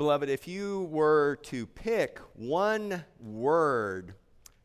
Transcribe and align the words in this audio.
Beloved, 0.00 0.30
if 0.30 0.48
you 0.48 0.88
were 0.90 1.36
to 1.42 1.66
pick 1.66 2.20
one 2.32 3.04
word 3.20 4.14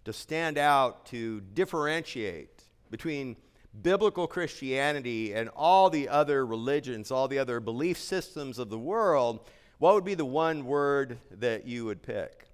to 0.05 0.13
stand 0.13 0.57
out 0.57 1.05
to 1.07 1.41
differentiate 1.53 2.63
between 2.89 3.35
biblical 3.81 4.27
Christianity 4.27 5.33
and 5.33 5.49
all 5.49 5.89
the 5.89 6.07
other 6.07 6.45
religions, 6.45 7.11
all 7.11 7.27
the 7.27 7.37
other 7.37 7.59
belief 7.59 7.97
systems 7.97 8.57
of 8.57 8.69
the 8.69 8.79
world, 8.79 9.41
what 9.79 9.93
would 9.93 10.05
be 10.05 10.13
the 10.13 10.23
one 10.23 10.63
word 10.63 11.17
that 11.31 11.67
you 11.67 11.83
would 11.83 12.01
pick? 12.01 12.47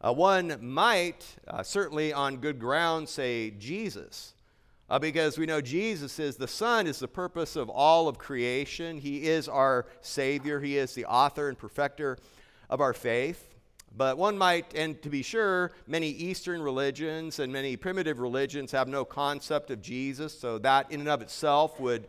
Uh, 0.00 0.12
one 0.12 0.58
might, 0.60 1.24
uh, 1.46 1.62
certainly 1.62 2.12
on 2.12 2.38
good 2.38 2.58
ground, 2.58 3.08
say 3.08 3.50
Jesus. 3.50 4.34
Uh, 4.90 4.98
because 4.98 5.36
we 5.36 5.44
know 5.44 5.60
Jesus 5.60 6.18
is 6.18 6.36
the 6.36 6.48
Son, 6.48 6.86
is 6.86 6.98
the 6.98 7.08
purpose 7.08 7.56
of 7.56 7.68
all 7.68 8.08
of 8.08 8.16
creation. 8.16 8.98
He 8.98 9.26
is 9.26 9.46
our 9.46 9.84
Savior. 10.00 10.60
He 10.60 10.78
is 10.78 10.94
the 10.94 11.04
author 11.04 11.48
and 11.48 11.58
perfecter 11.58 12.16
of 12.70 12.80
our 12.80 12.94
faith. 12.94 13.54
But 13.94 14.16
one 14.16 14.38
might, 14.38 14.74
and 14.74 15.00
to 15.02 15.10
be 15.10 15.22
sure, 15.22 15.72
many 15.86 16.08
Eastern 16.08 16.62
religions 16.62 17.38
and 17.38 17.52
many 17.52 17.76
primitive 17.76 18.18
religions 18.18 18.72
have 18.72 18.88
no 18.88 19.04
concept 19.04 19.70
of 19.70 19.82
Jesus, 19.82 20.38
so 20.38 20.58
that 20.58 20.90
in 20.90 21.00
and 21.00 21.08
of 21.08 21.20
itself 21.20 21.78
would 21.80 22.06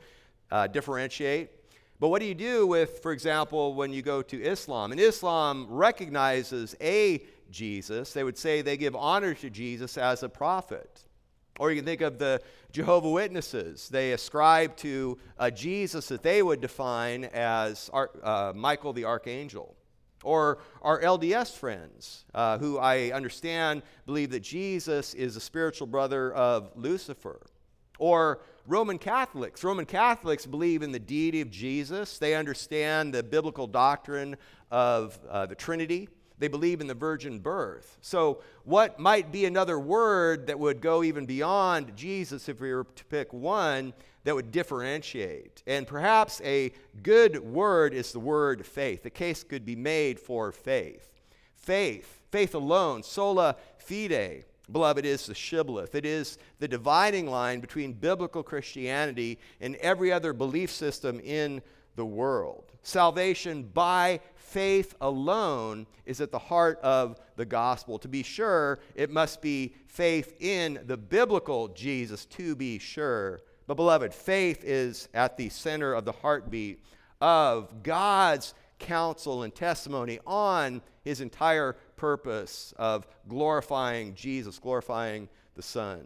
uh, 0.51 0.67
differentiate. 0.67 1.51
But 1.99 2.09
what 2.09 2.21
do 2.21 2.27
you 2.27 2.35
do 2.35 2.65
with, 2.65 2.99
for 2.99 3.11
example, 3.11 3.73
when 3.73 3.91
you 3.91 4.01
go 4.01 4.21
to 4.21 4.41
Islam? 4.41 4.91
And 4.91 5.01
Islam 5.01 5.67
recognizes 5.69 6.75
a 6.79 7.23
Jesus. 7.51 8.13
They 8.13 8.23
would 8.23 8.37
say 8.37 8.61
they 8.61 8.77
give 8.77 8.95
honor 8.95 9.33
to 9.35 9.49
Jesus 9.49 9.97
as 9.97 10.23
a 10.23 10.29
prophet. 10.29 11.03
Or 11.59 11.69
you 11.69 11.75
can 11.75 11.85
think 11.85 12.01
of 12.01 12.17
the 12.17 12.41
Jehovah 12.71 13.09
Witnesses. 13.09 13.89
They 13.89 14.13
ascribe 14.13 14.77
to 14.77 15.19
a 15.37 15.51
Jesus 15.51 16.07
that 16.07 16.23
they 16.23 16.41
would 16.41 16.61
define 16.61 17.25
as 17.25 17.89
uh, 17.93 18.53
Michael 18.55 18.93
the 18.93 19.05
Archangel. 19.05 19.75
Or 20.23 20.59
our 20.81 21.01
LDS 21.01 21.55
friends, 21.55 22.25
uh, 22.33 22.57
who 22.57 22.77
I 22.77 23.11
understand 23.11 23.83
believe 24.05 24.31
that 24.31 24.41
Jesus 24.41 25.13
is 25.13 25.35
the 25.35 25.41
spiritual 25.41 25.87
brother 25.87 26.33
of 26.33 26.71
Lucifer. 26.75 27.41
Or 27.99 28.39
Roman 28.65 28.97
Catholics. 28.97 29.63
Roman 29.63 29.85
Catholics 29.85 30.45
believe 30.45 30.81
in 30.81 30.91
the 30.91 30.99
deity 30.99 31.41
of 31.41 31.51
Jesus. 31.51 32.17
They 32.17 32.35
understand 32.35 33.13
the 33.13 33.23
biblical 33.23 33.67
doctrine 33.67 34.37
of 34.71 35.19
uh, 35.29 35.45
the 35.45 35.55
Trinity. 35.55 36.07
They 36.39 36.47
believe 36.47 36.79
in 36.79 36.87
the 36.87 36.93
virgin 36.93 37.39
birth. 37.39 37.97
So, 38.01 38.41
what 38.63 38.97
might 38.97 39.31
be 39.31 39.45
another 39.45 39.77
word 39.77 40.47
that 40.47 40.57
would 40.57 40.81
go 40.81 41.03
even 41.03 41.25
beyond 41.25 41.95
Jesus 41.95 42.47
if 42.47 42.61
we 42.61 42.73
were 42.73 42.85
to 42.95 43.05
pick 43.05 43.33
one 43.33 43.93
that 44.23 44.33
would 44.33 44.51
differentiate? 44.51 45.61
And 45.67 45.85
perhaps 45.85 46.41
a 46.43 46.71
good 47.03 47.39
word 47.39 47.93
is 47.93 48.13
the 48.13 48.19
word 48.19 48.65
faith. 48.65 49.03
The 49.03 49.09
case 49.09 49.43
could 49.43 49.65
be 49.65 49.75
made 49.75 50.17
for 50.19 50.51
faith. 50.53 51.09
Faith, 51.55 52.21
faith 52.31 52.55
alone, 52.55 53.03
sola 53.03 53.57
fide, 53.77 54.45
beloved, 54.71 55.05
is 55.05 55.25
the 55.25 55.35
shibboleth. 55.35 55.93
It 55.93 56.05
is 56.05 56.37
the 56.59 56.69
dividing 56.69 57.29
line 57.29 57.59
between 57.59 57.91
biblical 57.91 58.43
Christianity 58.43 59.39
and 59.59 59.75
every 59.77 60.11
other 60.13 60.31
belief 60.31 60.71
system 60.71 61.19
in 61.19 61.61
the 61.99 62.05
world. 62.05 62.63
Salvation 62.81 63.63
by 63.73 64.21
faith 64.35 64.95
alone 65.01 65.85
is 66.05 66.21
at 66.21 66.31
the 66.31 66.39
heart 66.39 66.79
of 66.81 67.19
the 67.35 67.45
gospel. 67.45 67.99
To 67.99 68.07
be 68.07 68.23
sure, 68.23 68.79
it 68.95 69.11
must 69.11 69.41
be 69.41 69.75
faith 69.87 70.33
in 70.39 70.79
the 70.87 70.95
biblical 70.95 71.67
Jesus, 71.67 72.25
to 72.25 72.55
be 72.55 72.79
sure. 72.79 73.41
But, 73.67 73.75
beloved, 73.75 74.13
faith 74.13 74.63
is 74.63 75.09
at 75.13 75.35
the 75.35 75.49
center 75.49 75.93
of 75.93 76.05
the 76.05 76.13
heartbeat 76.13 76.83
of 77.19 77.83
God's 77.83 78.53
counsel 78.79 79.43
and 79.43 79.53
testimony 79.53 80.19
on 80.25 80.81
his 81.03 81.19
entire 81.19 81.73
purpose 81.97 82.73
of 82.77 83.05
glorifying 83.27 84.15
Jesus, 84.15 84.57
glorifying 84.57 85.27
the 85.55 85.61
Son. 85.61 86.05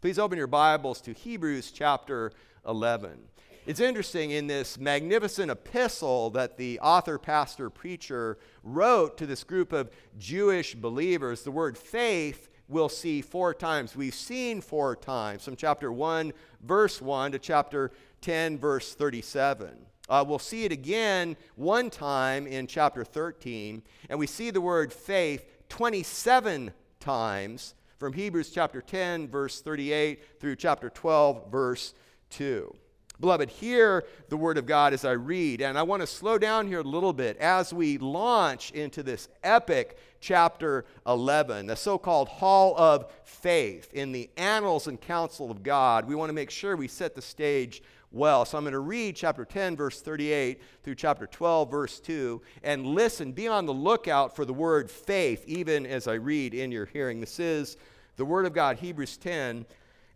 Please 0.00 0.18
open 0.18 0.38
your 0.38 0.46
Bibles 0.46 1.02
to 1.02 1.12
Hebrews 1.12 1.72
chapter 1.72 2.32
11. 2.66 3.18
It's 3.66 3.80
interesting 3.80 4.30
in 4.30 4.46
this 4.46 4.78
magnificent 4.78 5.50
epistle 5.50 6.30
that 6.30 6.56
the 6.56 6.80
author, 6.80 7.18
pastor, 7.18 7.68
preacher 7.68 8.38
wrote 8.62 9.18
to 9.18 9.26
this 9.26 9.44
group 9.44 9.74
of 9.74 9.90
Jewish 10.18 10.74
believers, 10.74 11.42
the 11.42 11.50
word 11.50 11.76
faith 11.76 12.48
we'll 12.68 12.88
see 12.88 13.20
four 13.20 13.52
times. 13.52 13.94
We've 13.94 14.14
seen 14.14 14.62
four 14.62 14.96
times 14.96 15.44
from 15.44 15.56
chapter 15.56 15.92
1, 15.92 16.32
verse 16.62 17.02
1 17.02 17.32
to 17.32 17.38
chapter 17.38 17.90
10, 18.22 18.56
verse 18.58 18.94
37. 18.94 19.86
Uh, 20.08 20.24
we'll 20.26 20.38
see 20.38 20.64
it 20.64 20.72
again 20.72 21.36
one 21.56 21.90
time 21.90 22.46
in 22.46 22.66
chapter 22.66 23.04
13, 23.04 23.82
and 24.08 24.18
we 24.18 24.26
see 24.26 24.50
the 24.50 24.60
word 24.60 24.92
faith 24.92 25.44
27 25.68 26.72
times 26.98 27.74
from 27.98 28.14
Hebrews 28.14 28.50
chapter 28.50 28.80
10, 28.80 29.28
verse 29.28 29.60
38 29.60 30.40
through 30.40 30.56
chapter 30.56 30.88
12, 30.88 31.50
verse 31.50 31.92
2. 32.30 32.74
Beloved, 33.20 33.50
hear 33.50 34.04
the 34.30 34.36
word 34.36 34.56
of 34.56 34.64
God 34.64 34.94
as 34.94 35.04
I 35.04 35.12
read. 35.12 35.60
And 35.60 35.78
I 35.78 35.82
want 35.82 36.00
to 36.00 36.06
slow 36.06 36.38
down 36.38 36.66
here 36.66 36.80
a 36.80 36.84
little 36.84 37.12
bit 37.12 37.36
as 37.36 37.72
we 37.72 37.98
launch 37.98 38.70
into 38.70 39.02
this 39.02 39.28
epic 39.44 39.98
chapter 40.20 40.86
11, 41.06 41.66
the 41.66 41.76
so 41.76 41.98
called 41.98 42.28
Hall 42.28 42.74
of 42.78 43.12
Faith 43.24 43.92
in 43.92 44.12
the 44.12 44.30
annals 44.36 44.86
and 44.86 45.00
counsel 45.00 45.50
of 45.50 45.62
God. 45.62 46.06
We 46.06 46.14
want 46.14 46.30
to 46.30 46.34
make 46.34 46.50
sure 46.50 46.76
we 46.76 46.88
set 46.88 47.14
the 47.14 47.22
stage 47.22 47.82
well. 48.10 48.44
So 48.44 48.58
I'm 48.58 48.64
going 48.64 48.72
to 48.72 48.78
read 48.80 49.16
chapter 49.16 49.44
10, 49.44 49.76
verse 49.76 50.00
38 50.00 50.60
through 50.82 50.94
chapter 50.94 51.26
12, 51.26 51.70
verse 51.70 52.00
2, 52.00 52.40
and 52.62 52.86
listen, 52.86 53.32
be 53.32 53.48
on 53.48 53.66
the 53.66 53.74
lookout 53.74 54.34
for 54.34 54.44
the 54.44 54.52
word 54.52 54.90
faith, 54.90 55.44
even 55.46 55.86
as 55.86 56.08
I 56.08 56.14
read 56.14 56.54
in 56.54 56.72
your 56.72 56.86
hearing. 56.86 57.20
This 57.20 57.38
is 57.38 57.76
the 58.16 58.24
word 58.24 58.46
of 58.46 58.52
God, 58.52 58.78
Hebrews 58.78 59.16
10 59.16 59.64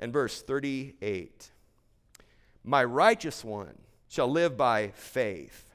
and 0.00 0.12
verse 0.12 0.42
38. 0.42 1.50
My 2.64 2.82
righteous 2.82 3.44
one 3.44 3.78
shall 4.08 4.28
live 4.28 4.56
by 4.56 4.88
faith. 4.94 5.66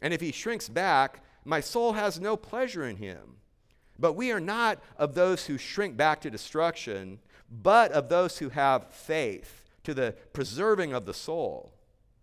And 0.00 0.14
if 0.14 0.20
he 0.20 0.32
shrinks 0.32 0.68
back, 0.68 1.22
my 1.44 1.60
soul 1.60 1.94
has 1.94 2.20
no 2.20 2.36
pleasure 2.36 2.84
in 2.84 2.96
him. 2.96 3.36
But 3.98 4.12
we 4.12 4.30
are 4.30 4.40
not 4.40 4.78
of 4.96 5.14
those 5.14 5.46
who 5.46 5.58
shrink 5.58 5.96
back 5.96 6.20
to 6.20 6.30
destruction, 6.30 7.18
but 7.50 7.90
of 7.92 8.08
those 8.08 8.38
who 8.38 8.50
have 8.50 8.92
faith 8.92 9.64
to 9.82 9.94
the 9.94 10.14
preserving 10.32 10.92
of 10.92 11.06
the 11.06 11.14
soul. 11.14 11.72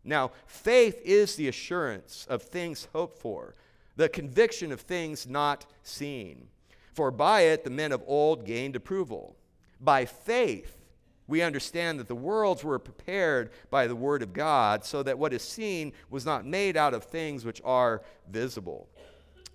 Now, 0.04 0.32
faith 0.46 1.02
is 1.04 1.36
the 1.36 1.48
assurance 1.48 2.26
of 2.30 2.44
things 2.44 2.88
hoped 2.94 3.20
for, 3.20 3.56
the 3.96 4.08
conviction 4.08 4.72
of 4.72 4.82
things 4.82 5.28
not 5.28 5.66
seen. 5.84 6.48
For 6.94 7.12
by 7.12 7.42
it 7.42 7.64
the 7.64 7.70
men 7.70 7.92
of 7.92 8.04
old 8.08 8.46
gained 8.46 8.76
approval. 8.76 9.36
By 9.82 10.06
faith, 10.06 10.85
we 11.28 11.42
understand 11.42 12.00
that 12.00 12.08
the 12.08 12.16
worlds 12.16 12.64
were 12.64 12.80
prepared 12.80 13.52
by 13.70 13.88
the 13.88 13.96
Word 13.96 14.22
of 14.22 14.34
God, 14.34 14.86
so 14.86 15.02
that 15.04 15.18
what 15.18 15.34
is 15.34 15.42
seen 15.42 15.94
was 16.10 16.26
not 16.26 16.46
made 16.46 16.78
out 16.78 16.94
of 16.94 17.04
things 17.04 17.46
which 17.46 17.62
are 17.66 18.04
visible. 18.30 18.88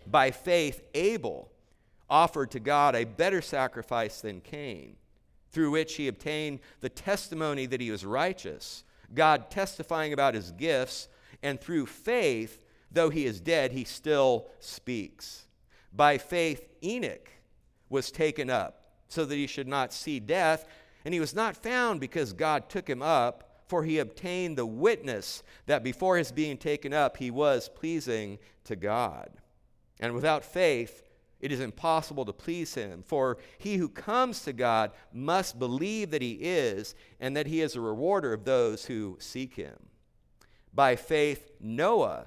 By 0.06 0.30
faith, 0.30 0.82
Abel 0.94 1.50
offered 2.08 2.50
to 2.50 2.60
God 2.60 2.96
a 2.96 3.04
better 3.04 3.40
sacrifice 3.40 4.20
than 4.20 4.40
Cain, 4.40 4.96
through 5.52 5.70
which 5.70 5.94
he 5.94 6.08
obtained 6.08 6.58
the 6.80 6.88
testimony 6.88 7.66
that 7.66 7.80
he 7.80 7.90
was 7.90 8.04
righteous, 8.04 8.82
God 9.14 9.50
testifying 9.50 10.12
about 10.12 10.34
his 10.34 10.50
gifts, 10.52 11.08
and 11.42 11.60
through 11.60 11.86
faith, 11.86 12.64
though 12.90 13.10
he 13.10 13.26
is 13.26 13.40
dead, 13.40 13.72
he 13.72 13.84
still 13.84 14.46
speaks. 14.58 15.46
By 15.92 16.18
faith, 16.18 16.68
Enoch 16.82 17.30
was 17.88 18.10
taken 18.10 18.50
up 18.50 18.84
so 19.08 19.24
that 19.24 19.34
he 19.34 19.46
should 19.46 19.68
not 19.68 19.92
see 19.92 20.20
death 20.20 20.66
and 21.04 21.14
he 21.14 21.20
was 21.20 21.34
not 21.34 21.56
found 21.56 22.00
because 22.00 22.32
God 22.32 22.68
took 22.68 22.88
him 22.88 23.02
up, 23.02 23.64
for 23.66 23.84
he 23.84 23.98
obtained 23.98 24.58
the 24.58 24.66
witness 24.66 25.42
that 25.66 25.84
before 25.84 26.16
his 26.16 26.32
being 26.32 26.58
taken 26.58 26.92
up, 26.92 27.16
he 27.16 27.30
was 27.30 27.68
pleasing 27.68 28.38
to 28.64 28.76
God. 28.76 29.30
And 30.00 30.14
without 30.14 30.44
faith, 30.44 31.02
it 31.40 31.52
is 31.52 31.60
impossible 31.60 32.24
to 32.26 32.32
please 32.32 32.74
him. 32.74 33.02
For 33.06 33.38
he 33.58 33.76
who 33.76 33.88
comes 33.88 34.42
to 34.42 34.52
God 34.52 34.90
must 35.12 35.58
believe 35.58 36.10
that 36.10 36.22
he 36.22 36.32
is, 36.32 36.94
and 37.20 37.36
that 37.36 37.46
he 37.46 37.60
is 37.60 37.76
a 37.76 37.80
rewarder 37.80 38.32
of 38.32 38.44
those 38.44 38.84
who 38.86 39.16
seek 39.20 39.54
him. 39.54 39.76
By 40.74 40.96
faith, 40.96 41.50
Noah, 41.60 42.26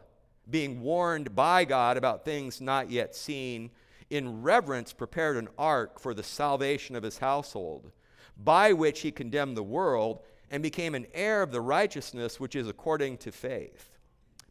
being 0.50 0.82
warned 0.82 1.36
by 1.36 1.66
God 1.66 1.98
about 1.98 2.26
things 2.26 2.60
not 2.60 2.90
yet 2.90 3.16
seen, 3.16 3.70
in 4.10 4.42
reverence 4.42 4.94
prepared 4.94 5.38
an 5.38 5.50
ark 5.58 6.00
for 6.00 6.14
the 6.14 6.24
salvation 6.24 6.96
of 6.96 7.04
his 7.04 7.20
household 7.20 7.92
by 8.38 8.74
which 8.74 9.02
he 9.02 9.12
condemned 9.12 9.58
the 9.58 9.64
world 9.64 10.20
and 10.50 10.62
became 10.62 10.96
an 10.96 11.08
heir 11.14 11.42
of 11.42 11.52
the 11.52 11.62
righteousness 11.62 12.40
which 12.40 12.56
is 12.56 12.68
according 12.68 13.18
to 13.18 13.32
faith. 13.32 13.98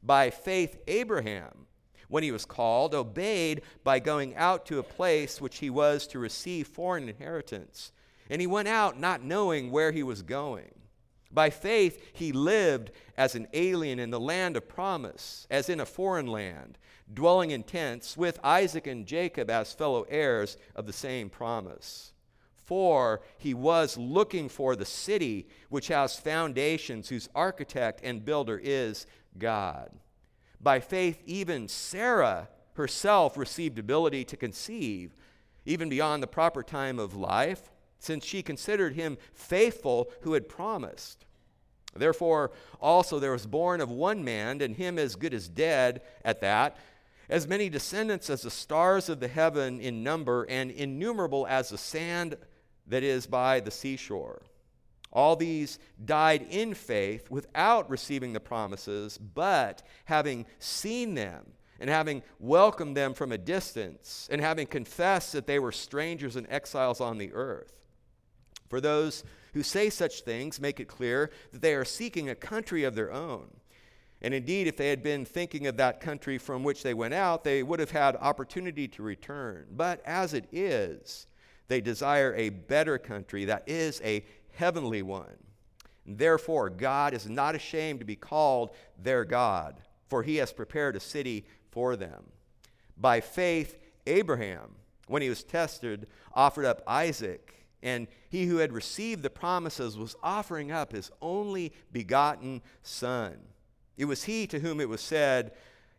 By 0.03 0.31
faith, 0.31 0.79
Abraham, 0.89 1.67
when 2.09 2.23
he 2.23 2.33
was 2.33 2.45
called, 2.45 2.95
obeyed 2.95 3.63
by 3.85 3.99
going 3.99 4.37
out 4.37 4.67
to 4.67 4.79
a 4.79 4.83
place 4.83 5.41
which 5.41 5.59
he 5.59 5.71
was 5.71 6.07
to 6.09 6.19
receive 6.19 6.67
for 6.67 6.97
an 6.97 7.09
inheritance. 7.09 7.93
And 8.29 8.41
he 8.41 8.47
went 8.47 8.69
out 8.69 8.99
not 8.99 9.23
knowing 9.23 9.71
where 9.71 9.93
he 9.93 10.03
was 10.03 10.23
going. 10.23 10.71
By 11.31 11.51
faith, 11.51 12.05
he 12.13 12.33
lived 12.33 12.91
as 13.17 13.35
an 13.35 13.49
alien 13.55 13.99
in 13.99 14.11
the 14.11 14.21
land 14.21 14.57
of 14.57 14.69
promise, 14.69 15.47
as 15.51 15.71
in 15.71 15.81
a 15.81 15.87
foreign 15.87 16.27
land, 16.27 16.77
dwelling 17.13 17.51
in 17.51 17.63
tents 17.63 18.17
with 18.17 18.39
Isaac 18.45 18.87
and 18.87 19.07
Jacob 19.07 19.49
as 19.49 19.73
fellow 19.73 20.05
heirs 20.09 20.59
of 20.75 20.87
the 20.87 20.93
same 20.93 21.31
promise. 21.31 22.12
For 22.73 23.21
he 23.37 23.53
was 23.53 23.99
looking 23.99 24.49
for 24.49 24.75
the 24.75 24.87
city 24.87 25.47
which 25.69 25.89
has 25.89 26.17
foundations, 26.17 27.11
whose 27.11 27.29
architect 27.35 28.01
and 28.03 28.25
builder 28.25 28.59
is 28.59 29.07
God. 29.37 29.91
By 30.59 30.81
faith, 30.81 31.23
even 31.27 31.69
Sarah 31.69 32.49
herself 32.73 33.37
received 33.37 33.79
ability 33.79 34.25
to 34.25 34.39
conceive, 34.39 35.15
even 35.67 35.91
beyond 35.91 36.23
the 36.23 36.27
proper 36.27 36.63
time 36.63 36.99
of 36.99 37.15
life 37.15 37.71
since 37.99 38.25
she 38.25 38.43
considered 38.43 38.95
him 38.95 39.19
faithful 39.35 40.11
who 40.23 40.33
had 40.33 40.49
promised. 40.49 41.27
Therefore, 41.95 42.53
also 42.81 43.19
there 43.19 43.33
was 43.33 43.45
born 43.45 43.83
of 43.83 43.91
one 43.91 44.25
man, 44.25 44.63
and 44.63 44.77
him 44.77 44.99
as 44.99 45.15
good 45.15 45.35
as 45.35 45.47
dead 45.47 46.01
at 46.25 46.41
that, 46.41 46.79
as 47.29 47.47
many 47.47 47.69
descendants 47.69 48.31
as 48.31 48.41
the 48.41 48.51
stars 48.51 49.11
of 49.11 49.21
the 49.21 49.29
heaven 49.29 49.79
in 49.79 50.03
number, 50.03 50.45
and 50.45 50.71
innumerable 50.71 51.47
as 51.47 51.69
the 51.69 51.77
sand 51.77 52.39
that 52.93 53.03
is 53.03 53.27
by 53.27 53.59
the 53.59 53.71
seashore. 53.71 54.43
All 55.13 55.35
these 55.35 55.79
died 56.05 56.47
in 56.51 56.75
faith 56.75 57.31
without 57.31 57.89
receiving 57.89 58.35
the 58.35 58.41
promises, 58.41 59.17
but 59.17 59.83
having 60.05 60.45
seen 60.59 61.15
them 61.15 61.53
and 61.81 61.89
having 61.89 62.23
welcomed 62.39 62.97
them 62.97 63.13
from 63.13 63.33
a 63.33 63.39
distance, 63.39 64.29
and 64.31 64.41
having 64.41 64.69
confessed 64.69 65.33
that 65.33 65.49
they 65.49 65.59
were 65.59 65.73
strangers 65.73 66.37
and 66.37 66.47
exiles 66.49 67.01
on 67.01 67.19
the 67.19 67.33
earth. 67.33 67.73
For 68.69 68.81
those 68.81 69.25
who 69.53 69.63
say 69.63 69.91
such 69.91 70.21
things 70.21 70.61
make 70.61 70.79
it 70.79 70.87
clear 70.87 71.31
that 71.51 71.61
they 71.61 71.75
are 71.75 71.85
seeking 71.85 72.29
a 72.29 72.35
country 72.37 72.85
of 72.85 72.95
their 72.95 73.11
own. 73.11 73.49
And 74.21 74.33
indeed, 74.33 74.69
if 74.69 74.77
they 74.77 74.91
had 74.91 75.03
been 75.03 75.25
thinking 75.25 75.67
of 75.67 75.77
that 75.79 76.01
country 76.01 76.39
from 76.39 76.63
which 76.63 76.85
they 76.85 76.95
went 76.95 77.15
out, 77.15 77.43
they 77.43 77.65
would 77.65 77.81
have 77.81 77.91
had 77.91 78.17
opportunity 78.17 78.87
to 78.87 79.03
return. 79.03 79.67
But 79.73 80.01
as 80.07 80.35
it 80.35 80.47
is, 80.53 81.27
they 81.73 81.81
desire 81.81 82.35
a 82.35 82.51
better 82.51 82.99
country 82.99 83.47
that 83.47 83.65
is 83.67 83.99
a 84.05 84.23
heavenly 84.53 85.01
one. 85.01 85.39
Therefore, 86.05 86.69
God 86.69 87.15
is 87.15 87.27
not 87.27 87.55
ashamed 87.55 88.01
to 88.01 88.05
be 88.05 88.15
called 88.15 88.73
their 89.03 89.25
God, 89.25 89.81
for 90.07 90.23
he 90.23 90.37
has 90.37 90.53
prepared 90.53 90.97
a 90.97 91.01
city 91.01 91.47
for 91.71 91.97
them. 91.97 92.25
By 92.99 93.23
faith, 93.23 93.79
Abraham, 94.07 94.75
when 95.07 95.23
he 95.23 95.31
was 95.31 95.43
tested, 95.43 96.09
offered 96.35 96.67
up 96.67 96.83
Isaac. 96.87 97.55
And 97.83 98.07
he 98.29 98.45
who 98.45 98.59
had 98.59 98.73
received 98.73 99.23
the 99.23 99.31
promises 99.31 99.97
was 99.97 100.15
offering 100.23 100.71
up 100.71 100.93
his 100.93 101.11
only 101.23 101.73
begotten 101.91 102.61
son. 102.83 103.39
It 103.97 104.05
was 104.05 104.25
he 104.25 104.47
to 104.49 104.61
whom 104.61 104.79
it 104.79 104.91
was 104.91 105.01
said, 105.01 105.53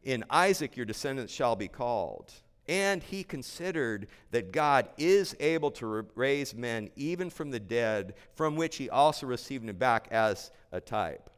In 0.03 0.23
Isaac 0.29 0.77
your 0.77 0.85
descendants 0.85 1.33
shall 1.33 1.55
be 1.55 1.67
called. 1.67 2.31
And 2.67 3.03
he 3.03 3.23
considered 3.23 4.07
that 4.31 4.51
God 4.51 4.89
is 4.97 5.35
able 5.39 5.71
to 5.71 6.07
raise 6.15 6.55
men 6.55 6.89
even 6.95 7.29
from 7.29 7.51
the 7.51 7.59
dead, 7.59 8.13
from 8.35 8.55
which 8.55 8.77
he 8.77 8.89
also 8.89 9.27
received 9.27 9.67
him 9.67 9.75
back 9.75 10.07
as 10.11 10.49
a 10.71 10.79
type. 10.79 11.29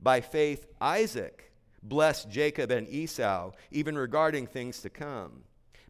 By 0.00 0.20
faith, 0.20 0.66
Isaac 0.80 1.52
blessed 1.82 2.30
Jacob 2.30 2.70
and 2.70 2.88
Esau, 2.88 3.52
even 3.70 3.98
regarding 3.98 4.46
things 4.46 4.80
to 4.80 4.90
come. 4.90 5.42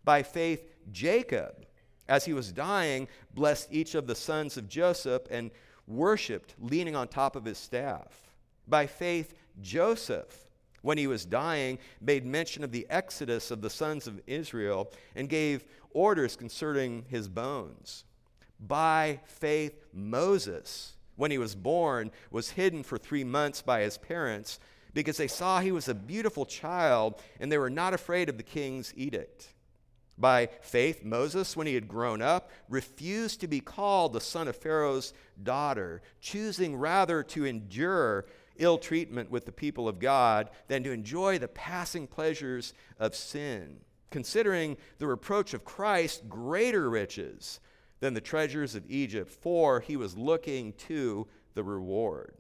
By 0.04 0.24
faith, 0.24 0.68
Jacob 0.90 1.66
as 2.08 2.24
he 2.24 2.32
was 2.32 2.52
dying, 2.52 3.08
blessed 3.34 3.68
each 3.70 3.94
of 3.94 4.06
the 4.06 4.14
sons 4.14 4.56
of 4.56 4.68
Joseph 4.68 5.22
and 5.30 5.50
worshiped, 5.86 6.54
leaning 6.58 6.94
on 6.96 7.08
top 7.08 7.36
of 7.36 7.44
his 7.44 7.58
staff. 7.58 8.34
By 8.68 8.86
faith, 8.86 9.34
Joseph, 9.60 10.43
when 10.84 10.98
he 10.98 11.06
was 11.06 11.24
dying, 11.24 11.78
made 11.98 12.26
mention 12.26 12.62
of 12.62 12.70
the 12.70 12.86
exodus 12.90 13.50
of 13.50 13.62
the 13.62 13.70
sons 13.70 14.06
of 14.06 14.20
Israel 14.26 14.92
and 15.16 15.30
gave 15.30 15.64
orders 15.92 16.36
concerning 16.36 17.06
his 17.08 17.26
bones. 17.26 18.04
By 18.60 19.20
faith, 19.24 19.86
Moses, 19.94 20.92
when 21.16 21.30
he 21.30 21.38
was 21.38 21.54
born, 21.54 22.10
was 22.30 22.50
hidden 22.50 22.82
for 22.82 22.98
three 22.98 23.24
months 23.24 23.62
by 23.62 23.80
his 23.80 23.96
parents 23.96 24.60
because 24.92 25.16
they 25.16 25.26
saw 25.26 25.58
he 25.58 25.72
was 25.72 25.88
a 25.88 25.94
beautiful 25.94 26.44
child 26.44 27.18
and 27.40 27.50
they 27.50 27.58
were 27.58 27.70
not 27.70 27.94
afraid 27.94 28.28
of 28.28 28.36
the 28.36 28.42
king's 28.42 28.92
edict. 28.94 29.54
By 30.18 30.50
faith, 30.60 31.02
Moses, 31.02 31.56
when 31.56 31.66
he 31.66 31.74
had 31.74 31.88
grown 31.88 32.20
up, 32.20 32.50
refused 32.68 33.40
to 33.40 33.48
be 33.48 33.60
called 33.60 34.12
the 34.12 34.20
son 34.20 34.48
of 34.48 34.56
Pharaoh's 34.56 35.14
daughter, 35.42 36.02
choosing 36.20 36.76
rather 36.76 37.22
to 37.22 37.46
endure 37.46 38.26
ill 38.56 38.78
treatment 38.78 39.30
with 39.30 39.46
the 39.46 39.52
people 39.52 39.88
of 39.88 39.98
God 39.98 40.50
than 40.68 40.82
to 40.84 40.92
enjoy 40.92 41.38
the 41.38 41.48
passing 41.48 42.06
pleasures 42.06 42.74
of 42.98 43.14
sin, 43.14 43.78
considering 44.10 44.76
the 44.98 45.06
reproach 45.06 45.54
of 45.54 45.64
Christ 45.64 46.28
greater 46.28 46.88
riches 46.88 47.60
than 48.00 48.14
the 48.14 48.20
treasures 48.20 48.74
of 48.74 48.88
Egypt, 48.90 49.30
for 49.30 49.80
he 49.80 49.96
was 49.96 50.16
looking 50.16 50.72
to 50.74 51.26
the 51.54 51.64
reward. 51.64 52.34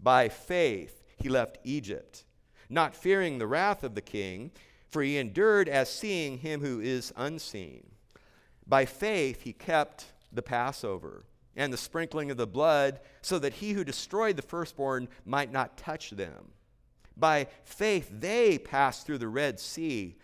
By 0.00 0.28
faith, 0.28 1.02
he 1.16 1.28
left 1.28 1.58
Egypt, 1.64 2.24
not 2.68 2.94
fearing 2.94 3.38
the 3.38 3.46
wrath 3.46 3.84
of 3.84 3.94
the 3.94 4.00
king 4.02 4.50
for 4.96 5.02
he 5.02 5.18
endured 5.18 5.68
as 5.68 5.90
seeing 5.90 6.38
him 6.38 6.60
who 6.62 6.80
is 6.80 7.12
unseen. 7.16 7.86
By 8.66 8.86
faith, 8.86 9.42
he 9.42 9.52
kept 9.52 10.06
the 10.32 10.40
Passover 10.40 11.26
and 11.56 11.72
the 11.72 11.78
sprinkling 11.78 12.30
of 12.30 12.36
the 12.36 12.46
blood, 12.46 13.00
so 13.22 13.38
that 13.38 13.54
he 13.54 13.72
who 13.72 13.84
destroyed 13.84 14.36
the 14.36 14.42
firstborn 14.42 15.08
might 15.24 15.50
not 15.50 15.76
touch 15.76 16.10
them. 16.10 16.52
By 17.16 17.48
faith, 17.64 18.10
they 18.12 18.58
passed 18.58 19.06
through 19.06 19.18
the 19.18 19.28
Red 19.28 19.58
Sea 19.58 20.16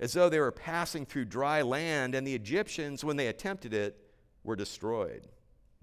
as 0.00 0.14
though 0.14 0.28
they 0.28 0.40
were 0.40 0.50
passing 0.50 1.04
through 1.04 1.26
dry 1.26 1.62
land, 1.62 2.14
and 2.14 2.26
the 2.26 2.34
Egyptians, 2.34 3.04
when 3.04 3.16
they 3.16 3.26
attempted 3.28 3.74
it, 3.74 3.96
were 4.42 4.56
destroyed. 4.56 5.28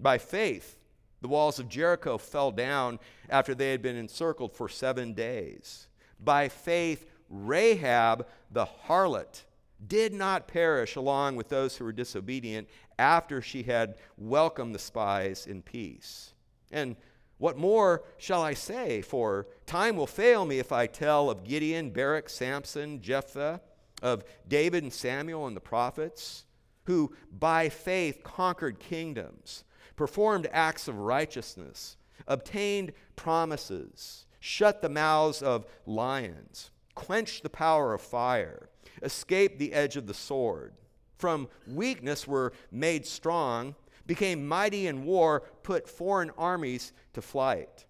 By 0.00 0.18
faith, 0.18 0.76
the 1.20 1.28
walls 1.28 1.58
of 1.58 1.68
Jericho 1.68 2.18
fell 2.18 2.50
down 2.50 2.98
after 3.30 3.54
they 3.54 3.70
had 3.70 3.80
been 3.80 3.96
encircled 3.96 4.52
for 4.52 4.68
seven 4.68 5.14
days. 5.14 5.88
By 6.20 6.48
faith, 6.48 7.06
Rahab 7.30 8.26
the 8.50 8.66
harlot 8.86 9.44
did 9.86 10.12
not 10.12 10.48
perish 10.48 10.96
along 10.96 11.36
with 11.36 11.48
those 11.48 11.76
who 11.76 11.84
were 11.84 11.92
disobedient 11.92 12.68
after 12.98 13.40
she 13.40 13.62
had 13.62 13.96
welcomed 14.16 14.74
the 14.74 14.78
spies 14.78 15.46
in 15.46 15.62
peace. 15.62 16.32
And 16.70 16.96
what 17.38 17.56
more 17.56 18.02
shall 18.16 18.42
I 18.42 18.54
say? 18.54 19.00
For 19.00 19.46
time 19.66 19.96
will 19.96 20.06
fail 20.06 20.44
me 20.44 20.58
if 20.58 20.72
I 20.72 20.86
tell 20.86 21.30
of 21.30 21.44
Gideon, 21.44 21.90
Barak, 21.90 22.28
Samson, 22.28 23.00
Jephthah, 23.00 23.60
of 24.02 24.24
David 24.46 24.82
and 24.82 24.92
Samuel 24.92 25.46
and 25.46 25.56
the 25.56 25.60
prophets, 25.60 26.44
who 26.84 27.12
by 27.32 27.68
faith 27.68 28.22
conquered 28.22 28.78
kingdoms, 28.78 29.64
performed 29.96 30.48
acts 30.52 30.88
of 30.88 30.98
righteousness, 30.98 31.96
obtained 32.26 32.92
promises, 33.16 34.26
shut 34.40 34.82
the 34.82 34.88
mouths 34.88 35.42
of 35.42 35.66
lions 35.86 36.70
quenched 36.98 37.44
the 37.44 37.48
power 37.48 37.94
of 37.94 38.00
fire, 38.00 38.68
escaped 39.02 39.60
the 39.60 39.72
edge 39.72 39.96
of 39.96 40.08
the 40.08 40.14
sword. 40.14 40.74
From 41.18 41.48
weakness 41.66 42.26
were 42.26 42.52
made 42.70 43.06
strong, 43.06 43.74
became 44.06 44.46
mighty 44.46 44.86
in 44.86 45.04
war, 45.04 45.42
put 45.62 45.88
foreign 45.88 46.30
armies 46.38 46.92
to 47.12 47.20
flight. 47.20 47.86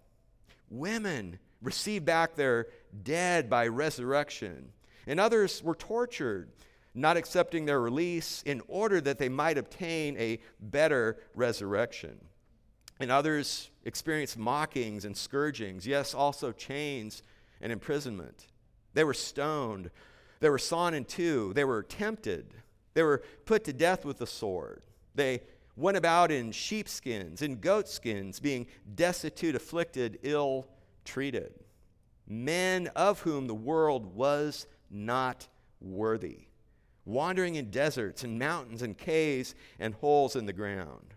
Women 0.69 1.39
received 1.61 2.05
back 2.05 2.35
their 2.35 2.67
dead 3.03 3.49
by 3.49 3.67
resurrection, 3.67 4.71
and 5.07 5.19
others 5.19 5.63
were 5.63 5.75
tortured, 5.75 6.49
not 6.93 7.17
accepting 7.17 7.65
their 7.65 7.79
release 7.79 8.43
in 8.45 8.61
order 8.67 8.99
that 8.99 9.17
they 9.17 9.29
might 9.29 9.57
obtain 9.57 10.17
a 10.17 10.39
better 10.59 11.17
resurrection. 11.35 12.19
And 12.99 13.11
others 13.11 13.69
experienced 13.85 14.37
mockings 14.37 15.05
and 15.05 15.15
scourgings, 15.15 15.87
yes, 15.87 16.13
also 16.13 16.51
chains 16.51 17.23
and 17.61 17.71
imprisonment. 17.71 18.47
They 18.93 19.03
were 19.03 19.13
stoned. 19.13 19.91
They 20.39 20.49
were 20.49 20.57
sawn 20.57 20.93
in 20.93 21.05
two. 21.05 21.53
They 21.53 21.63
were 21.63 21.83
tempted. 21.83 22.53
They 22.93 23.03
were 23.03 23.23
put 23.45 23.63
to 23.65 23.73
death 23.73 24.05
with 24.05 24.17
the 24.17 24.27
sword. 24.27 24.81
They 25.15 25.41
went 25.75 25.97
about 25.97 26.31
in 26.31 26.51
sheepskins, 26.51 27.41
in 27.41 27.55
goatskins, 27.55 28.39
being 28.39 28.67
destitute, 28.95 29.55
afflicted, 29.55 30.19
ill 30.23 30.67
treated. 31.05 31.53
Men 32.27 32.87
of 32.95 33.21
whom 33.21 33.47
the 33.47 33.55
world 33.55 34.15
was 34.15 34.67
not 34.89 35.47
worthy, 35.81 36.47
wandering 37.05 37.55
in 37.55 37.71
deserts 37.71 38.23
and 38.23 38.37
mountains 38.37 38.81
and 38.81 38.97
caves 38.97 39.55
and 39.79 39.93
holes 39.95 40.35
in 40.35 40.45
the 40.45 40.53
ground. 40.53 41.13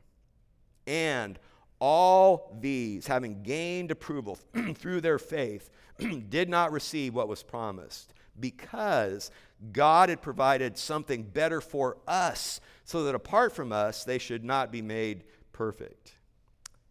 And 0.87 1.39
all 1.79 2.57
these, 2.61 3.07
having 3.07 3.43
gained 3.43 3.91
approval 3.91 4.39
through 4.75 5.01
their 5.01 5.19
faith, 5.19 5.69
did 6.29 6.49
not 6.49 6.73
receive 6.73 7.15
what 7.15 7.29
was 7.29 7.43
promised 7.43 8.15
because 8.39 9.31
God 9.71 10.09
had 10.09 10.23
provided 10.23 10.77
something 10.77 11.23
better 11.23 11.61
for 11.61 11.99
us, 12.09 12.61
so 12.85 13.05
that 13.05 13.15
apart 13.15 13.53
from 13.53 13.73
us, 13.73 14.03
they 14.03 14.19
should 14.19 14.45
not 14.45 14.73
be 14.73 14.83
made 14.83 15.25
perfect. 15.53 16.15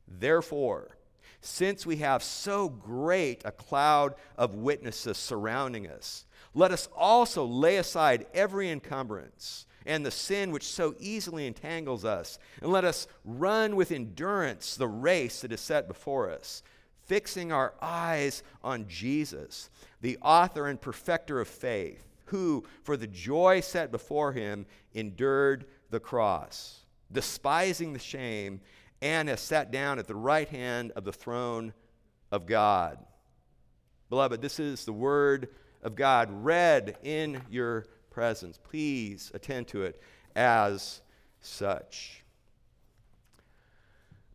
Therefore, 0.07 0.97
since 1.41 1.85
we 1.85 1.97
have 1.97 2.23
so 2.23 2.69
great 2.69 3.41
a 3.43 3.51
cloud 3.51 4.15
of 4.37 4.55
witnesses 4.55 5.17
surrounding 5.17 5.87
us, 5.87 6.25
let 6.53 6.71
us 6.71 6.87
also 6.95 7.45
lay 7.45 7.77
aside 7.77 8.27
every 8.33 8.69
encumbrance 8.69 9.65
and 9.85 10.05
the 10.05 10.11
sin 10.11 10.51
which 10.51 10.67
so 10.67 10.93
easily 10.99 11.47
entangles 11.47 12.05
us, 12.05 12.37
and 12.61 12.71
let 12.71 12.85
us 12.85 13.07
run 13.25 13.75
with 13.75 13.91
endurance 13.91 14.75
the 14.75 14.87
race 14.87 15.41
that 15.41 15.51
is 15.51 15.59
set 15.59 15.87
before 15.87 16.29
us, 16.29 16.61
fixing 17.05 17.51
our 17.51 17.73
eyes 17.81 18.43
on 18.63 18.87
Jesus, 18.87 19.69
the 20.01 20.17
author 20.21 20.67
and 20.67 20.79
perfecter 20.79 21.41
of 21.41 21.47
faith, 21.47 22.10
who, 22.31 22.65
for 22.83 22.97
the 22.97 23.07
joy 23.07 23.59
set 23.59 23.91
before 23.91 24.33
him, 24.33 24.65
endured 24.93 25.65
the 25.89 25.99
cross, 25.99 26.79
despising 27.11 27.93
the 27.93 27.99
shame 27.99 28.61
and 29.01 29.29
has 29.29 29.41
sat 29.41 29.71
down 29.71 29.99
at 29.99 30.07
the 30.07 30.15
right 30.15 30.49
hand 30.49 30.91
of 30.95 31.03
the 31.03 31.13
throne 31.13 31.73
of 32.31 32.45
God. 32.45 32.97
Beloved, 34.09 34.41
this 34.41 34.59
is 34.59 34.85
the 34.85 34.93
word 34.93 35.49
of 35.83 35.95
God 35.95 36.29
read 36.31 36.97
in 37.03 37.41
your 37.49 37.85
presence. 38.09 38.57
Please 38.57 39.31
attend 39.33 39.67
to 39.69 39.83
it 39.83 40.01
as 40.35 41.01
such. 41.39 42.23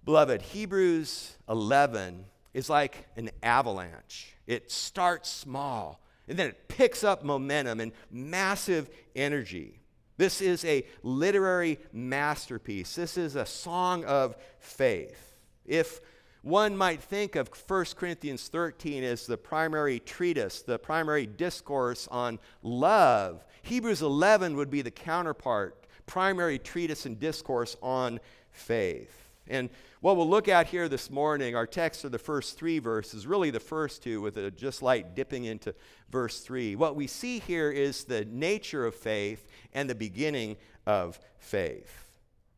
Beloved, 0.04 0.42
Hebrews 0.42 1.36
11 1.48 2.26
is 2.54 2.70
like 2.70 3.06
an 3.16 3.30
avalanche. 3.42 4.34
It 4.46 4.70
starts 4.70 5.28
small 5.28 6.00
and 6.28 6.38
then 6.38 6.48
it 6.48 6.68
picks 6.68 7.04
up 7.04 7.24
momentum 7.24 7.80
and 7.80 7.92
massive 8.10 8.90
energy. 9.14 9.80
This 10.16 10.40
is 10.40 10.64
a 10.64 10.84
literary 11.02 11.78
masterpiece. 11.92 12.94
This 12.94 13.16
is 13.18 13.36
a 13.36 13.46
song 13.46 14.04
of 14.04 14.36
faith. 14.58 15.34
If 15.64 16.00
one 16.42 16.76
might 16.76 17.02
think 17.02 17.36
of 17.36 17.50
1 17.68 17.84
Corinthians 17.96 18.48
13 18.48 19.02
as 19.04 19.26
the 19.26 19.36
primary 19.36 19.98
treatise, 19.98 20.62
the 20.62 20.78
primary 20.78 21.26
discourse 21.26 22.08
on 22.10 22.38
love, 22.62 23.44
Hebrews 23.62 24.00
11 24.00 24.56
would 24.56 24.70
be 24.70 24.80
the 24.80 24.90
counterpart, 24.90 25.86
primary 26.06 26.58
treatise 26.58 27.04
and 27.04 27.18
discourse 27.18 27.76
on 27.82 28.20
faith. 28.52 29.28
And 29.48 29.70
what 30.00 30.16
we'll 30.16 30.28
look 30.28 30.48
at 30.48 30.66
here 30.66 30.88
this 30.88 31.10
morning, 31.10 31.56
our 31.56 31.66
text 31.66 32.04
are 32.04 32.10
the 32.10 32.18
first 32.18 32.58
three 32.58 32.78
verses, 32.78 33.26
really 33.26 33.50
the 33.50 33.60
first 33.60 34.02
two, 34.02 34.20
with 34.20 34.36
a 34.36 34.50
just 34.50 34.82
light 34.82 35.14
dipping 35.14 35.44
into 35.44 35.74
verse 36.10 36.40
three. 36.40 36.76
What 36.76 36.96
we 36.96 37.06
see 37.06 37.38
here 37.38 37.70
is 37.70 38.04
the 38.04 38.24
nature 38.26 38.84
of 38.84 38.94
faith 38.94 39.46
and 39.72 39.88
the 39.88 39.94
beginning 39.94 40.56
of 40.86 41.18
faith. 41.38 42.02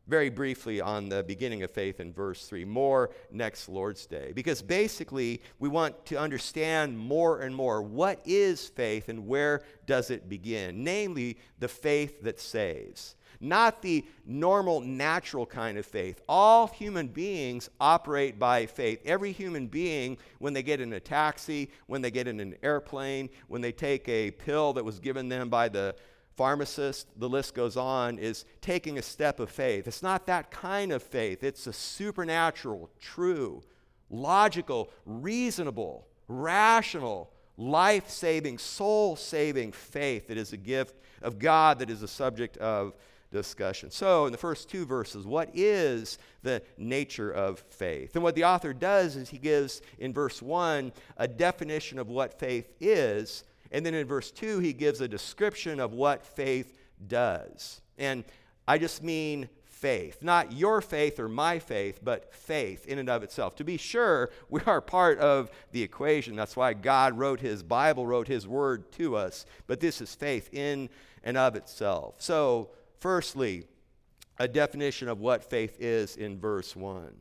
Very 0.07 0.29
briefly 0.29 0.81
on 0.81 1.07
the 1.07 1.23
beginning 1.23 1.61
of 1.61 1.69
faith 1.69 1.99
in 1.99 2.11
verse 2.11 2.47
3, 2.47 2.65
more 2.65 3.11
next 3.31 3.69
Lord's 3.69 4.07
Day. 4.07 4.31
Because 4.33 4.59
basically, 4.63 5.39
we 5.59 5.69
want 5.69 6.03
to 6.07 6.19
understand 6.19 6.97
more 6.97 7.41
and 7.41 7.55
more 7.55 7.83
what 7.83 8.19
is 8.25 8.69
faith 8.69 9.07
and 9.07 9.27
where 9.27 9.61
does 9.85 10.09
it 10.09 10.27
begin, 10.27 10.83
namely, 10.83 11.37
the 11.59 11.67
faith 11.67 12.23
that 12.23 12.39
saves 12.39 13.13
not 13.39 13.81
the 13.81 14.05
normal, 14.25 14.81
natural 14.81 15.45
kind 15.45 15.77
of 15.77 15.85
faith. 15.85 16.21
All 16.27 16.67
human 16.67 17.07
beings 17.07 17.69
operate 17.79 18.37
by 18.37 18.65
faith. 18.65 19.01
Every 19.05 19.31
human 19.31 19.67
being, 19.67 20.17
when 20.39 20.53
they 20.53 20.63
get 20.63 20.81
in 20.81 20.93
a 20.93 20.99
taxi, 20.99 21.71
when 21.87 22.01
they 22.01 22.11
get 22.11 22.27
in 22.27 22.39
an 22.39 22.55
airplane, 22.63 23.29
when 23.47 23.61
they 23.61 23.71
take 23.71 24.07
a 24.09 24.31
pill 24.31 24.73
that 24.73 24.85
was 24.85 24.99
given 24.99 25.29
them 25.29 25.49
by 25.49 25.69
the 25.69 25.95
pharmacist, 26.35 27.07
the 27.19 27.27
list 27.27 27.53
goes 27.53 27.75
on, 27.75 28.17
is 28.17 28.45
taking 28.61 28.97
a 28.97 29.01
step 29.01 29.41
of 29.41 29.49
faith. 29.49 29.87
It's 29.87 30.01
not 30.01 30.25
that 30.27 30.51
kind 30.51 30.93
of 30.93 31.03
faith, 31.03 31.43
it's 31.43 31.67
a 31.67 31.73
supernatural, 31.73 32.89
true, 32.99 33.61
logical, 34.09 34.89
reasonable, 35.05 36.07
rational, 36.29 37.31
life 37.57 38.09
saving, 38.09 38.57
soul 38.57 39.17
saving 39.17 39.73
faith 39.73 40.29
that 40.29 40.37
is 40.37 40.53
a 40.53 40.57
gift 40.57 40.95
of 41.21 41.39
God 41.39 41.79
that 41.79 41.89
is 41.89 42.01
a 42.01 42.07
subject 42.07 42.55
of 42.57 42.93
discussion. 43.31 43.91
So, 43.91 44.25
in 44.25 44.31
the 44.31 44.37
first 44.37 44.69
two 44.69 44.85
verses, 44.85 45.25
what 45.25 45.49
is 45.53 46.17
the 46.41 46.61
nature 46.77 47.31
of 47.31 47.59
faith? 47.69 48.15
And 48.15 48.23
what 48.23 48.35
the 48.35 48.45
author 48.45 48.73
does 48.73 49.15
is 49.15 49.29
he 49.29 49.37
gives 49.37 49.81
in 49.99 50.13
verse 50.13 50.41
1 50.41 50.91
a 51.17 51.27
definition 51.27 51.99
of 51.99 52.09
what 52.09 52.39
faith 52.39 52.71
is, 52.79 53.43
and 53.71 53.85
then 53.85 53.93
in 53.93 54.07
verse 54.07 54.31
2 54.31 54.59
he 54.59 54.73
gives 54.73 55.01
a 55.01 55.07
description 55.07 55.79
of 55.79 55.93
what 55.93 56.25
faith 56.25 56.77
does. 57.07 57.81
And 57.97 58.23
I 58.67 58.77
just 58.77 59.03
mean 59.03 59.49
faith, 59.79 60.21
not 60.21 60.51
your 60.51 60.81
faith 60.81 61.19
or 61.19 61.29
my 61.29 61.57
faith, 61.57 61.99
but 62.03 62.33
faith 62.33 62.85
in 62.85 62.99
and 62.99 63.09
of 63.09 63.23
itself. 63.23 63.55
To 63.55 63.63
be 63.63 63.77
sure, 63.77 64.29
we 64.49 64.61
are 64.65 64.81
part 64.81 65.19
of 65.19 65.51
the 65.71 65.81
equation. 65.81 66.35
That's 66.35 66.57
why 66.57 66.73
God 66.73 67.17
wrote 67.17 67.39
his 67.39 67.63
Bible, 67.63 68.05
wrote 68.05 68.27
his 68.27 68.47
word 68.47 68.91
to 68.93 69.15
us. 69.15 69.45
But 69.67 69.79
this 69.79 70.01
is 70.01 70.13
faith 70.15 70.53
in 70.53 70.89
and 71.23 71.37
of 71.37 71.55
itself. 71.55 72.15
So, 72.19 72.69
Firstly, 72.99 73.65
a 74.37 74.47
definition 74.47 75.07
of 75.07 75.19
what 75.19 75.43
faith 75.43 75.77
is 75.79 76.15
in 76.15 76.39
verse 76.39 76.75
1. 76.75 77.13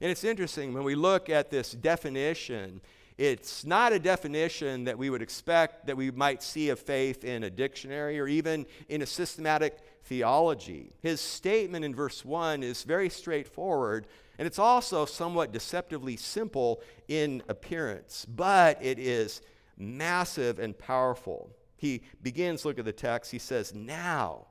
And 0.00 0.10
it's 0.10 0.24
interesting 0.24 0.72
when 0.72 0.84
we 0.84 0.94
look 0.94 1.28
at 1.28 1.50
this 1.50 1.72
definition, 1.72 2.80
it's 3.18 3.64
not 3.64 3.92
a 3.92 3.98
definition 3.98 4.84
that 4.84 4.96
we 4.96 5.10
would 5.10 5.20
expect 5.20 5.86
that 5.86 5.96
we 5.96 6.10
might 6.10 6.42
see 6.42 6.70
of 6.70 6.78
faith 6.78 7.22
in 7.22 7.44
a 7.44 7.50
dictionary 7.50 8.18
or 8.18 8.26
even 8.26 8.66
in 8.88 9.02
a 9.02 9.06
systematic 9.06 9.78
theology. 10.04 10.92
His 11.02 11.20
statement 11.20 11.84
in 11.84 11.94
verse 11.94 12.24
1 12.24 12.62
is 12.62 12.82
very 12.82 13.10
straightforward, 13.10 14.06
and 14.38 14.46
it's 14.46 14.58
also 14.58 15.04
somewhat 15.04 15.52
deceptively 15.52 16.16
simple 16.16 16.80
in 17.08 17.42
appearance, 17.48 18.24
but 18.24 18.82
it 18.82 18.98
is 18.98 19.42
massive 19.76 20.58
and 20.58 20.76
powerful. 20.78 21.50
He 21.76 22.02
begins, 22.22 22.64
look 22.64 22.78
at 22.78 22.84
the 22.84 22.92
text, 22.92 23.30
he 23.30 23.38
says, 23.38 23.74
Now 23.74 24.46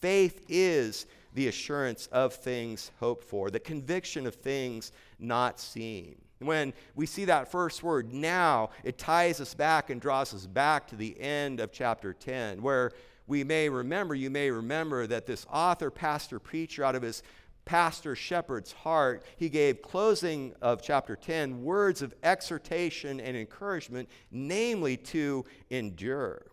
Faith 0.00 0.44
is 0.48 1.06
the 1.34 1.48
assurance 1.48 2.08
of 2.12 2.34
things 2.34 2.90
hoped 3.00 3.24
for, 3.24 3.50
the 3.50 3.60
conviction 3.60 4.26
of 4.26 4.34
things 4.34 4.92
not 5.18 5.60
seen. 5.60 6.16
When 6.40 6.72
we 6.94 7.06
see 7.06 7.24
that 7.24 7.50
first 7.50 7.82
word, 7.82 8.12
now, 8.12 8.70
it 8.84 8.96
ties 8.96 9.40
us 9.40 9.54
back 9.54 9.90
and 9.90 10.00
draws 10.00 10.32
us 10.32 10.46
back 10.46 10.86
to 10.88 10.96
the 10.96 11.20
end 11.20 11.58
of 11.60 11.72
chapter 11.72 12.12
10, 12.12 12.62
where 12.62 12.92
we 13.26 13.44
may 13.44 13.68
remember, 13.68 14.14
you 14.14 14.30
may 14.30 14.50
remember 14.50 15.06
that 15.06 15.26
this 15.26 15.46
author, 15.52 15.90
pastor, 15.90 16.38
preacher, 16.38 16.84
out 16.84 16.94
of 16.94 17.02
his 17.02 17.22
pastor 17.64 18.16
shepherd's 18.16 18.72
heart, 18.72 19.22
he 19.36 19.48
gave 19.48 19.82
closing 19.82 20.54
of 20.62 20.80
chapter 20.80 21.14
10 21.14 21.62
words 21.62 22.00
of 22.02 22.14
exhortation 22.22 23.20
and 23.20 23.36
encouragement, 23.36 24.08
namely 24.30 24.96
to 24.96 25.44
endure. 25.70 26.46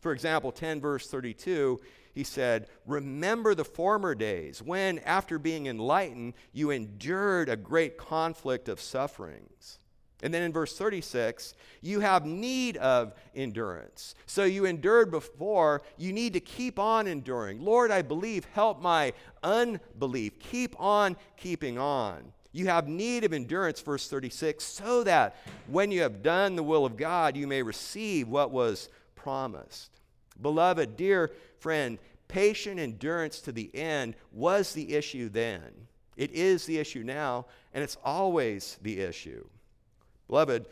For 0.00 0.12
example, 0.12 0.52
10 0.52 0.80
verse 0.80 1.08
32, 1.08 1.80
he 2.18 2.24
said, 2.24 2.66
Remember 2.84 3.54
the 3.54 3.64
former 3.64 4.12
days 4.12 4.60
when, 4.60 4.98
after 4.98 5.38
being 5.38 5.66
enlightened, 5.66 6.34
you 6.52 6.72
endured 6.72 7.48
a 7.48 7.54
great 7.54 7.96
conflict 7.96 8.68
of 8.68 8.80
sufferings. 8.80 9.78
And 10.20 10.34
then 10.34 10.42
in 10.42 10.52
verse 10.52 10.76
36, 10.76 11.54
you 11.80 12.00
have 12.00 12.26
need 12.26 12.76
of 12.78 13.14
endurance. 13.36 14.16
So 14.26 14.42
you 14.42 14.64
endured 14.64 15.12
before, 15.12 15.82
you 15.96 16.12
need 16.12 16.32
to 16.32 16.40
keep 16.40 16.80
on 16.80 17.06
enduring. 17.06 17.64
Lord, 17.64 17.92
I 17.92 18.02
believe, 18.02 18.46
help 18.46 18.82
my 18.82 19.12
unbelief. 19.44 20.40
Keep 20.40 20.74
on 20.80 21.16
keeping 21.36 21.78
on. 21.78 22.32
You 22.50 22.66
have 22.66 22.88
need 22.88 23.22
of 23.22 23.32
endurance, 23.32 23.80
verse 23.80 24.08
36, 24.08 24.64
so 24.64 25.04
that 25.04 25.36
when 25.68 25.92
you 25.92 26.02
have 26.02 26.24
done 26.24 26.56
the 26.56 26.64
will 26.64 26.84
of 26.84 26.96
God, 26.96 27.36
you 27.36 27.46
may 27.46 27.62
receive 27.62 28.26
what 28.26 28.50
was 28.50 28.88
promised. 29.14 30.00
Beloved, 30.40 30.96
dear 30.96 31.30
friend, 31.60 31.98
patient 32.28 32.78
endurance 32.78 33.40
to 33.40 33.52
the 33.52 33.74
end 33.74 34.14
was 34.32 34.72
the 34.72 34.94
issue 34.94 35.28
then. 35.28 35.72
It 36.16 36.32
is 36.32 36.66
the 36.66 36.78
issue 36.78 37.04
now, 37.04 37.46
and 37.72 37.84
it's 37.84 37.96
always 38.04 38.78
the 38.82 39.00
issue. 39.00 39.46
Beloved, 40.26 40.66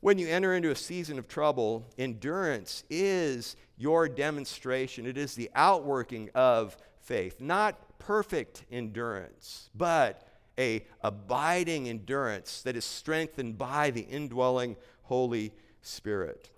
when 0.00 0.18
you 0.18 0.28
enter 0.28 0.54
into 0.54 0.70
a 0.70 0.76
season 0.76 1.18
of 1.18 1.28
trouble, 1.28 1.86
endurance 1.98 2.84
is 2.90 3.56
your 3.76 4.08
demonstration. 4.08 5.06
It 5.06 5.16
is 5.16 5.34
the 5.34 5.50
outworking 5.54 6.30
of 6.34 6.76
faith. 7.00 7.40
Not 7.40 7.98
perfect 7.98 8.64
endurance, 8.70 9.70
but 9.74 10.26
a 10.58 10.84
abiding 11.02 11.88
endurance 11.88 12.62
that 12.62 12.76
is 12.76 12.84
strengthened 12.84 13.58
by 13.58 13.90
the 13.90 14.02
indwelling 14.02 14.76
Holy 15.02 15.52
Spirit. 15.82 16.50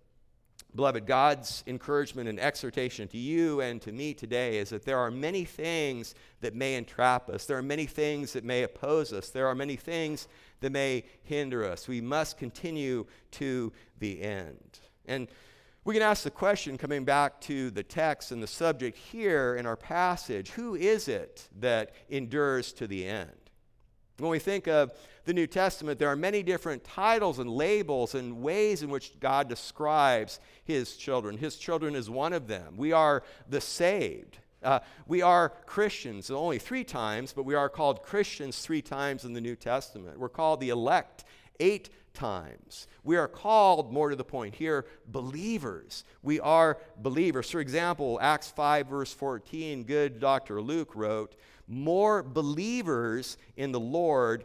Beloved, 0.74 1.06
God's 1.06 1.62
encouragement 1.68 2.28
and 2.28 2.40
exhortation 2.40 3.06
to 3.08 3.18
you 3.18 3.60
and 3.60 3.80
to 3.82 3.92
me 3.92 4.12
today 4.12 4.58
is 4.58 4.70
that 4.70 4.84
there 4.84 4.98
are 4.98 5.10
many 5.10 5.44
things 5.44 6.16
that 6.40 6.56
may 6.56 6.74
entrap 6.74 7.30
us. 7.30 7.44
There 7.44 7.56
are 7.56 7.62
many 7.62 7.86
things 7.86 8.32
that 8.32 8.44
may 8.44 8.64
oppose 8.64 9.12
us. 9.12 9.30
There 9.30 9.46
are 9.46 9.54
many 9.54 9.76
things 9.76 10.26
that 10.60 10.72
may 10.72 11.04
hinder 11.22 11.64
us. 11.64 11.86
We 11.86 12.00
must 12.00 12.38
continue 12.38 13.06
to 13.32 13.72
the 14.00 14.20
end. 14.20 14.80
And 15.06 15.28
we 15.84 15.94
can 15.94 16.02
ask 16.02 16.24
the 16.24 16.30
question, 16.30 16.76
coming 16.76 17.04
back 17.04 17.40
to 17.42 17.70
the 17.70 17.82
text 17.82 18.32
and 18.32 18.42
the 18.42 18.48
subject 18.48 18.98
here 18.98 19.54
in 19.54 19.66
our 19.66 19.76
passage 19.76 20.50
who 20.50 20.74
is 20.74 21.06
it 21.06 21.48
that 21.60 21.92
endures 22.08 22.72
to 22.72 22.88
the 22.88 23.06
end? 23.06 23.30
When 24.18 24.30
we 24.30 24.38
think 24.38 24.66
of 24.66 24.92
the 25.24 25.32
New 25.32 25.46
Testament, 25.46 25.98
there 25.98 26.08
are 26.08 26.16
many 26.16 26.42
different 26.42 26.84
titles 26.84 27.38
and 27.38 27.50
labels 27.50 28.14
and 28.14 28.42
ways 28.42 28.82
in 28.82 28.90
which 28.90 29.18
God 29.20 29.48
describes 29.48 30.40
his 30.64 30.96
children. 30.96 31.38
His 31.38 31.56
children 31.56 31.94
is 31.94 32.10
one 32.10 32.32
of 32.32 32.46
them. 32.46 32.76
We 32.76 32.92
are 32.92 33.22
the 33.48 33.60
saved. 33.60 34.38
Uh, 34.62 34.80
we 35.06 35.22
are 35.22 35.50
Christians 35.66 36.30
only 36.30 36.58
three 36.58 36.84
times, 36.84 37.32
but 37.32 37.44
we 37.44 37.54
are 37.54 37.68
called 37.68 38.02
Christians 38.02 38.60
three 38.60 38.82
times 38.82 39.24
in 39.24 39.34
the 39.34 39.40
New 39.40 39.56
Testament. 39.56 40.18
We're 40.18 40.28
called 40.28 40.60
the 40.60 40.70
elect 40.70 41.24
eight 41.60 41.90
times. 42.14 42.86
We 43.02 43.16
are 43.16 43.28
called, 43.28 43.92
more 43.92 44.08
to 44.08 44.16
the 44.16 44.24
point 44.24 44.54
here, 44.54 44.86
believers. 45.08 46.04
We 46.22 46.40
are 46.40 46.78
believers. 46.96 47.50
For 47.50 47.60
example, 47.60 48.18
Acts 48.22 48.50
5, 48.50 48.86
verse 48.86 49.12
14, 49.12 49.84
good 49.84 50.20
Dr. 50.20 50.62
Luke 50.62 50.94
wrote, 50.94 51.34
More 51.68 52.22
believers 52.22 53.36
in 53.56 53.72
the 53.72 53.80
Lord 53.80 54.44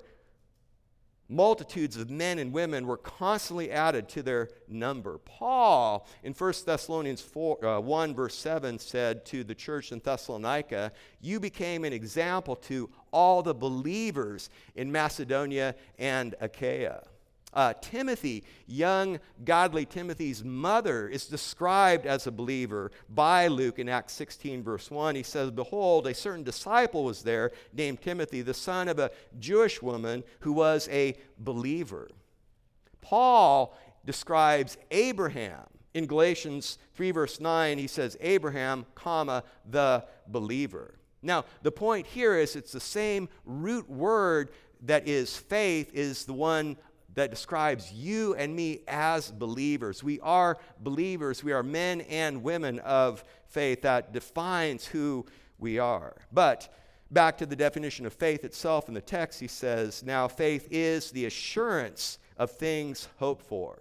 multitudes 1.30 1.96
of 1.96 2.10
men 2.10 2.40
and 2.40 2.52
women 2.52 2.88
were 2.88 2.98
constantly 2.98 3.72
added 3.72 4.10
to 4.10 4.24
their 4.24 4.50
number. 4.68 5.20
Paul, 5.20 6.08
in 6.24 6.34
1 6.34 6.54
Thessalonians 6.66 7.22
4, 7.22 7.66
uh, 7.66 7.80
1, 7.80 8.16
verse 8.16 8.36
7, 8.36 8.80
said 8.80 9.26
to 9.26 9.44
the 9.44 9.56
church 9.56 9.92
in 9.92 10.00
Thessalonica, 10.00 10.92
You 11.22 11.40
became 11.40 11.86
an 11.86 11.94
example 11.94 12.56
to 12.56 12.90
all 13.12 13.44
the 13.44 13.54
believers 13.54 14.50
in 14.76 14.92
Macedonia 14.92 15.76
and 16.00 16.36
Achaia. 16.42 17.04
Uh, 17.52 17.74
Timothy, 17.82 18.44
young, 18.68 19.20
godly 19.44 19.86
Timothy's 19.86 20.44
mother, 20.44 21.08
is 21.08 21.26
described 21.26 22.06
as 22.06 22.28
a 22.28 22.32
believer 22.32 22.92
by 23.10 23.48
Luke 23.48 23.80
in 23.80 23.90
Acts 23.90 24.14
16, 24.14 24.64
verse 24.64 24.92
1. 24.92 25.16
He 25.16 25.24
says, 25.24 25.50
Behold, 25.50 26.06
a 26.06 26.14
certain 26.14 26.44
disciple 26.44 27.04
was 27.04 27.24
there 27.24 27.52
named 27.74 28.02
Timothy, 28.02 28.42
the 28.42 28.54
son 28.54 28.88
of 28.88 29.00
a 29.00 29.10
Jewish 29.40 29.82
woman 29.82 30.24
who 30.42 30.54
was 30.54 30.88
a 30.92 31.16
believer. 31.40 32.10
Paul 33.02 33.76
describes 34.06 34.78
Abraham. 34.92 35.66
In 35.96 36.06
Galatians 36.06 36.78
3, 36.94 37.12
verse 37.12 37.40
9, 37.40 37.80
he 37.80 37.88
says, 37.88 38.16
Abraham, 38.22 38.86
comma, 38.94 39.44
the 39.68 40.06
believer. 40.28 41.00
Now, 41.24 41.46
the 41.64 41.72
point 41.72 42.06
here 42.06 42.38
is 42.38 42.56
it's 42.56 42.72
the 42.72 42.80
same 42.80 43.28
root 43.44 43.90
word 43.90 44.52
that 44.84 45.08
is 45.08 45.36
faith, 45.36 45.92
is 45.94 46.26
the 46.26 46.34
one 46.34 46.78
that 47.16 47.32
describes 47.32 47.92
you 47.92 48.36
and 48.36 48.56
me 48.56 48.82
as 48.88 49.32
believers. 49.32 50.04
We 50.04 50.20
are 50.22 50.58
believers. 50.82 51.44
We 51.44 51.52
are 51.52 51.64
men 51.64 52.02
and 52.02 52.44
women 52.44 52.80
of 52.80 53.24
faith. 53.48 53.82
That 53.82 54.14
defines 54.14 54.86
who 54.86 55.26
we 55.58 55.80
are. 55.80 56.16
But 56.32 56.74
back 57.12 57.38
to 57.40 57.46
the 57.46 57.56
definition 57.56 58.06
of 58.06 58.14
faith 58.14 58.44
itself 58.44 58.88
in 58.88 58.94
the 58.94 59.02
text, 59.02 59.40
he 59.40 59.48
says, 59.48 60.04
Now 60.04 60.28
faith 60.28 60.68
is 60.72 61.12
the 61.12 61.26
assurance 61.26 62.20
of 62.38 62.52
things 62.52 63.10
hoped 63.18 63.46
for. 63.46 63.80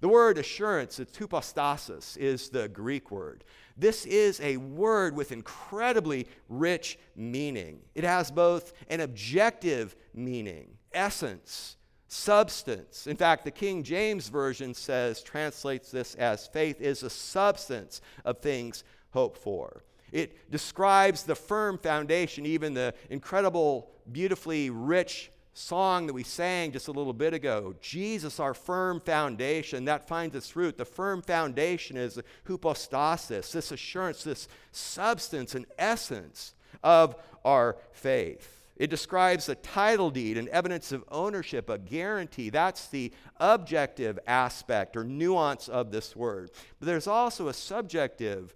The 0.00 0.08
word 0.08 0.36
assurance, 0.36 0.98
it's 0.98 1.16
hypostasis, 1.16 2.18
is 2.18 2.50
the 2.50 2.68
Greek 2.68 3.10
word. 3.10 3.44
This 3.76 4.04
is 4.04 4.38
a 4.40 4.58
word 4.58 5.16
with 5.16 5.32
incredibly 5.32 6.28
rich 6.48 6.98
meaning. 7.16 7.80
It 7.94 8.04
has 8.04 8.30
both 8.30 8.74
an 8.90 9.00
objective 9.00 9.96
meaning, 10.12 10.76
essence, 10.92 11.76
substance. 12.08 13.06
In 13.06 13.16
fact, 13.16 13.44
the 13.44 13.50
King 13.50 13.82
James 13.82 14.28
Version 14.28 14.74
says, 14.74 15.22
translates 15.22 15.90
this 15.90 16.14
as 16.14 16.46
faith 16.46 16.80
is 16.80 17.02
a 17.02 17.10
substance 17.10 18.00
of 18.24 18.38
things 18.38 18.84
hoped 19.10 19.38
for. 19.38 19.82
It 20.12 20.50
describes 20.50 21.24
the 21.24 21.34
firm 21.34 21.78
foundation, 21.78 22.46
even 22.46 22.74
the 22.74 22.94
incredible, 23.10 23.90
beautifully 24.12 24.70
rich 24.70 25.30
song 25.54 26.06
that 26.06 26.12
we 26.12 26.24
sang 26.24 26.72
just 26.72 26.88
a 26.88 26.92
little 26.92 27.12
bit 27.12 27.32
ago. 27.32 27.74
Jesus, 27.80 28.40
our 28.40 28.54
firm 28.54 29.00
foundation, 29.00 29.84
that 29.86 30.06
finds 30.06 30.34
its 30.34 30.54
root. 30.56 30.76
The 30.76 30.84
firm 30.84 31.22
foundation 31.22 31.96
is 31.96 32.20
hypostasis, 32.46 33.52
this 33.52 33.72
assurance, 33.72 34.24
this 34.24 34.48
substance 34.72 35.54
and 35.54 35.66
essence 35.78 36.54
of 36.82 37.16
our 37.44 37.76
faith. 37.92 38.63
It 38.76 38.90
describes 38.90 39.48
a 39.48 39.54
title 39.54 40.10
deed, 40.10 40.36
an 40.36 40.48
evidence 40.50 40.90
of 40.90 41.04
ownership, 41.08 41.70
a 41.70 41.78
guarantee. 41.78 42.50
That's 42.50 42.88
the 42.88 43.12
objective 43.38 44.18
aspect 44.26 44.96
or 44.96 45.04
nuance 45.04 45.68
of 45.68 45.92
this 45.92 46.16
word. 46.16 46.50
But 46.80 46.86
there's 46.86 47.06
also 47.06 47.48
a 47.48 47.54
subjective 47.54 48.54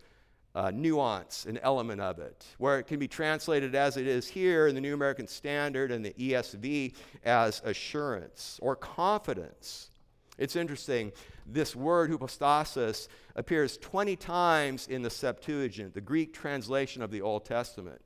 uh, 0.57 0.73
nuance, 0.73 1.47
an 1.47 1.59
element 1.59 2.01
of 2.01 2.19
it, 2.19 2.45
where 2.59 2.81
it 2.81 2.89
can 2.89 2.99
be 2.99 3.07
translated 3.07 3.77
as 3.77 3.97
it 3.97 4.09
is 4.09 4.27
here 4.27 4.67
in 4.67 4.75
the 4.75 4.81
New 4.81 4.95
American 4.95 5.29
Standard 5.29 5.93
and 5.93 6.05
the 6.05 6.15
ESV 6.15 6.95
as 7.25 7.63
assurance 7.65 8.59
or 8.61 8.75
confidence. 8.75 9.91
It's 10.37 10.57
interesting. 10.57 11.13
This 11.47 11.77
word, 11.77 12.11
hypostasis, 12.11 13.09
appears 13.37 13.77
20 13.79 14.17
times 14.17 14.89
in 14.89 15.03
the 15.03 15.11
Septuagint, 15.11 15.95
the 15.95 16.01
Greek 16.01 16.33
translation 16.33 17.03
of 17.03 17.11
the 17.11 17.23
Old 17.23 17.45
Testament. 17.45 18.01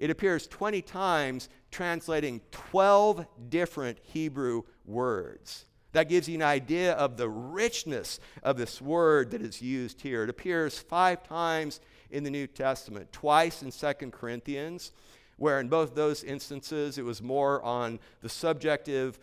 It 0.00 0.08
appears 0.08 0.46
20 0.46 0.80
times, 0.80 1.50
translating 1.70 2.40
12 2.50 3.26
different 3.50 3.98
Hebrew 4.02 4.62
words. 4.86 5.66
That 5.92 6.08
gives 6.08 6.26
you 6.26 6.36
an 6.36 6.42
idea 6.42 6.94
of 6.94 7.18
the 7.18 7.28
richness 7.28 8.18
of 8.42 8.56
this 8.56 8.80
word 8.80 9.30
that 9.32 9.42
is 9.42 9.60
used 9.60 10.00
here. 10.00 10.24
It 10.24 10.30
appears 10.30 10.78
five 10.78 11.22
times 11.22 11.80
in 12.10 12.24
the 12.24 12.30
New 12.30 12.46
Testament, 12.46 13.12
twice 13.12 13.62
in 13.62 13.70
Second 13.70 14.12
Corinthians, 14.12 14.92
where 15.36 15.60
in 15.60 15.68
both 15.68 15.94
those 15.94 16.24
instances 16.24 16.96
it 16.96 17.04
was 17.04 17.20
more 17.20 17.62
on 17.62 17.98
the 18.22 18.28
subjective 18.30 19.18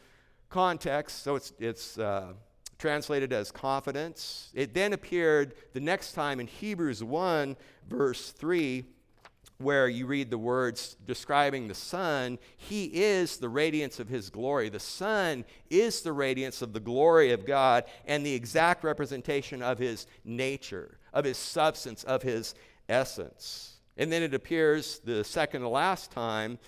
context. 0.49 1.23
So 1.23 1.35
it's, 1.35 1.53
it's 1.57 1.97
uh, 1.97 2.33
translated 2.77 3.33
as 3.33 3.51
confidence. 3.51 4.51
It 4.53 4.75
then 4.75 4.93
appeared 4.93 5.55
the 5.73 5.79
next 5.79 6.13
time 6.13 6.39
in 6.39 6.45
Hebrews 6.45 7.03
1, 7.03 7.57
verse 7.89 8.31
3 8.31 8.85
where 9.59 9.87
you 9.87 10.05
read 10.05 10.29
the 10.29 10.37
words 10.37 10.95
describing 11.05 11.67
the 11.67 11.73
Son, 11.73 12.37
He 12.57 12.85
is 12.85 13.37
the 13.37 13.49
radiance 13.49 13.99
of 13.99 14.07
His 14.07 14.29
glory. 14.29 14.69
The 14.69 14.79
Son 14.79 15.45
is 15.69 16.01
the 16.01 16.13
radiance 16.13 16.61
of 16.61 16.73
the 16.73 16.79
glory 16.79 17.31
of 17.31 17.45
God 17.45 17.85
and 18.05 18.25
the 18.25 18.33
exact 18.33 18.83
representation 18.83 19.63
of 19.63 19.79
His 19.79 20.05
nature, 20.23 20.99
of 21.13 21.25
His 21.25 21.37
substance, 21.37 22.03
of 22.03 22.21
His 22.21 22.53
essence. 22.87 23.77
And 23.97 24.11
then 24.11 24.21
it 24.21 24.33
appears 24.33 24.99
the 24.99 25.23
second 25.23 25.61
to 25.61 25.69
last 25.69 26.11
time 26.11 26.59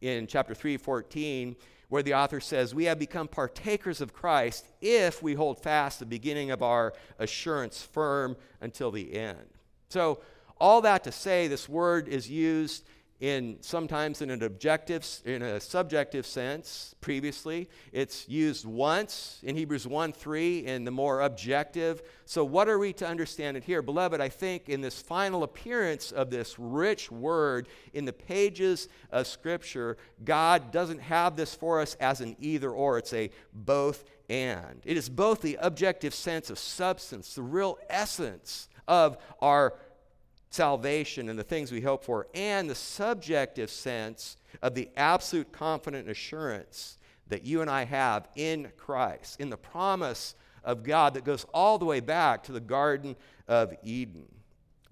in 0.00 0.26
chapter 0.26 0.54
3:14 0.54 1.56
where 1.88 2.02
the 2.02 2.14
author 2.14 2.40
says, 2.40 2.74
"We 2.74 2.84
have 2.84 2.98
become 2.98 3.28
partakers 3.28 4.00
of 4.00 4.12
Christ 4.12 4.66
if 4.80 5.22
we 5.22 5.34
hold 5.34 5.62
fast 5.62 5.98
the 5.98 6.06
beginning 6.06 6.50
of 6.50 6.62
our 6.62 6.92
assurance 7.18 7.82
firm 7.82 8.36
until 8.60 8.90
the 8.90 9.14
end." 9.14 9.48
So 9.88 10.20
all 10.58 10.80
that 10.82 11.04
to 11.04 11.12
say, 11.12 11.48
this 11.48 11.68
word 11.68 12.08
is 12.08 12.30
used 12.30 12.84
in 13.20 13.56
sometimes 13.60 14.20
in 14.22 14.30
an 14.30 14.42
objective 14.42 15.06
in 15.24 15.40
a 15.40 15.60
subjective 15.60 16.26
sense 16.26 16.94
previously. 17.00 17.68
It's 17.92 18.28
used 18.28 18.66
once 18.66 19.38
in 19.42 19.54
hebrews 19.56 19.86
1 19.86 20.12
3 20.12 20.66
in 20.66 20.84
the 20.84 20.90
more 20.90 21.20
objective. 21.20 22.02
So 22.26 22.44
what 22.44 22.68
are 22.68 22.78
we 22.78 22.92
to 22.94 23.06
understand 23.06 23.56
it 23.56 23.64
here? 23.64 23.82
Beloved 23.82 24.20
i 24.20 24.28
think 24.28 24.68
in 24.68 24.80
this 24.80 25.00
final 25.00 25.42
appearance 25.42 26.10
of 26.10 26.28
this 26.28 26.58
rich 26.58 27.10
word 27.10 27.68
in 27.92 28.04
the 28.04 28.12
pages 28.12 28.88
of 29.10 29.26
scripture 29.26 29.96
god 30.24 30.72
doesn't 30.72 31.00
have 31.00 31.36
this 31.36 31.54
for 31.54 31.80
us 31.80 31.94
as 32.00 32.20
an 32.20 32.36
either 32.40 32.70
or. 32.70 32.98
It's 32.98 33.12
a 33.12 33.30
both 33.52 34.04
and. 34.28 34.82
It 34.84 34.96
is 34.96 35.08
both 35.08 35.40
the 35.40 35.56
objective 35.60 36.14
sense 36.14 36.50
of 36.50 36.58
substance 36.58 37.34
the 37.34 37.42
real 37.42 37.78
essence 37.88 38.68
of 38.86 39.16
our 39.40 39.74
salvation 40.54 41.28
and 41.28 41.38
the 41.38 41.42
things 41.42 41.72
we 41.72 41.80
hope 41.80 42.04
for, 42.04 42.28
and 42.32 42.70
the 42.70 42.74
subjective 42.74 43.70
sense 43.70 44.36
of 44.62 44.74
the 44.74 44.88
absolute 44.96 45.50
confident 45.50 46.08
assurance 46.08 46.98
that 47.26 47.44
you 47.44 47.60
and 47.60 47.68
I 47.68 47.84
have 47.84 48.28
in 48.36 48.70
Christ, 48.76 49.40
in 49.40 49.50
the 49.50 49.56
promise 49.56 50.36
of 50.62 50.84
God 50.84 51.14
that 51.14 51.24
goes 51.24 51.44
all 51.52 51.78
the 51.78 51.84
way 51.84 52.00
back 52.00 52.44
to 52.44 52.52
the 52.52 52.60
Garden 52.60 53.16
of 53.48 53.74
Eden. 53.82 54.26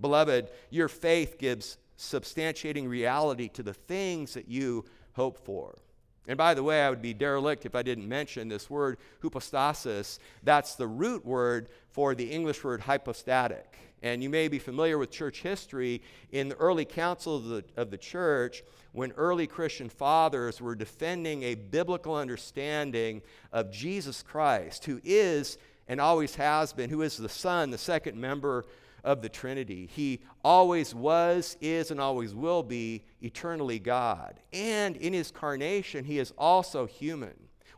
Beloved, 0.00 0.50
your 0.70 0.88
faith 0.88 1.38
gives 1.38 1.78
substantiating 1.96 2.88
reality 2.88 3.48
to 3.50 3.62
the 3.62 3.74
things 3.74 4.34
that 4.34 4.48
you 4.48 4.84
hope 5.12 5.38
for. 5.44 5.78
And 6.26 6.36
by 6.36 6.54
the 6.54 6.62
way, 6.62 6.82
I 6.82 6.90
would 6.90 7.02
be 7.02 7.14
derelict 7.14 7.66
if 7.66 7.76
I 7.76 7.82
didn't 7.82 8.08
mention 8.08 8.48
this 8.48 8.68
word, 8.68 8.98
hypostasis. 9.22 10.18
That's 10.42 10.74
the 10.74 10.88
root 10.88 11.24
word 11.24 11.68
for 11.90 12.14
the 12.14 12.30
English 12.30 12.64
word 12.64 12.80
hypostatic. 12.80 13.78
And 14.02 14.22
you 14.22 14.28
may 14.28 14.48
be 14.48 14.58
familiar 14.58 14.98
with 14.98 15.10
church 15.10 15.42
history. 15.42 16.02
In 16.32 16.48
the 16.48 16.56
early 16.56 16.84
council 16.84 17.36
of 17.36 17.44
the, 17.44 17.64
of 17.76 17.90
the 17.90 17.98
church, 17.98 18.62
when 18.92 19.12
early 19.12 19.46
Christian 19.46 19.88
fathers 19.88 20.60
were 20.60 20.74
defending 20.74 21.44
a 21.44 21.54
biblical 21.54 22.14
understanding 22.14 23.22
of 23.52 23.70
Jesus 23.70 24.22
Christ, 24.22 24.84
who 24.84 25.00
is 25.04 25.56
and 25.88 26.00
always 26.00 26.34
has 26.36 26.72
been, 26.72 26.90
who 26.90 27.02
is 27.02 27.16
the 27.16 27.28
Son, 27.28 27.70
the 27.70 27.78
second 27.78 28.20
member 28.20 28.64
of 29.04 29.20
the 29.20 29.28
Trinity. 29.28 29.88
He 29.92 30.20
always 30.44 30.94
was, 30.94 31.56
is, 31.60 31.90
and 31.90 32.00
always 32.00 32.34
will 32.34 32.62
be 32.62 33.02
eternally 33.20 33.78
God. 33.78 34.40
And 34.52 34.96
in 34.96 35.12
his 35.12 35.30
carnation, 35.30 36.04
he 36.04 36.18
is 36.18 36.32
also 36.38 36.86
human. 36.86 37.34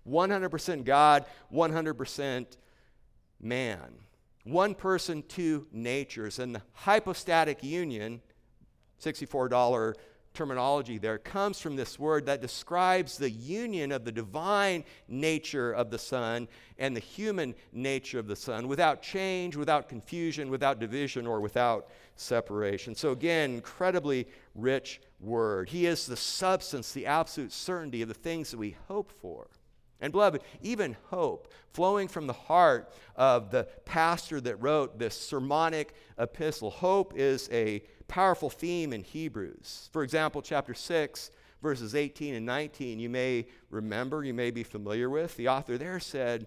100% 0.09 0.85
God, 0.85 1.25
100% 1.53 2.47
man. 3.41 3.81
One 4.45 4.75
person, 4.75 5.25
two 5.27 5.67
natures. 5.73 6.39
And 6.39 6.55
the 6.55 6.63
hypostatic 6.73 7.65
union, 7.65 8.21
$64 9.03 9.95
terminology 10.35 10.99
there 10.99 11.17
comes 11.17 11.61
from 11.61 11.77
this 11.77 11.99
word 11.99 12.27
that 12.27 12.43
describes 12.43 13.17
the 13.17 13.31
union 13.31 13.93
of 13.93 14.05
the 14.05 14.13
divine 14.13 14.85
nature 15.09 15.73
of 15.73 15.91
the 15.91 15.99
Son 15.99 16.49
and 16.77 16.95
the 16.95 17.01
human 17.01 17.55
nature 17.73 18.19
of 18.19 18.27
the 18.27 18.37
Son 18.37 18.67
without 18.67 19.01
change, 19.01 19.57
without 19.57 19.89
confusion, 19.89 20.51
without 20.51 20.81
division, 20.81 21.27
or 21.27 21.41
without 21.41 21.89
separation. 22.17 22.95
So, 22.95 23.13
again, 23.13 23.55
incredibly 23.55 24.27
rich 24.55 25.01
word. 25.21 25.69
He 25.69 25.87
is 25.87 26.07
the 26.07 26.17
substance, 26.17 26.93
the 26.93 27.07
absolute 27.07 27.53
certainty 27.53 28.03
of 28.03 28.09
the 28.09 28.15
things 28.15 28.51
that 28.51 28.59
we 28.59 28.77
hope 28.89 29.11
for. 29.11 29.49
And, 30.01 30.13
beloved, 30.13 30.43
even 30.63 30.97
hope 31.05 31.53
flowing 31.73 32.09
from 32.09 32.27
the 32.27 32.33
heart 32.33 32.93
of 33.17 33.51
the 33.51 33.65
pastor 33.85 34.41
that 34.41 34.61
wrote 34.61 34.99
this 34.99 35.15
sermonic 35.15 35.95
epistle, 36.19 36.71
hope 36.71 37.15
is 37.17 37.49
a 37.53 37.83
powerful 38.09 38.51
theme 38.51 38.93
in 38.93 39.03
Hebrews. 39.03 39.89
For 39.93 40.03
example, 40.03 40.43
chapter 40.43 40.75
6, 40.75 41.31
verses 41.63 41.95
18 41.95 42.35
and 42.35 42.45
19, 42.45 42.99
you 42.99 43.09
may 43.09 43.47
remember, 43.71 44.23
you 44.23 44.35
may 44.35 44.51
be 44.51 44.63
familiar 44.63 45.09
with. 45.09 45.37
The 45.37 45.49
author 45.49 45.79
there 45.79 45.99
said, 45.99 46.47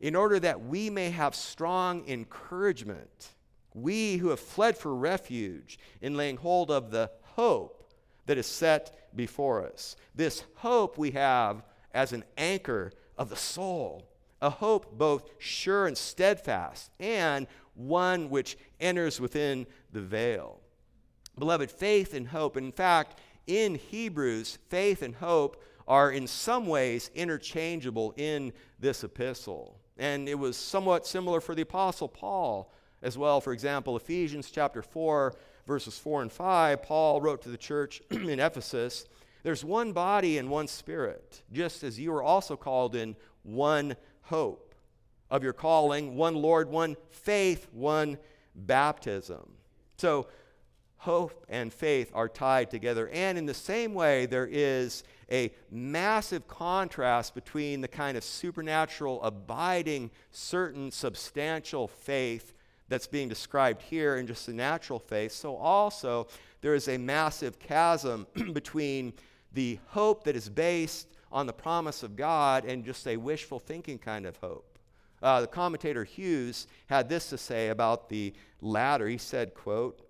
In 0.00 0.16
order 0.16 0.40
that 0.40 0.64
we 0.64 0.88
may 0.88 1.10
have 1.10 1.34
strong 1.34 2.08
encouragement, 2.08 3.28
we 3.74 4.16
who 4.16 4.28
have 4.30 4.40
fled 4.40 4.78
for 4.78 4.94
refuge 4.94 5.78
in 6.00 6.16
laying 6.16 6.36
hold 6.36 6.70
of 6.70 6.90
the 6.90 7.10
hope 7.22 7.92
that 8.26 8.38
is 8.38 8.46
set 8.46 9.14
before 9.14 9.66
us. 9.66 9.96
This 10.14 10.44
hope 10.54 10.96
we 10.96 11.10
have 11.10 11.62
as 11.94 12.12
an 12.12 12.24
anchor 12.36 12.92
of 13.16 13.30
the 13.30 13.36
soul, 13.36 14.06
a 14.42 14.50
hope 14.50 14.98
both 14.98 15.30
sure 15.38 15.86
and 15.86 15.96
steadfast, 15.96 16.90
and 17.00 17.46
one 17.74 18.28
which 18.28 18.58
enters 18.80 19.20
within 19.20 19.66
the 19.92 20.00
veil. 20.00 20.60
Beloved, 21.38 21.70
faith 21.70 22.14
and 22.14 22.28
hope, 22.28 22.56
in 22.56 22.72
fact, 22.72 23.18
in 23.46 23.74
Hebrews, 23.76 24.58
faith 24.68 25.02
and 25.02 25.14
hope 25.14 25.62
are 25.86 26.10
in 26.10 26.26
some 26.26 26.66
ways 26.66 27.10
interchangeable 27.14 28.14
in 28.16 28.52
this 28.78 29.04
epistle. 29.04 29.78
And 29.96 30.28
it 30.28 30.38
was 30.38 30.56
somewhat 30.56 31.06
similar 31.06 31.40
for 31.40 31.54
the 31.54 31.62
Apostle 31.62 32.08
Paul 32.08 32.72
as 33.02 33.18
well. 33.18 33.40
For 33.40 33.52
example, 33.52 33.96
Ephesians 33.96 34.50
chapter 34.50 34.82
4, 34.82 35.34
verses 35.66 35.98
4 35.98 36.22
and 36.22 36.32
5, 36.32 36.82
Paul 36.82 37.20
wrote 37.20 37.42
to 37.42 37.48
the 37.48 37.58
church 37.58 38.00
in 38.10 38.40
Ephesus 38.40 39.06
There's 39.44 39.64
one 39.64 39.92
body 39.92 40.38
and 40.38 40.50
one 40.50 40.66
spirit, 40.66 41.42
just 41.52 41.84
as 41.84 42.00
you 42.00 42.12
are 42.14 42.22
also 42.22 42.56
called 42.56 42.96
in 42.96 43.14
one 43.42 43.94
hope 44.22 44.74
of 45.30 45.44
your 45.44 45.52
calling, 45.52 46.16
one 46.16 46.34
Lord, 46.34 46.70
one 46.70 46.96
faith, 47.10 47.68
one 47.70 48.18
baptism. 48.54 49.52
So, 49.98 50.28
hope 50.96 51.44
and 51.50 51.70
faith 51.70 52.10
are 52.14 52.30
tied 52.30 52.70
together. 52.70 53.10
And 53.10 53.36
in 53.36 53.44
the 53.44 53.52
same 53.52 53.92
way, 53.92 54.24
there 54.24 54.48
is 54.50 55.04
a 55.30 55.52
massive 55.70 56.48
contrast 56.48 57.34
between 57.34 57.82
the 57.82 57.88
kind 57.88 58.16
of 58.16 58.24
supernatural, 58.24 59.22
abiding, 59.22 60.10
certain, 60.30 60.90
substantial 60.90 61.86
faith 61.86 62.54
that's 62.88 63.06
being 63.06 63.28
described 63.28 63.82
here 63.82 64.16
and 64.16 64.26
just 64.26 64.46
the 64.46 64.54
natural 64.54 64.98
faith. 64.98 65.32
So, 65.32 65.56
also, 65.56 66.28
there 66.62 66.74
is 66.74 66.88
a 66.88 66.96
massive 66.96 67.58
chasm 67.58 68.26
between 68.54 69.12
the 69.54 69.78
hope 69.88 70.24
that 70.24 70.36
is 70.36 70.48
based 70.48 71.08
on 71.32 71.46
the 71.46 71.52
promise 71.52 72.02
of 72.02 72.16
God 72.16 72.64
and 72.64 72.84
just 72.84 73.06
a 73.06 73.16
wishful 73.16 73.58
thinking 73.58 73.98
kind 73.98 74.26
of 74.26 74.36
hope. 74.36 74.78
Uh, 75.22 75.40
the 75.40 75.46
commentator 75.46 76.04
Hughes 76.04 76.66
had 76.86 77.08
this 77.08 77.30
to 77.30 77.38
say 77.38 77.68
about 77.68 78.08
the 78.08 78.34
latter. 78.60 79.08
He 79.08 79.18
said, 79.18 79.54
quote, 79.54 80.00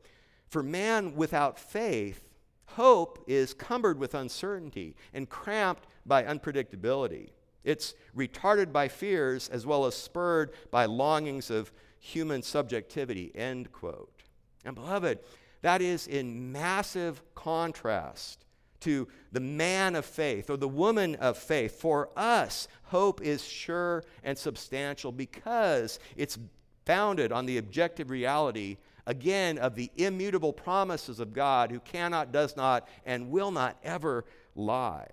for 0.49 0.63
man 0.63 1.15
without 1.15 1.59
faith, 1.59 2.29
hope 2.67 3.25
is 3.27 3.55
cumbered 3.55 3.99
with 3.99 4.15
uncertainty 4.15 4.97
and 5.13 5.29
cramped 5.29 5.87
by 6.05 6.25
unpredictability. 6.25 7.31
It's 7.65 7.95
retarded 8.17 8.73
by 8.73 8.89
fears 8.89 9.49
as 9.49 9.65
well 9.65 9.87
as 9.87 9.95
spurred 9.95 10.53
by 10.71 10.85
longings 10.85 11.51
of 11.51 11.73
human 11.99 12.43
subjectivity. 12.43 13.33
End 13.35 13.73
quote. 13.73 14.23
And 14.65 14.75
beloved, 14.75 15.21
that 15.63 15.81
is 15.81 16.07
in 16.07 16.53
massive 16.53 17.23
contrast 17.35 18.44
to 18.85 19.09
the 19.33 19.41
man 19.41 19.97
of 19.97 20.05
faith 20.05 20.49
or 20.49 20.57
the 20.57 20.69
woman 20.69 21.17
of 21.17 21.37
faith. 21.37 21.81
For 21.81 22.09
us, 22.17 22.69
hope 22.85 23.21
is 23.21 23.45
sure 23.45 24.05
and 24.23 24.39
substantial 24.39 25.13
because 25.13 25.99
it's 26.17 26.39
founded 26.85 27.33
on 27.33 27.47
the 27.47 27.59
objective 27.59 28.11
reality 28.11 28.77
again 29.07 29.59
of 29.59 29.75
the 29.75 29.91
immutable 29.97 30.53
promises 30.53 31.21
of 31.21 31.33
God 31.33 31.71
who 31.71 31.81
cannot, 31.81 32.33
does 32.33 32.57
not, 32.57 32.89
and 33.05 33.31
will 33.31 33.51
not 33.51 33.77
ever 33.83 34.25
lie. 34.55 35.09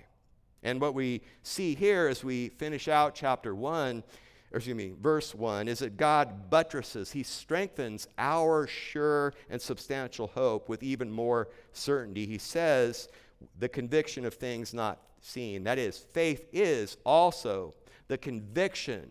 And 0.64 0.80
what 0.80 0.94
we 0.94 1.22
see 1.44 1.76
here 1.76 2.08
as 2.08 2.24
we 2.24 2.50
finish 2.50 2.88
out 2.88 3.16
chapter 3.16 3.56
1, 3.56 4.04
or 4.52 4.58
excuse 4.58 4.76
me, 4.76 4.94
verse 5.02 5.34
1, 5.34 5.68
is 5.68 5.80
that 5.80 5.98
God 5.98 6.50
buttresses, 6.50 7.12
He 7.12 7.24
strengthens 7.24 8.08
our 8.18 8.68
sure 8.68 9.34
and 9.50 9.62
substantial 9.62 10.28
hope 10.28 10.70
with 10.70 10.84
even 10.84 11.12
more 11.12 11.50
certainty. 11.74 12.26
He 12.28 12.38
says, 12.38 13.10
the 13.60 13.70
conviction 13.70 14.26
of 14.26 14.34
things 14.34 14.74
not 14.74 15.02
seen. 15.22 15.64
That 15.64 15.78
is, 15.78 15.98
faith 15.98 16.48
is 16.52 16.98
also 17.06 17.74
the 18.08 18.18
conviction, 18.18 19.10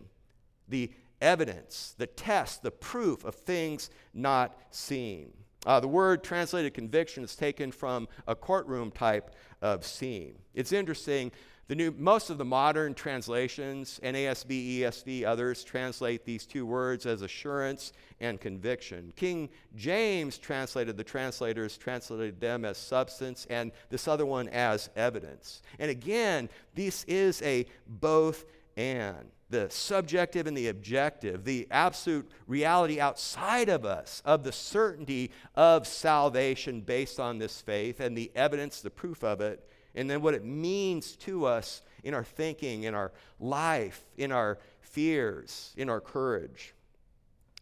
the 0.67 0.91
evidence, 1.21 1.95
the 1.97 2.07
test, 2.07 2.63
the 2.63 2.71
proof 2.71 3.23
of 3.23 3.35
things 3.35 3.89
not 4.13 4.57
seen. 4.71 5.31
Uh, 5.65 5.79
the 5.79 5.87
word 5.87 6.23
translated 6.23 6.73
conviction 6.73 7.23
is 7.23 7.35
taken 7.35 7.71
from 7.71 8.07
a 8.27 8.35
courtroom 8.35 8.89
type 8.91 9.35
of 9.61 9.85
scene. 9.85 10.35
It's 10.53 10.71
interesting. 10.71 11.31
The 11.67 11.75
new, 11.75 11.91
most 11.97 12.29
of 12.29 12.37
the 12.37 12.43
modern 12.43 12.93
translations, 12.93 13.99
NASB, 14.03 14.79
ESV, 14.79 15.23
others, 15.23 15.63
translate 15.63 16.25
these 16.25 16.45
two 16.45 16.65
words 16.65 17.05
as 17.05 17.21
assurance 17.21 17.93
and 18.19 18.41
conviction. 18.41 19.13
King 19.15 19.47
James 19.75 20.37
translated, 20.37 20.97
the 20.97 21.03
translators 21.03 21.77
translated 21.77 22.41
them 22.41 22.65
as 22.65 22.77
substance, 22.77 23.47
and 23.49 23.71
this 23.89 24.07
other 24.09 24.25
one 24.25 24.49
as 24.49 24.89
evidence. 24.97 25.61
And 25.79 25.89
again, 25.89 26.49
this 26.75 27.05
is 27.05 27.41
a 27.41 27.65
both 27.87 28.43
and 28.75 29.31
the 29.51 29.69
subjective 29.69 30.47
and 30.47 30.57
the 30.57 30.69
objective, 30.69 31.43
the 31.43 31.67
absolute 31.69 32.29
reality 32.47 32.99
outside 32.99 33.69
of 33.69 33.85
us 33.85 34.21
of 34.25 34.43
the 34.43 34.51
certainty 34.51 35.31
of 35.55 35.85
salvation 35.85 36.81
based 36.81 37.19
on 37.19 37.37
this 37.37 37.61
faith 37.61 37.99
and 37.99 38.17
the 38.17 38.31
evidence, 38.35 38.81
the 38.81 38.89
proof 38.89 39.23
of 39.23 39.41
it, 39.41 39.67
and 39.93 40.09
then 40.09 40.21
what 40.21 40.33
it 40.33 40.45
means 40.45 41.15
to 41.17 41.45
us 41.45 41.81
in 42.03 42.13
our 42.13 42.23
thinking, 42.23 42.83
in 42.83 42.95
our 42.95 43.11
life, 43.39 44.05
in 44.17 44.31
our 44.31 44.57
fears, 44.79 45.73
in 45.77 45.89
our 45.89 46.01
courage, 46.01 46.73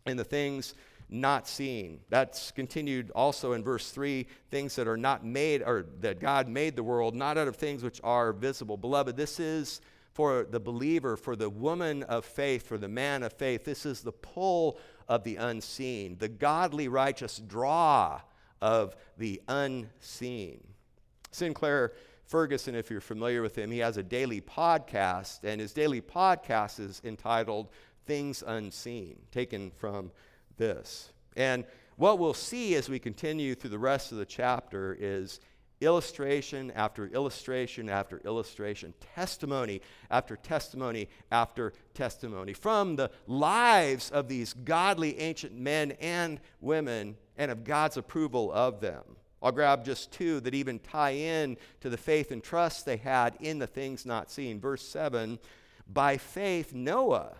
in 0.05 0.15
the 0.15 0.23
things 0.23 0.75
not 1.09 1.47
seen. 1.47 1.99
That's 2.09 2.51
continued 2.51 3.11
also 3.15 3.53
in 3.53 3.63
verse 3.63 3.89
3 3.89 4.27
things 4.51 4.75
that 4.75 4.87
are 4.87 4.95
not 4.95 5.25
made, 5.25 5.63
or 5.63 5.87
that 6.01 6.19
God 6.19 6.47
made 6.47 6.75
the 6.75 6.83
world, 6.83 7.15
not 7.15 7.37
out 7.37 7.47
of 7.47 7.55
things 7.55 7.83
which 7.83 7.99
are 8.03 8.31
visible. 8.31 8.77
Beloved, 8.77 9.17
this 9.17 9.39
is 9.39 9.81
for 10.19 10.43
the 10.43 10.59
believer, 10.59 11.15
for 11.15 11.37
the 11.37 11.49
woman 11.49 12.03
of 12.03 12.25
faith, 12.25 12.67
for 12.67 12.77
the 12.77 12.89
man 12.89 13.23
of 13.23 13.31
faith. 13.31 13.63
This 13.63 13.85
is 13.85 14.01
the 14.01 14.11
pull 14.11 14.77
of 15.07 15.23
the 15.23 15.37
unseen, 15.37 16.17
the 16.19 16.27
godly, 16.27 16.89
righteous 16.89 17.37
draw 17.37 18.19
of 18.61 18.97
the 19.17 19.41
unseen. 19.47 20.59
Sinclair 21.31 21.93
Ferguson, 22.25 22.75
if 22.75 22.91
you're 22.91 22.99
familiar 22.99 23.41
with 23.41 23.57
him, 23.57 23.71
he 23.71 23.77
has 23.77 23.95
a 23.95 24.03
daily 24.03 24.41
podcast, 24.41 25.45
and 25.45 25.61
his 25.61 25.71
daily 25.71 26.01
podcast 26.01 26.81
is 26.81 27.01
entitled 27.05 27.69
Things 28.05 28.43
Unseen, 28.45 29.21
taken 29.31 29.71
from 29.71 30.11
this. 30.57 31.13
And 31.37 31.63
what 31.95 32.19
we'll 32.19 32.33
see 32.33 32.75
as 32.75 32.89
we 32.89 32.99
continue 32.99 33.55
through 33.55 33.69
the 33.69 33.79
rest 33.79 34.11
of 34.11 34.17
the 34.17 34.25
chapter 34.25 34.97
is 34.99 35.39
illustration 35.81 36.71
after 36.75 37.07
illustration 37.07 37.89
after 37.89 38.19
illustration, 38.25 38.93
testimony 39.15 39.81
after 40.09 40.35
testimony 40.35 41.07
after 41.31 41.73
testimony 41.93 42.53
from 42.53 42.95
the 42.95 43.09
lives 43.27 44.11
of 44.11 44.27
these 44.27 44.53
godly 44.53 45.19
ancient 45.19 45.57
men 45.57 45.91
and 45.99 46.39
women 46.61 47.15
and 47.37 47.51
of 47.51 47.63
God's 47.63 47.97
approval 47.97 48.51
of 48.51 48.81
them. 48.81 49.03
I'll 49.41 49.53
grab 49.53 49.85
just 49.85 50.11
two 50.11 50.41
that 50.41 50.53
even 50.53 50.79
tie 50.79 51.11
in 51.11 51.57
to 51.79 51.89
the 51.89 51.97
faith 51.97 52.31
and 52.31 52.43
trust 52.43 52.85
they 52.85 52.97
had 52.97 53.37
in 53.39 53.59
the 53.59 53.67
things 53.67 54.05
not 54.05 54.29
seen. 54.29 54.59
Verse 54.59 54.85
7 54.85 55.39
By 55.87 56.17
faith, 56.17 56.73
Noah, 56.73 57.37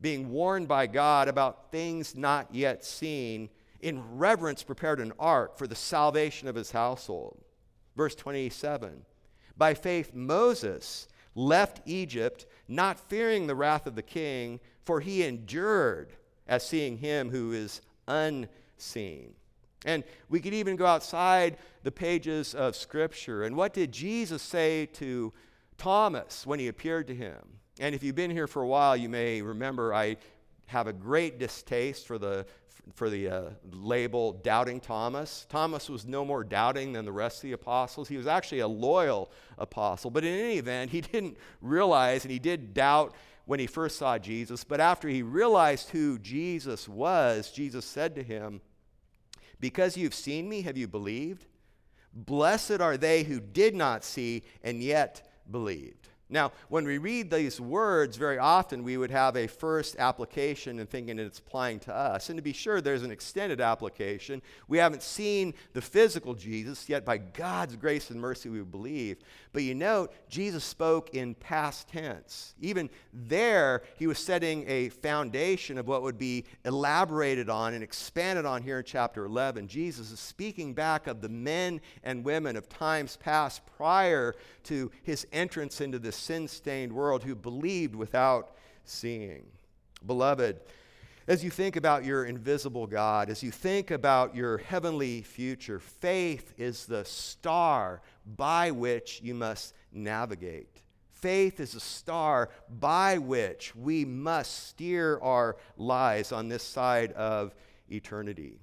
being 0.00 0.30
warned 0.30 0.68
by 0.68 0.86
God 0.86 1.28
about 1.28 1.70
things 1.70 2.14
not 2.14 2.54
yet 2.54 2.84
seen, 2.84 3.48
in 3.80 4.18
reverence 4.18 4.62
prepared 4.62 5.00
an 5.00 5.12
ark 5.18 5.56
for 5.56 5.66
the 5.66 5.74
salvation 5.74 6.48
of 6.48 6.54
his 6.54 6.70
household. 6.70 7.42
Verse 7.96 8.14
27 8.14 9.04
By 9.56 9.74
faith, 9.74 10.12
Moses, 10.14 11.08
left 11.34 11.80
Egypt, 11.86 12.46
not 12.68 12.98
fearing 12.98 13.46
the 13.46 13.54
wrath 13.54 13.86
of 13.86 13.94
the 13.94 14.02
king, 14.02 14.60
for 14.84 15.00
he 15.00 15.22
endured 15.22 16.12
as 16.46 16.66
seeing 16.66 16.98
him 16.98 17.30
who 17.30 17.52
is 17.52 17.80
unseen. 18.08 19.34
And 19.84 20.04
we 20.28 20.40
could 20.40 20.54
even 20.54 20.76
go 20.76 20.86
outside 20.86 21.58
the 21.82 21.90
pages 21.90 22.54
of 22.54 22.76
Scripture. 22.76 23.44
And 23.44 23.56
what 23.56 23.72
did 23.72 23.92
Jesus 23.92 24.42
say 24.42 24.86
to 24.94 25.32
Thomas 25.76 26.46
when 26.46 26.60
he 26.60 26.68
appeared 26.68 27.08
to 27.08 27.14
him? 27.14 27.38
And 27.80 27.94
if 27.94 28.02
you've 28.02 28.14
been 28.14 28.30
here 28.30 28.46
for 28.46 28.62
a 28.62 28.66
while, 28.66 28.96
you 28.96 29.08
may 29.08 29.42
remember 29.42 29.92
I 29.92 30.16
have 30.66 30.86
a 30.86 30.92
great 30.92 31.38
distaste 31.38 32.06
for 32.06 32.18
the 32.18 32.46
for 32.94 33.08
the 33.08 33.28
uh, 33.28 33.42
label 33.70 34.32
doubting 34.32 34.80
Thomas. 34.80 35.46
Thomas 35.48 35.88
was 35.88 36.04
no 36.04 36.24
more 36.24 36.44
doubting 36.44 36.92
than 36.92 37.04
the 37.04 37.12
rest 37.12 37.38
of 37.38 37.42
the 37.42 37.52
apostles. 37.52 38.08
He 38.08 38.16
was 38.16 38.26
actually 38.26 38.60
a 38.60 38.68
loyal 38.68 39.30
apostle. 39.58 40.10
But 40.10 40.24
in 40.24 40.34
any 40.34 40.58
event, 40.58 40.90
he 40.90 41.00
didn't 41.00 41.36
realize, 41.60 42.24
and 42.24 42.32
he 42.32 42.38
did 42.38 42.74
doubt 42.74 43.14
when 43.44 43.60
he 43.60 43.66
first 43.66 43.98
saw 43.98 44.18
Jesus. 44.18 44.64
But 44.64 44.80
after 44.80 45.08
he 45.08 45.22
realized 45.22 45.90
who 45.90 46.18
Jesus 46.18 46.88
was, 46.88 47.50
Jesus 47.50 47.84
said 47.84 48.14
to 48.16 48.22
him, 48.22 48.60
Because 49.60 49.96
you've 49.96 50.14
seen 50.14 50.48
me, 50.48 50.62
have 50.62 50.76
you 50.76 50.88
believed? 50.88 51.46
Blessed 52.12 52.80
are 52.80 52.96
they 52.96 53.22
who 53.22 53.40
did 53.40 53.74
not 53.74 54.04
see 54.04 54.42
and 54.62 54.82
yet 54.82 55.28
believed. 55.50 56.08
Now, 56.32 56.52
when 56.68 56.86
we 56.86 56.96
read 56.96 57.30
these 57.30 57.60
words, 57.60 58.16
very 58.16 58.38
often 58.38 58.82
we 58.82 58.96
would 58.96 59.10
have 59.10 59.36
a 59.36 59.46
first 59.46 59.96
application 59.98 60.80
and 60.80 60.88
thinking 60.88 61.16
that 61.16 61.26
it's 61.26 61.38
applying 61.38 61.78
to 61.80 61.94
us. 61.94 62.30
And 62.30 62.38
to 62.38 62.42
be 62.42 62.54
sure, 62.54 62.80
there's 62.80 63.02
an 63.02 63.10
extended 63.10 63.60
application. 63.60 64.40
We 64.66 64.78
haven't 64.78 65.02
seen 65.02 65.52
the 65.74 65.82
physical 65.82 66.34
Jesus, 66.34 66.88
yet 66.88 67.04
by 67.04 67.18
God's 67.18 67.76
grace 67.76 68.10
and 68.10 68.18
mercy 68.20 68.48
we 68.48 68.62
believe. 68.62 69.18
But 69.52 69.64
you 69.64 69.74
note, 69.74 70.12
Jesus 70.30 70.64
spoke 70.64 71.14
in 71.14 71.34
past 71.34 71.88
tense. 71.88 72.54
Even 72.60 72.88
there, 73.12 73.82
he 73.98 74.06
was 74.06 74.18
setting 74.18 74.64
a 74.66 74.88
foundation 74.88 75.76
of 75.76 75.86
what 75.86 76.00
would 76.02 76.18
be 76.18 76.44
elaborated 76.64 77.50
on 77.50 77.74
and 77.74 77.84
expanded 77.84 78.46
on 78.46 78.62
here 78.62 78.78
in 78.78 78.84
chapter 78.84 79.26
11. 79.26 79.68
Jesus 79.68 80.10
is 80.10 80.20
speaking 80.20 80.72
back 80.72 81.06
of 81.06 81.20
the 81.20 81.28
men 81.28 81.82
and 82.02 82.24
women 82.24 82.56
of 82.56 82.68
times 82.70 83.18
past 83.18 83.60
prior 83.76 84.34
to 84.64 84.90
his 85.02 85.26
entrance 85.32 85.82
into 85.82 85.98
this 85.98 86.16
sin 86.16 86.48
stained 86.48 86.92
world 86.92 87.22
who 87.22 87.34
believed 87.34 87.94
without 87.94 88.56
seeing. 88.84 89.44
Beloved, 90.06 90.60
as 91.26 91.44
you 91.44 91.50
think 91.50 91.76
about 91.76 92.04
your 92.04 92.24
invisible 92.24 92.86
God, 92.86 93.30
as 93.30 93.42
you 93.42 93.50
think 93.50 93.90
about 93.90 94.34
your 94.34 94.58
heavenly 94.58 95.22
future, 95.22 95.78
faith 95.78 96.52
is 96.58 96.86
the 96.86 97.04
star 97.04 98.02
by 98.36 98.70
which 98.70 99.20
you 99.22 99.34
must 99.34 99.74
navigate. 99.92 100.82
Faith 101.10 101.60
is 101.60 101.74
a 101.74 101.80
star 101.80 102.48
by 102.68 103.18
which 103.18 103.76
we 103.76 104.04
must 104.04 104.68
steer 104.68 105.20
our 105.20 105.56
lives 105.76 106.32
on 106.32 106.48
this 106.48 106.64
side 106.64 107.12
of 107.12 107.54
eternity. 107.88 108.58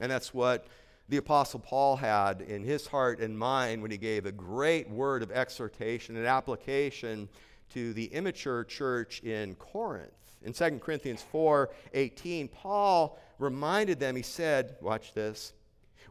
And 0.00 0.10
that's 0.10 0.32
what 0.32 0.66
the 1.08 1.16
Apostle 1.16 1.60
Paul 1.60 1.96
had 1.96 2.42
in 2.42 2.62
his 2.62 2.86
heart 2.86 3.20
and 3.20 3.36
mind 3.36 3.82
when 3.82 3.90
he 3.90 3.96
gave 3.96 4.26
a 4.26 4.32
great 4.32 4.88
word 4.88 5.22
of 5.22 5.32
exhortation 5.32 6.16
and 6.16 6.26
application 6.26 7.28
to 7.70 7.92
the 7.92 8.06
immature 8.06 8.62
church 8.64 9.22
in 9.22 9.54
Corinth. 9.56 10.25
In 10.46 10.52
2 10.52 10.78
Corinthians 10.78 11.22
4 11.22 11.70
18, 11.92 12.46
Paul 12.48 13.18
reminded 13.40 13.98
them, 13.98 14.14
he 14.14 14.22
said, 14.22 14.76
Watch 14.80 15.12
this. 15.12 15.52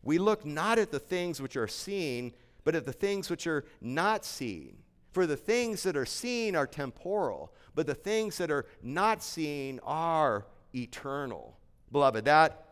We 0.03 0.17
look 0.17 0.45
not 0.45 0.77
at 0.77 0.91
the 0.91 0.99
things 0.99 1.41
which 1.41 1.55
are 1.55 1.69
seen, 1.69 2.33
but 2.65 2.75
at 2.75 2.85
the 2.85 2.93
things 2.93 3.29
which 3.29 3.47
are 3.47 3.63
not 3.79 4.25
seen. 4.25 4.75
For 5.13 5.25
the 5.25 5.37
things 5.37 5.83
that 5.83 5.95
are 5.95 6.05
seen 6.05 6.55
are 6.55 6.67
temporal, 6.67 7.53
but 7.75 7.87
the 7.87 7.95
things 7.95 8.37
that 8.37 8.51
are 8.51 8.65
not 8.83 9.23
seen 9.23 9.79
are 9.83 10.45
eternal. 10.75 11.57
Beloved, 11.93 12.25
that 12.25 12.65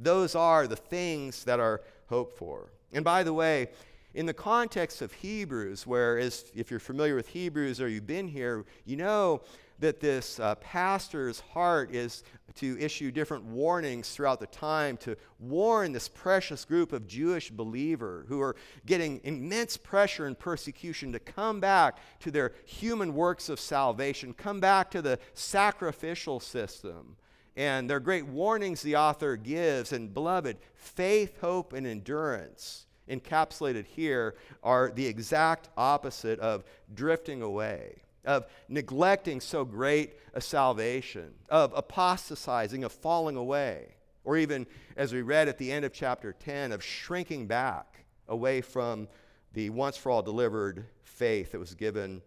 those 0.00 0.34
are 0.34 0.66
the 0.66 0.74
things 0.74 1.44
that 1.44 1.60
are 1.60 1.82
hoped 2.08 2.36
for. 2.36 2.72
And 2.92 3.04
by 3.04 3.22
the 3.22 3.32
way, 3.32 3.68
in 4.14 4.26
the 4.26 4.34
context 4.34 5.02
of 5.02 5.12
Hebrews, 5.12 5.86
where 5.86 6.18
if 6.18 6.68
you're 6.68 6.80
familiar 6.80 7.14
with 7.14 7.28
Hebrews 7.28 7.80
or 7.80 7.88
you've 7.88 8.06
been 8.08 8.26
here, 8.26 8.64
you 8.84 8.96
know 8.96 9.42
that 9.78 10.00
this 10.00 10.40
uh, 10.40 10.54
pastor's 10.56 11.40
heart 11.40 11.90
is 11.94 12.22
to 12.56 12.78
issue 12.80 13.10
different 13.10 13.44
warnings 13.44 14.10
throughout 14.10 14.40
the 14.40 14.46
time 14.46 14.96
to 14.96 15.16
warn 15.38 15.92
this 15.92 16.08
precious 16.08 16.64
group 16.64 16.92
of 16.92 17.06
Jewish 17.06 17.50
believers 17.50 18.26
who 18.28 18.40
are 18.40 18.56
getting 18.86 19.20
immense 19.24 19.76
pressure 19.76 20.26
and 20.26 20.38
persecution 20.38 21.12
to 21.12 21.18
come 21.18 21.60
back 21.60 21.98
to 22.20 22.30
their 22.30 22.52
human 22.64 23.14
works 23.14 23.48
of 23.48 23.60
salvation, 23.60 24.32
come 24.32 24.58
back 24.58 24.90
to 24.92 25.02
the 25.02 25.18
sacrificial 25.34 26.40
system. 26.40 27.16
And 27.56 27.88
there 27.88 27.96
are 27.96 28.00
great 28.00 28.26
warnings 28.26 28.82
the 28.82 28.96
author 28.96 29.36
gives. 29.36 29.92
And, 29.92 30.12
beloved, 30.12 30.58
faith, 30.74 31.40
hope, 31.40 31.72
and 31.72 31.86
endurance, 31.86 32.86
encapsulated 33.08 33.86
here, 33.86 34.34
are 34.62 34.90
the 34.90 35.06
exact 35.06 35.70
opposite 35.76 36.38
of 36.40 36.64
drifting 36.94 37.40
away, 37.40 38.02
of 38.26 38.46
neglecting 38.68 39.40
so 39.40 39.64
great 39.64 40.14
a 40.34 40.40
salvation, 40.40 41.32
of 41.48 41.72
apostatizing, 41.74 42.84
of 42.84 42.92
falling 42.92 43.36
away, 43.36 43.94
or 44.24 44.36
even, 44.36 44.66
as 44.96 45.12
we 45.12 45.22
read 45.22 45.48
at 45.48 45.56
the 45.58 45.72
end 45.72 45.84
of 45.84 45.92
chapter 45.92 46.32
10, 46.32 46.72
of 46.72 46.82
shrinking 46.82 47.46
back 47.46 48.04
away 48.28 48.60
from 48.60 49.08
the 49.54 49.70
once 49.70 49.96
for 49.96 50.10
all 50.10 50.22
delivered 50.22 50.84
faith 51.02 51.52
that 51.52 51.58
was 51.58 51.74
given 51.74 52.20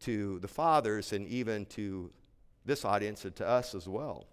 to 0.00 0.38
the 0.40 0.48
fathers 0.48 1.12
and 1.12 1.26
even 1.26 1.64
to 1.66 2.10
this 2.64 2.84
audience 2.84 3.24
and 3.24 3.34
to 3.34 3.46
us 3.46 3.74
as 3.74 3.88
well. 3.88 4.26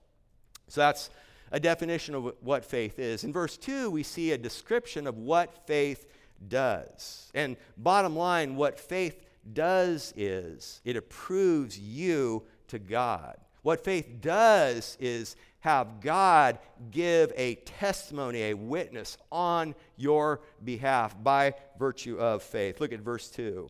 So 0.67 0.81
that's 0.81 1.09
a 1.51 1.59
definition 1.59 2.15
of 2.15 2.33
what 2.41 2.65
faith 2.65 2.99
is. 2.99 3.23
In 3.23 3.31
verse 3.31 3.57
2, 3.57 3.89
we 3.89 4.03
see 4.03 4.31
a 4.31 4.37
description 4.37 5.07
of 5.07 5.17
what 5.17 5.65
faith 5.65 6.07
does. 6.47 7.31
And 7.33 7.55
bottom 7.77 8.15
line, 8.15 8.55
what 8.55 8.79
faith 8.79 9.23
does 9.51 10.13
is 10.15 10.81
it 10.85 10.95
approves 10.95 11.77
you 11.77 12.43
to 12.67 12.79
God. 12.79 13.37
What 13.63 13.83
faith 13.83 14.21
does 14.21 14.97
is 14.99 15.35
have 15.61 16.01
God 16.01 16.59
give 16.91 17.31
a 17.37 17.55
testimony, 17.55 18.43
a 18.43 18.53
witness 18.53 19.17
on 19.31 19.75
your 19.95 20.41
behalf 20.63 21.15
by 21.23 21.53
virtue 21.79 22.17
of 22.17 22.43
faith. 22.43 22.81
Look 22.81 22.91
at 22.91 22.99
verse 22.99 23.29
2. 23.29 23.69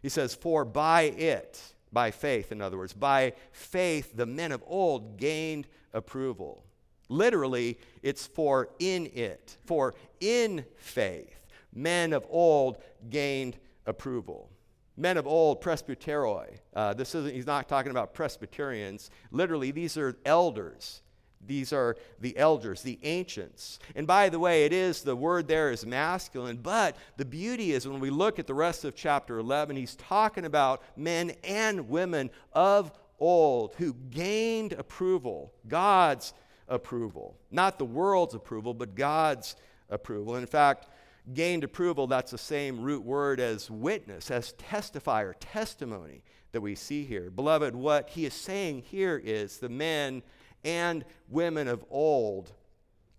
He 0.00 0.08
says, 0.08 0.34
For 0.34 0.64
by 0.64 1.02
it, 1.02 1.60
by 1.92 2.12
faith, 2.12 2.52
in 2.52 2.60
other 2.60 2.76
words, 2.76 2.92
by 2.92 3.32
faith, 3.50 4.12
the 4.14 4.26
men 4.26 4.52
of 4.52 4.62
old 4.66 5.16
gained 5.16 5.66
approval. 5.92 6.64
Literally, 7.08 7.78
it's 8.02 8.26
for 8.26 8.68
in 8.78 9.06
it, 9.06 9.56
for 9.64 9.94
in 10.20 10.64
faith, 10.76 11.46
men 11.72 12.12
of 12.12 12.24
old 12.30 12.78
gained 13.10 13.56
approval. 13.86 14.50
Men 14.96 15.16
of 15.16 15.26
old, 15.26 15.60
presbyteroi. 15.60 16.58
Uh, 16.74 16.94
this 16.94 17.14
isn't, 17.14 17.34
he's 17.34 17.46
not 17.46 17.68
talking 17.68 17.90
about 17.90 18.14
Presbyterians. 18.14 19.10
Literally, 19.32 19.70
these 19.72 19.96
are 19.96 20.16
elders. 20.24 21.02
These 21.46 21.72
are 21.72 21.96
the 22.20 22.36
elders, 22.36 22.82
the 22.82 22.98
ancients. 23.02 23.78
And 23.94 24.06
by 24.06 24.28
the 24.28 24.38
way, 24.38 24.64
it 24.64 24.72
is, 24.72 25.02
the 25.02 25.16
word 25.16 25.48
there 25.48 25.70
is 25.70 25.84
masculine, 25.84 26.56
but 26.56 26.96
the 27.16 27.24
beauty 27.24 27.72
is 27.72 27.86
when 27.86 28.00
we 28.00 28.10
look 28.10 28.38
at 28.38 28.46
the 28.46 28.54
rest 28.54 28.84
of 28.84 28.94
chapter 28.94 29.38
11, 29.38 29.76
he's 29.76 29.96
talking 29.96 30.44
about 30.44 30.82
men 30.96 31.32
and 31.42 31.88
women 31.88 32.30
of 32.52 32.92
old 33.18 33.74
who 33.76 33.94
gained 34.10 34.72
approval, 34.72 35.52
God's 35.68 36.32
approval. 36.68 37.36
Not 37.50 37.78
the 37.78 37.84
world's 37.84 38.34
approval, 38.34 38.74
but 38.74 38.94
God's 38.94 39.56
approval. 39.90 40.36
In 40.36 40.46
fact, 40.46 40.88
gained 41.32 41.64
approval, 41.64 42.06
that's 42.06 42.30
the 42.30 42.38
same 42.38 42.80
root 42.80 43.04
word 43.04 43.40
as 43.40 43.70
witness, 43.70 44.30
as 44.30 44.52
testify 44.52 45.22
or 45.22 45.34
testimony 45.34 46.22
that 46.52 46.60
we 46.60 46.74
see 46.74 47.04
here. 47.04 47.30
Beloved, 47.30 47.74
what 47.74 48.10
he 48.10 48.26
is 48.26 48.34
saying 48.34 48.82
here 48.82 49.20
is 49.22 49.58
the 49.58 49.68
men 49.68 50.22
and 50.64 51.04
women 51.28 51.68
of 51.68 51.84
old, 51.90 52.52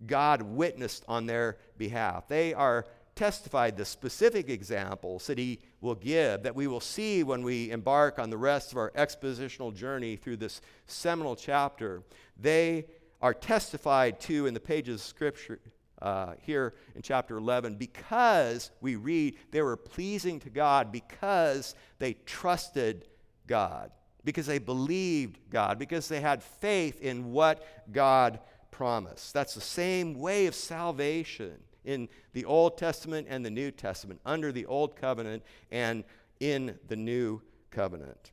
God 0.06 0.42
witnessed 0.42 1.04
on 1.08 1.26
their 1.26 1.58
behalf. 1.78 2.28
They 2.28 2.54
are 2.54 2.86
testified 3.16 3.78
the 3.78 3.86
specific 3.86 4.50
examples 4.50 5.28
that 5.28 5.38
he 5.38 5.60
will 5.80 5.96
give 5.96 6.44
that 6.44 6.56
we 6.56 6.68
will 6.68 6.82
see 6.82 7.24
when 7.24 7.44
we 7.44 7.72
embark 7.72 8.20
on 8.20 8.30
the 8.30 8.38
rest 8.38 8.72
of 8.72 8.78
our 8.78 8.92
expositional 8.92 9.74
journey 9.74 10.18
through 10.18 10.38
this 10.38 10.60
seminal 10.86 11.36
chapter. 11.36 12.04
They 12.38 12.86
are 13.22 13.34
testified 13.34 14.20
to 14.22 14.48
in 14.48 14.54
the 14.54 14.60
pages 14.60 14.96
of 14.96 15.08
Scripture 15.08 15.60
uh, 16.06 16.36
here 16.44 16.76
in 16.96 17.02
chapter 17.02 17.36
11 17.36 17.76
because 17.76 18.70
we 18.80 18.96
read 18.96 19.36
they 19.50 19.64
were 19.64 19.76
pleasing 19.76 20.40
to 20.40 20.52
God 20.52 20.92
because 20.92 21.74
they 21.98 22.14
trusted 22.14 23.08
God, 23.48 23.90
because 24.24 24.46
they 24.46 24.60
believed 24.60 25.40
God, 25.50 25.80
because 25.80 26.08
they 26.08 26.22
had 26.22 26.44
faith 26.44 27.02
in 27.02 27.32
what 27.32 27.92
God 27.92 28.40
promised. 28.70 29.34
That's 29.34 29.56
the 29.56 29.62
same 29.62 30.20
way 30.20 30.46
of 30.46 30.54
salvation 30.54 31.56
in 31.84 32.08
the 32.34 32.46
Old 32.46 32.78
Testament 32.78 33.26
and 33.28 33.44
the 33.44 33.50
New 33.50 33.72
Testament, 33.72 34.22
under 34.28 34.52
the 34.52 34.68
Old 34.68 34.96
Covenant 34.96 35.42
and 35.72 36.04
in 36.40 36.78
the 36.88 36.96
New 36.96 37.42
covenant. 37.72 38.32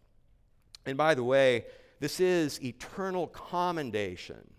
And 0.84 0.98
by 0.98 1.14
the 1.14 1.24
way, 1.24 1.64
this 2.00 2.20
is 2.20 2.62
eternal 2.62 3.28
commendation. 3.28 4.50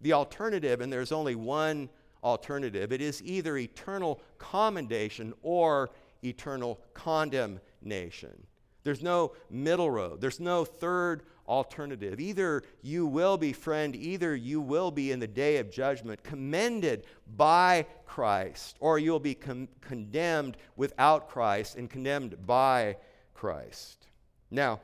The 0.00 0.14
alternative, 0.14 0.80
and 0.80 0.90
there's 0.90 1.12
only 1.12 1.34
one 1.34 1.90
alternative, 2.22 2.92
it 2.92 3.00
is 3.00 3.22
either 3.22 3.56
eternal 3.56 4.20
commendation 4.38 5.34
or 5.42 5.90
eternal 6.22 6.80
condemnation. 6.94 8.46
There's 8.84 9.02
no 9.02 9.32
middle 9.50 9.90
road, 9.90 10.20
there's 10.20 10.40
no 10.40 10.64
third 10.64 11.24
alternative. 11.48 12.20
Either 12.20 12.62
you 12.82 13.06
will 13.06 13.36
be, 13.36 13.52
friend, 13.52 13.94
either 13.94 14.34
you 14.34 14.60
will 14.60 14.90
be 14.90 15.12
in 15.12 15.20
the 15.20 15.26
day 15.26 15.58
of 15.58 15.70
judgment 15.70 16.22
commended 16.22 17.04
by 17.36 17.86
Christ, 18.06 18.76
or 18.80 18.98
you'll 18.98 19.20
be 19.20 19.34
con- 19.34 19.68
condemned 19.80 20.56
without 20.76 21.28
Christ 21.28 21.76
and 21.76 21.90
condemned 21.90 22.46
by 22.46 22.96
Christ. 23.34 24.06
Now, 24.50 24.80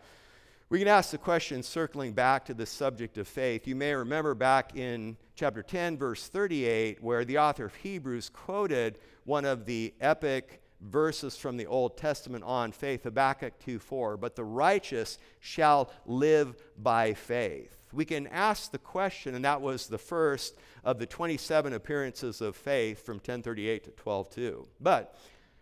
we 0.70 0.78
can 0.78 0.88
ask 0.88 1.10
the 1.10 1.18
question, 1.18 1.62
circling 1.62 2.12
back 2.12 2.44
to 2.46 2.54
the 2.54 2.66
subject 2.66 3.16
of 3.18 3.26
faith. 3.26 3.66
You 3.66 3.74
may 3.74 3.94
remember 3.94 4.34
back 4.34 4.76
in 4.76 5.16
chapter 5.38 5.62
10, 5.62 5.96
verse 5.96 6.26
38, 6.26 7.00
where 7.00 7.24
the 7.24 7.38
author 7.38 7.66
of 7.66 7.74
Hebrews 7.76 8.28
quoted 8.28 8.98
one 9.22 9.44
of 9.44 9.66
the 9.66 9.94
epic 10.00 10.60
verses 10.80 11.36
from 11.36 11.56
the 11.56 11.66
Old 11.66 11.96
Testament 11.96 12.42
on 12.42 12.72
faith, 12.72 13.04
Habakkuk 13.04 13.56
2 13.60 13.78
4. 13.78 14.16
But 14.16 14.34
the 14.34 14.42
righteous 14.42 15.16
shall 15.38 15.92
live 16.06 16.56
by 16.76 17.14
faith. 17.14 17.70
We 17.92 18.04
can 18.04 18.26
ask 18.26 18.72
the 18.72 18.78
question, 18.78 19.36
and 19.36 19.44
that 19.44 19.60
was 19.60 19.86
the 19.86 19.96
first 19.96 20.56
of 20.82 20.98
the 20.98 21.06
27 21.06 21.72
appearances 21.72 22.40
of 22.40 22.56
faith 22.56 23.06
from 23.06 23.18
1038 23.18 23.84
to 23.84 23.90
12:2. 23.92 24.66
But 24.80 25.14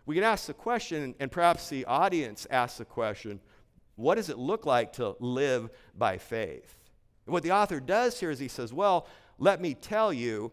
we 0.07 0.15
can 0.15 0.23
ask 0.23 0.47
the 0.47 0.55
question, 0.55 1.13
and 1.19 1.31
perhaps 1.31 1.69
the 1.69 1.85
audience 1.85 2.47
asks 2.49 2.79
the 2.79 2.85
question, 2.85 3.39
what 3.95 4.15
does 4.15 4.29
it 4.29 4.39
look 4.39 4.65
like 4.65 4.93
to 4.93 5.15
live 5.19 5.69
by 5.95 6.17
faith? 6.17 6.73
What 7.25 7.43
the 7.43 7.51
author 7.51 7.79
does 7.79 8.19
here 8.19 8.31
is 8.31 8.39
he 8.39 8.47
says, 8.47 8.73
well, 8.73 9.07
let 9.37 9.61
me 9.61 9.73
tell 9.73 10.11
you, 10.11 10.51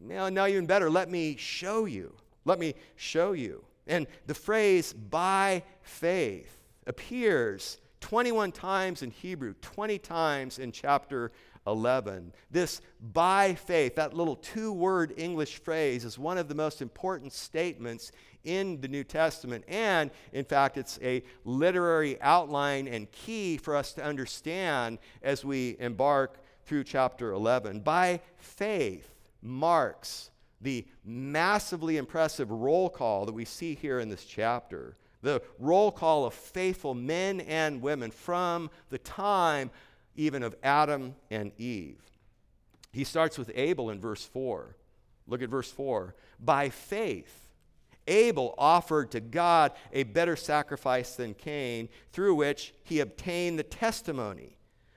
know, 0.00 0.28
now 0.28 0.46
even 0.46 0.66
better, 0.66 0.90
let 0.90 1.10
me 1.10 1.36
show 1.36 1.84
you. 1.84 2.14
Let 2.44 2.58
me 2.58 2.74
show 2.96 3.32
you. 3.32 3.64
And 3.86 4.06
the 4.26 4.34
phrase 4.34 4.92
by 4.92 5.62
faith 5.82 6.62
appears 6.86 7.78
21 8.00 8.52
times 8.52 9.02
in 9.02 9.10
Hebrew, 9.10 9.54
20 9.60 9.98
times 9.98 10.58
in 10.58 10.70
chapter 10.70 11.32
11. 11.66 12.32
This 12.50 12.80
by 13.12 13.54
faith, 13.54 13.96
that 13.96 14.14
little 14.14 14.36
two 14.36 14.72
word 14.72 15.12
English 15.16 15.62
phrase, 15.62 16.04
is 16.04 16.18
one 16.18 16.38
of 16.38 16.48
the 16.48 16.54
most 16.54 16.80
important 16.80 17.32
statements 17.32 18.12
in 18.44 18.80
the 18.80 18.88
New 18.88 19.02
Testament. 19.02 19.64
And 19.66 20.10
in 20.32 20.44
fact, 20.44 20.76
it's 20.76 20.98
a 21.02 21.22
literary 21.44 22.20
outline 22.22 22.86
and 22.86 23.10
key 23.10 23.56
for 23.56 23.74
us 23.74 23.92
to 23.94 24.04
understand 24.04 24.98
as 25.22 25.44
we 25.44 25.76
embark 25.80 26.38
through 26.66 26.84
chapter 26.84 27.32
11. 27.32 27.80
By 27.80 28.20
faith 28.36 29.14
marks 29.40 30.30
the 30.60 30.86
massively 31.04 31.96
impressive 31.96 32.50
roll 32.50 32.88
call 32.88 33.24
that 33.26 33.32
we 33.32 33.44
see 33.44 33.74
here 33.74 34.00
in 34.00 34.08
this 34.08 34.24
chapter. 34.24 34.96
The 35.22 35.42
roll 35.58 35.90
call 35.90 36.24
of 36.24 36.34
faithful 36.34 36.94
men 36.94 37.40
and 37.40 37.80
women 37.80 38.10
from 38.10 38.70
the 38.90 38.98
time 38.98 39.70
even 40.16 40.42
of 40.42 40.56
Adam 40.62 41.14
and 41.30 41.52
Eve. 41.58 42.00
He 42.92 43.04
starts 43.04 43.38
with 43.38 43.50
Abel 43.54 43.90
in 43.90 44.00
verse 44.00 44.24
4. 44.24 44.76
Look 45.26 45.42
at 45.42 45.50
verse 45.50 45.70
4. 45.70 46.14
By 46.40 46.68
faith, 46.70 47.48
Abel 48.06 48.54
offered 48.56 49.10
to 49.10 49.20
God 49.20 49.72
a 49.92 50.04
better 50.04 50.36
sacrifice 50.36 51.16
than 51.16 51.34
Cain, 51.34 51.88
through 52.12 52.36
which 52.36 52.72
he 52.84 53.00
obtained 53.00 53.58
the 53.58 53.64
testimony 53.64 54.55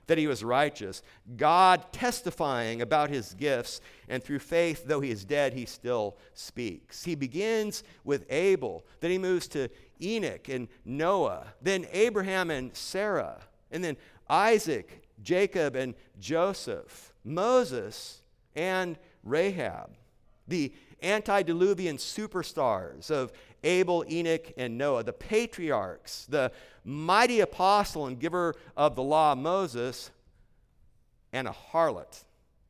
that 0.10 0.18
he 0.18 0.28
was 0.28 0.44
righteous, 0.44 1.02
God 1.38 1.86
testifying 1.94 2.82
about 2.82 3.10
his 3.10 3.34
gifts, 3.36 3.80
and 4.10 4.24
through 4.24 4.40
faith, 4.40 4.84
though 4.86 5.00
he 5.00 5.12
is 5.12 5.24
dead, 5.24 5.54
he 5.54 5.66
still 5.66 6.18
speaks. 6.34 7.04
He 7.04 7.16
begins 7.16 7.84
with 8.04 8.26
Abel, 8.30 8.84
then 9.00 9.12
he 9.12 9.18
moves 9.18 9.48
to 9.50 9.70
Enoch 10.02 10.50
and 10.50 10.68
Noah, 10.84 11.54
then 11.62 11.86
Abraham 11.92 12.50
and 12.50 12.76
Sarah, 12.76 13.40
and 13.72 13.84
then 13.84 13.98
Isaac, 14.30 15.04
Jacob 15.22 15.76
and 15.76 15.94
Joseph, 16.20 17.14
Moses 17.24 18.22
and 18.56 18.98
Rahab. 19.24 19.92
The 20.48 20.74
antediluvian 21.04 21.98
superstars 21.98 23.12
of 23.12 23.32
Abel, 23.64 24.06
Enoch, 24.10 24.52
and 24.58 24.78
Noah, 24.78 25.04
the 25.04 25.14
patriarchs, 25.14 26.26
the 26.28 26.52
mighty 26.84 27.40
apostle 27.40 28.08
and 28.08 28.20
giver 28.20 28.56
of 28.78 28.96
the 28.96 29.04
law, 29.04 29.36
Moses, 29.36 30.12
and 31.34 31.48
a 31.48 31.56
harlot. 31.72 32.24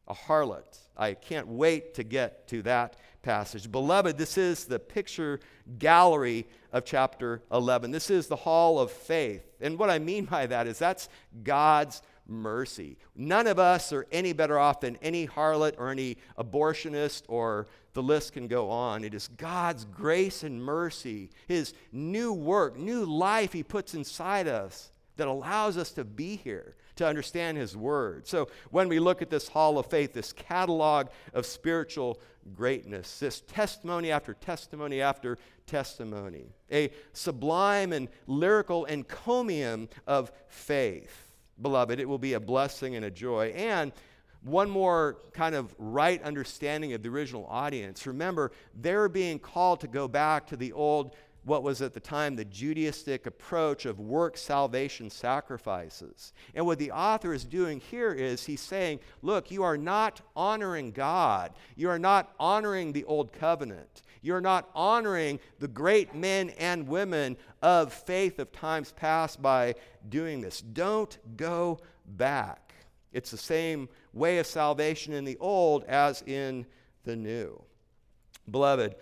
A 0.08 0.14
harlot. 0.14 0.78
I 0.98 1.14
can't 1.14 1.48
wait 1.48 1.94
to 1.96 2.04
get 2.04 2.48
to 2.50 2.62
that 2.64 2.98
passage. 3.22 3.72
Beloved, 3.72 4.18
this 4.18 4.38
is 4.38 4.66
the 4.66 4.80
picture 4.80 5.40
gallery 5.78 6.48
of 6.72 6.86
chapter 6.86 7.42
11. 7.52 7.92
This 7.92 8.10
is 8.10 8.28
the 8.28 8.36
hall 8.36 8.80
of 8.80 8.92
faith. 8.92 9.44
And 9.62 9.78
what 9.78 9.90
I 9.90 10.00
mean 10.00 10.26
by 10.26 10.48
that 10.48 10.68
is 10.68 10.80
that's 10.80 11.10
God's 11.44 12.02
mercy. 12.30 12.98
None 13.16 13.48
of 13.48 13.60
us 13.60 13.92
are 13.92 14.08
any 14.12 14.34
better 14.34 14.58
off 14.58 14.82
than 14.82 14.98
any 14.98 15.28
harlot 15.28 15.76
or 15.78 15.90
any 15.90 16.18
abortionist, 16.38 17.24
or 17.28 17.68
the 17.94 18.04
list 18.04 18.34
can 18.34 18.48
go 18.48 18.70
on. 18.70 19.04
It 19.04 19.14
is 19.14 19.28
God's 19.30 19.86
grace 19.86 20.44
and 20.44 20.64
mercy, 20.64 21.32
His 21.48 21.74
new 21.92 22.34
work, 22.34 22.78
new 22.78 23.06
life 23.06 23.54
He 23.54 23.64
puts 23.64 23.94
inside 23.94 24.48
us 24.48 24.92
that 25.18 25.28
allows 25.28 25.78
us 25.78 25.92
to 25.92 26.04
be 26.04 26.38
here 26.38 26.76
to 26.96 27.08
understand 27.08 27.58
His 27.58 27.76
Word. 27.76 28.28
So 28.28 28.50
when 28.72 28.88
we 28.88 29.00
look 29.00 29.22
at 29.22 29.30
this 29.30 29.48
hall 29.48 29.78
of 29.78 29.88
faith, 29.88 30.14
this 30.14 30.34
catalog 30.34 31.08
of 31.34 31.46
spiritual 31.46 32.20
greatness, 32.54 33.20
this 33.20 33.42
testimony 33.42 34.12
after 34.12 34.34
testimony 34.34 35.02
after 35.02 35.38
testimony, 35.66 36.46
a 36.72 36.92
sublime 37.14 37.94
and 37.94 38.08
lyrical 38.28 38.86
encomium 38.86 39.90
of 40.08 40.32
faith 40.48 41.29
beloved, 41.62 42.00
it 42.00 42.08
will 42.08 42.18
be 42.18 42.34
a 42.34 42.40
blessing 42.40 42.96
and 42.96 43.06
a 43.06 43.12
joy. 43.12 43.54
And 43.56 43.92
one 44.42 44.70
more 44.70 45.18
kind 45.34 45.54
of 45.54 45.76
right 45.78 46.22
understanding 46.24 46.94
of 46.94 47.04
the 47.04 47.10
original 47.10 47.46
audience. 47.50 48.08
Remember, 48.08 48.52
they're 48.74 49.10
being 49.10 49.38
called 49.40 49.82
to 49.82 49.88
go 49.88 50.08
back 50.08 50.48
to 50.48 50.58
the 50.58 50.72
old, 50.72 51.16
what 51.50 51.64
was 51.64 51.82
at 51.82 51.94
the 51.94 52.00
time 52.00 52.36
the 52.36 52.46
Judaistic 52.46 53.26
approach 53.26 53.86
of 53.86 54.00
work 54.00 54.38
salvation 54.38 55.10
sacrifices. 55.10 56.32
And 56.54 56.66
what 56.66 56.78
the 56.78 56.92
author 56.92 57.34
is 57.34 57.44
doing 57.44 57.82
here 57.82 58.14
is 58.14 58.46
he's 58.46 58.62
saying, 58.62 59.00
look, 59.24 59.50
you 59.50 59.64
are 59.64 59.78
not 59.78 60.22
honoring 60.36 60.92
God, 60.92 61.52
you 61.76 61.90
are 61.90 62.00
not 62.00 62.34
honoring 62.40 62.94
the 62.94 63.04
old 63.06 63.34
covenant. 63.34 64.04
You're 64.22 64.42
not 64.42 64.70
honoring 64.76 65.40
the 65.60 65.70
great 65.70 66.14
men 66.14 66.50
and 66.52 66.88
women 66.88 67.38
of 67.62 67.94
faith 67.94 68.38
of 68.40 68.52
times 68.52 68.92
past 68.92 69.42
by 69.42 69.76
doing 70.10 70.42
this. 70.42 70.60
Don't 70.60 71.18
go 71.38 71.80
back. 72.06 72.74
It's 73.14 73.32
the 73.32 73.38
same 73.38 73.88
way 74.14 74.40
of 74.40 74.46
salvation 74.46 75.14
in 75.14 75.24
the 75.24 75.38
old 75.40 75.86
as 75.86 76.22
in 76.24 76.66
the 77.06 77.16
new. 77.16 77.62
Beloved, 78.52 78.96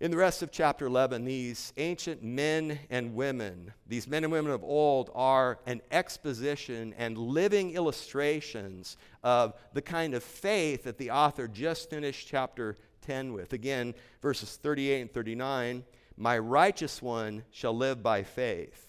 in 0.00 0.12
the 0.12 0.16
rest 0.16 0.42
of 0.42 0.52
chapter 0.52 0.86
11, 0.86 1.24
these 1.24 1.72
ancient 1.76 2.22
men 2.22 2.78
and 2.88 3.14
women, 3.14 3.72
these 3.86 4.06
men 4.06 4.22
and 4.22 4.32
women 4.32 4.52
of 4.52 4.62
old, 4.62 5.10
are 5.12 5.58
an 5.66 5.82
exposition 5.90 6.94
and 6.96 7.18
living 7.18 7.72
illustrations 7.72 8.96
of 9.24 9.54
the 9.72 9.82
kind 9.82 10.14
of 10.14 10.22
faith 10.22 10.84
that 10.84 10.98
the 10.98 11.10
author 11.10 11.48
just 11.48 11.90
finished 11.90 12.28
chapter 12.28 12.76
10 13.02 13.32
with. 13.32 13.52
Again, 13.52 13.92
verses 14.22 14.56
38 14.62 15.00
and 15.00 15.12
39 15.12 15.82
My 16.16 16.38
righteous 16.38 17.02
one 17.02 17.42
shall 17.50 17.76
live 17.76 18.00
by 18.00 18.22
faith. 18.22 18.86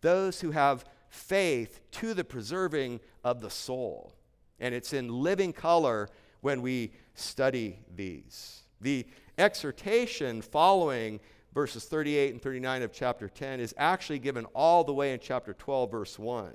Those 0.00 0.40
who 0.40 0.52
have 0.52 0.86
faith 1.10 1.80
to 1.90 2.14
the 2.14 2.24
preserving 2.24 3.00
of 3.22 3.42
the 3.42 3.50
soul. 3.50 4.14
And 4.60 4.74
it's 4.74 4.94
in 4.94 5.08
living 5.08 5.52
color 5.52 6.08
when 6.40 6.62
we 6.62 6.92
study 7.14 7.80
these. 7.94 8.62
The 8.80 9.06
exhortation 9.38 10.42
following 10.42 11.20
verses 11.54 11.84
38 11.84 12.32
and 12.32 12.42
39 12.42 12.82
of 12.82 12.92
chapter 12.92 13.28
10 13.28 13.60
is 13.60 13.74
actually 13.78 14.18
given 14.18 14.44
all 14.54 14.84
the 14.84 14.92
way 14.92 15.12
in 15.12 15.20
chapter 15.20 15.54
12, 15.54 15.90
verse 15.90 16.18
1. 16.18 16.52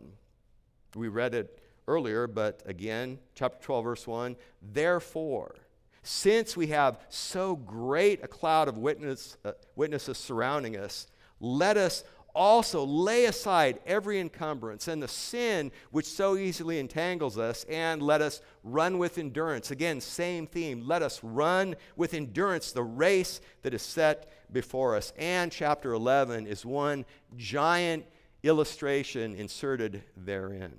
We 0.96 1.08
read 1.08 1.34
it 1.34 1.60
earlier, 1.88 2.28
but 2.28 2.62
again, 2.66 3.20
chapter 3.36 3.64
12, 3.64 3.84
verse 3.84 4.08
1 4.08 4.36
Therefore, 4.62 5.56
since 6.04 6.56
we 6.58 6.68
have 6.68 7.00
so 7.10 7.56
great 7.56 8.24
a 8.24 8.28
cloud 8.28 8.68
of 8.68 8.78
witness, 8.78 9.38
uh, 9.44 9.54
witnesses 9.76 10.18
surrounding 10.18 10.78
us, 10.78 11.08
let 11.40 11.78
us 11.78 12.04
also 12.36 12.84
lay 12.84 13.26
aside 13.26 13.80
every 13.86 14.20
encumbrance 14.20 14.88
and 14.88 15.02
the 15.02 15.08
sin 15.08 15.72
which 15.92 16.06
so 16.06 16.36
easily 16.36 16.80
entangles 16.80 17.38
us, 17.38 17.64
and 17.70 18.02
let 18.02 18.22
us 18.22 18.42
run 18.64 18.98
with 18.98 19.18
endurance. 19.18 19.72
Again, 19.72 20.02
same 20.02 20.48
theme. 20.48 20.88
Let 20.88 21.02
us 21.02 21.24
run 21.24 21.76
with 21.96 22.14
endurance 22.14 22.72
the 22.72 22.84
race 22.84 23.42
that 23.62 23.74
is 23.74 23.82
set 23.82 24.32
before 24.52 24.96
us. 24.96 25.14
And 25.18 25.52
chapter 25.52 25.94
11 25.94 26.48
is 26.48 26.66
one 26.66 27.06
giant 27.38 28.06
illustration 28.44 29.36
inserted 29.36 30.04
therein. 30.18 30.74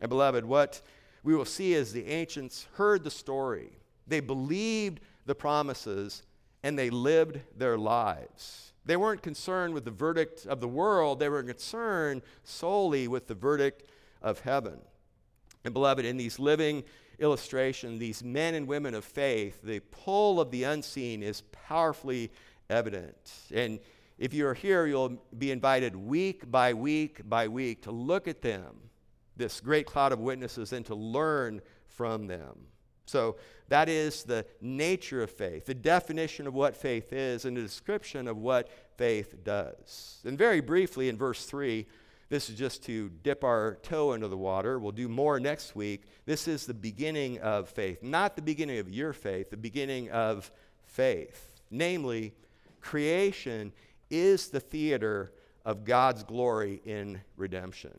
And 0.00 0.08
beloved, 0.08 0.44
what 0.44 0.80
we 1.22 1.34
will 1.34 1.44
see 1.44 1.74
is 1.74 1.92
the 1.92 2.06
ancients 2.06 2.66
heard 2.74 3.04
the 3.04 3.10
story, 3.10 3.72
they 4.06 4.20
believed 4.20 5.00
the 5.26 5.34
promises, 5.34 6.22
and 6.62 6.78
they 6.78 6.90
lived 6.90 7.40
their 7.56 7.76
lives. 7.76 8.72
They 8.88 8.96
weren't 8.96 9.20
concerned 9.20 9.74
with 9.74 9.84
the 9.84 9.90
verdict 9.90 10.46
of 10.46 10.60
the 10.60 10.66
world, 10.66 11.20
they 11.20 11.28
were 11.28 11.42
concerned 11.42 12.22
solely 12.42 13.06
with 13.06 13.26
the 13.26 13.34
verdict 13.34 13.84
of 14.22 14.40
heaven. 14.40 14.78
And 15.62 15.74
beloved, 15.74 16.06
in 16.06 16.16
these 16.16 16.38
living 16.38 16.84
illustrations, 17.18 18.00
these 18.00 18.24
men 18.24 18.54
and 18.54 18.66
women 18.66 18.94
of 18.94 19.04
faith, 19.04 19.60
the 19.62 19.80
pull 19.90 20.40
of 20.40 20.50
the 20.50 20.64
unseen 20.64 21.22
is 21.22 21.42
powerfully 21.52 22.32
evident. 22.70 23.30
And 23.54 23.78
if 24.16 24.32
you're 24.32 24.54
here, 24.54 24.86
you'll 24.86 25.22
be 25.36 25.50
invited 25.50 25.94
week 25.94 26.50
by 26.50 26.72
week 26.72 27.28
by 27.28 27.46
week 27.46 27.82
to 27.82 27.90
look 27.90 28.26
at 28.26 28.40
them, 28.40 28.74
this 29.36 29.60
great 29.60 29.84
cloud 29.84 30.12
of 30.12 30.18
witnesses, 30.18 30.72
and 30.72 30.86
to 30.86 30.94
learn 30.94 31.60
from 31.88 32.26
them. 32.26 32.56
So 33.08 33.36
that 33.68 33.88
is 33.88 34.24
the 34.24 34.44
nature 34.60 35.22
of 35.22 35.30
faith, 35.30 35.64
the 35.66 35.74
definition 35.74 36.46
of 36.46 36.54
what 36.54 36.76
faith 36.76 37.12
is, 37.12 37.44
and 37.44 37.56
the 37.56 37.62
description 37.62 38.28
of 38.28 38.36
what 38.36 38.68
faith 38.96 39.34
does. 39.44 40.20
And 40.24 40.36
very 40.36 40.60
briefly, 40.60 41.08
in 41.08 41.16
verse 41.16 41.46
3, 41.46 41.86
this 42.28 42.50
is 42.50 42.56
just 42.58 42.82
to 42.84 43.08
dip 43.22 43.42
our 43.42 43.78
toe 43.82 44.12
into 44.12 44.28
the 44.28 44.36
water. 44.36 44.78
We'll 44.78 44.92
do 44.92 45.08
more 45.08 45.40
next 45.40 45.74
week. 45.74 46.02
This 46.26 46.46
is 46.46 46.66
the 46.66 46.74
beginning 46.74 47.38
of 47.38 47.70
faith, 47.70 48.02
not 48.02 48.36
the 48.36 48.42
beginning 48.42 48.78
of 48.78 48.90
your 48.90 49.14
faith, 49.14 49.48
the 49.48 49.56
beginning 49.56 50.10
of 50.10 50.50
faith. 50.84 51.52
Namely, 51.70 52.34
creation 52.82 53.72
is 54.10 54.48
the 54.48 54.60
theater 54.60 55.32
of 55.64 55.84
God's 55.84 56.22
glory 56.24 56.82
in 56.84 57.22
redemption. 57.36 57.98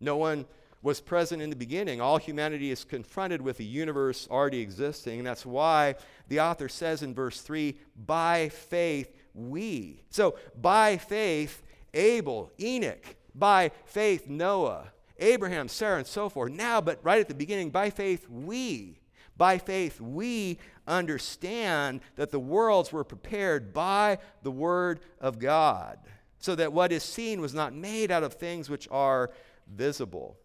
No 0.00 0.16
one 0.16 0.46
was 0.84 1.00
present 1.00 1.40
in 1.40 1.48
the 1.48 1.56
beginning. 1.56 1.98
All 1.98 2.18
humanity 2.18 2.70
is 2.70 2.84
confronted 2.84 3.40
with 3.40 3.58
a 3.58 3.64
universe 3.64 4.28
already 4.30 4.60
existing. 4.60 5.18
And 5.18 5.26
that's 5.26 5.46
why 5.46 5.94
the 6.28 6.40
author 6.40 6.68
says 6.68 7.02
in 7.02 7.14
verse 7.14 7.40
3 7.40 7.74
by 7.96 8.50
faith 8.50 9.10
we. 9.32 10.04
So, 10.10 10.36
by 10.60 10.98
faith, 10.98 11.62
Abel, 11.94 12.52
Enoch, 12.60 13.16
by 13.34 13.70
faith, 13.86 14.28
Noah, 14.28 14.92
Abraham, 15.18 15.68
Sarah, 15.68 15.96
and 15.98 16.06
so 16.06 16.28
forth. 16.28 16.52
Now, 16.52 16.82
but 16.82 17.00
right 17.02 17.18
at 17.20 17.28
the 17.28 17.34
beginning, 17.34 17.70
by 17.70 17.88
faith, 17.88 18.28
we. 18.28 19.00
By 19.38 19.56
faith, 19.56 20.02
we 20.02 20.58
understand 20.86 22.02
that 22.16 22.30
the 22.30 22.38
worlds 22.38 22.92
were 22.92 23.04
prepared 23.04 23.72
by 23.72 24.18
the 24.42 24.50
Word 24.50 25.00
of 25.18 25.38
God, 25.38 25.98
so 26.40 26.54
that 26.54 26.74
what 26.74 26.92
is 26.92 27.02
seen 27.02 27.40
was 27.40 27.54
not 27.54 27.74
made 27.74 28.10
out 28.10 28.22
of 28.22 28.34
things 28.34 28.68
which 28.68 28.86
are 28.90 29.30
visible. 29.66 30.36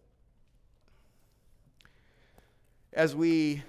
As 2.92 3.14
we 3.14 3.62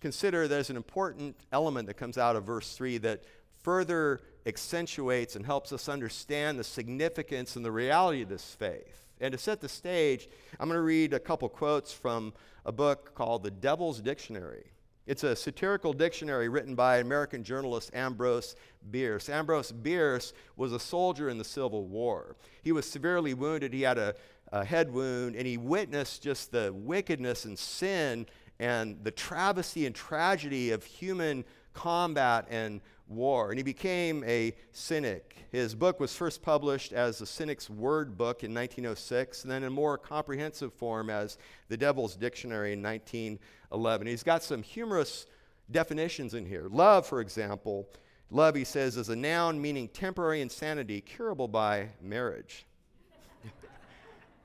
consider, 0.00 0.48
there's 0.48 0.70
an 0.70 0.76
important 0.76 1.36
element 1.52 1.86
that 1.88 1.94
comes 1.94 2.16
out 2.16 2.34
of 2.34 2.44
verse 2.44 2.74
3 2.74 2.98
that 2.98 3.22
further 3.62 4.20
accentuates 4.46 5.36
and 5.36 5.44
helps 5.44 5.70
us 5.70 5.88
understand 5.88 6.58
the 6.58 6.64
significance 6.64 7.56
and 7.56 7.64
the 7.64 7.70
reality 7.70 8.22
of 8.22 8.30
this 8.30 8.54
faith. 8.54 9.12
And 9.20 9.32
to 9.32 9.38
set 9.38 9.60
the 9.60 9.68
stage, 9.68 10.28
I'm 10.58 10.68
going 10.68 10.78
to 10.78 10.82
read 10.82 11.12
a 11.12 11.18
couple 11.18 11.48
quotes 11.50 11.92
from 11.92 12.32
a 12.64 12.72
book 12.72 13.14
called 13.14 13.42
The 13.42 13.50
Devil's 13.50 14.00
Dictionary. 14.00 14.64
It's 15.06 15.24
a 15.24 15.36
satirical 15.36 15.92
dictionary 15.92 16.48
written 16.48 16.74
by 16.74 16.98
American 16.98 17.42
journalist 17.42 17.90
Ambrose 17.94 18.54
Bierce. 18.90 19.28
Ambrose 19.28 19.72
Bierce 19.72 20.32
was 20.56 20.72
a 20.72 20.78
soldier 20.78 21.28
in 21.28 21.36
the 21.36 21.44
Civil 21.44 21.86
War. 21.86 22.36
He 22.62 22.72
was 22.72 22.88
severely 22.88 23.34
wounded, 23.34 23.72
he 23.72 23.82
had 23.82 23.98
a, 23.98 24.14
a 24.52 24.64
head 24.64 24.92
wound, 24.92 25.36
and 25.36 25.46
he 25.46 25.56
witnessed 25.56 26.22
just 26.22 26.52
the 26.52 26.72
wickedness 26.72 27.44
and 27.44 27.58
sin 27.58 28.26
and 28.58 29.02
the 29.04 29.10
travesty 29.10 29.86
and 29.86 29.94
tragedy 29.94 30.70
of 30.70 30.84
human 30.84 31.44
combat 31.72 32.46
and 32.50 32.80
war. 33.08 33.50
And 33.50 33.58
he 33.58 33.62
became 33.62 34.22
a 34.24 34.54
cynic. 34.72 35.36
His 35.50 35.74
book 35.74 35.98
was 35.98 36.14
first 36.14 36.42
published 36.42 36.92
as 36.92 37.18
the 37.18 37.26
Cynic's 37.26 37.68
Word 37.68 38.16
Book 38.16 38.44
in 38.44 38.54
1906, 38.54 39.42
and 39.42 39.50
then 39.50 39.64
in 39.64 39.72
more 39.72 39.98
comprehensive 39.98 40.72
form 40.72 41.10
as 41.10 41.38
The 41.68 41.76
Devil's 41.76 42.16
Dictionary 42.16 42.72
in 42.72 42.82
1911. 42.82 44.06
He's 44.06 44.22
got 44.22 44.42
some 44.42 44.62
humorous 44.62 45.26
definitions 45.70 46.34
in 46.34 46.46
here. 46.46 46.68
Love, 46.70 47.06
for 47.06 47.20
example, 47.20 47.88
love, 48.30 48.54
he 48.54 48.64
says, 48.64 48.96
is 48.96 49.08
a 49.08 49.16
noun 49.16 49.60
meaning 49.60 49.88
temporary 49.88 50.40
insanity 50.40 51.00
curable 51.00 51.48
by 51.48 51.88
marriage. 52.00 52.66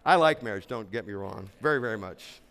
I 0.05 0.15
like 0.15 0.43
marriage, 0.43 0.67
don't 0.67 0.91
get 0.91 1.07
me 1.07 1.13
wrong, 1.13 1.49
very, 1.61 1.81
very 1.81 1.97
much. 1.97 2.41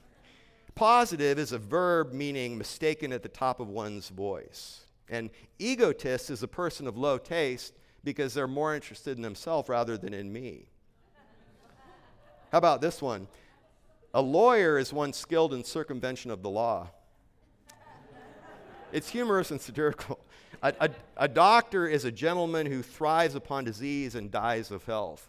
Positive 0.74 1.38
is 1.38 1.52
a 1.52 1.58
verb 1.58 2.12
meaning 2.12 2.58
mistaken 2.58 3.12
at 3.12 3.22
the 3.22 3.28
top 3.28 3.60
of 3.60 3.68
one's 3.68 4.08
voice. 4.08 4.86
And 5.08 5.30
egotist 5.58 6.30
is 6.30 6.42
a 6.42 6.48
person 6.48 6.88
of 6.88 6.96
low 6.96 7.16
taste 7.16 7.74
because 8.02 8.34
they're 8.34 8.48
more 8.48 8.74
interested 8.74 9.16
in 9.16 9.22
themselves 9.22 9.68
rather 9.68 9.96
than 9.96 10.12
in 10.12 10.32
me. 10.32 10.66
How 12.50 12.58
about 12.58 12.80
this 12.80 13.00
one? 13.00 13.28
A 14.14 14.22
lawyer 14.22 14.78
is 14.78 14.92
one 14.92 15.12
skilled 15.12 15.54
in 15.54 15.62
circumvention 15.62 16.30
of 16.30 16.42
the 16.42 16.50
law. 16.50 16.88
It's 18.92 19.08
humorous 19.08 19.50
and 19.50 19.60
satirical. 19.60 20.20
A, 20.62 20.72
a, 20.80 20.90
a, 21.16 21.28
doctor 21.28 21.86
is 21.86 22.04
a 22.04 22.12
gentleman 22.12 22.66
who 22.66 22.80
thrives 22.80 23.34
upon 23.34 23.64
disease 23.64 24.14
and 24.14 24.30
dies 24.30 24.70
of 24.70 24.84
health. 24.84 25.28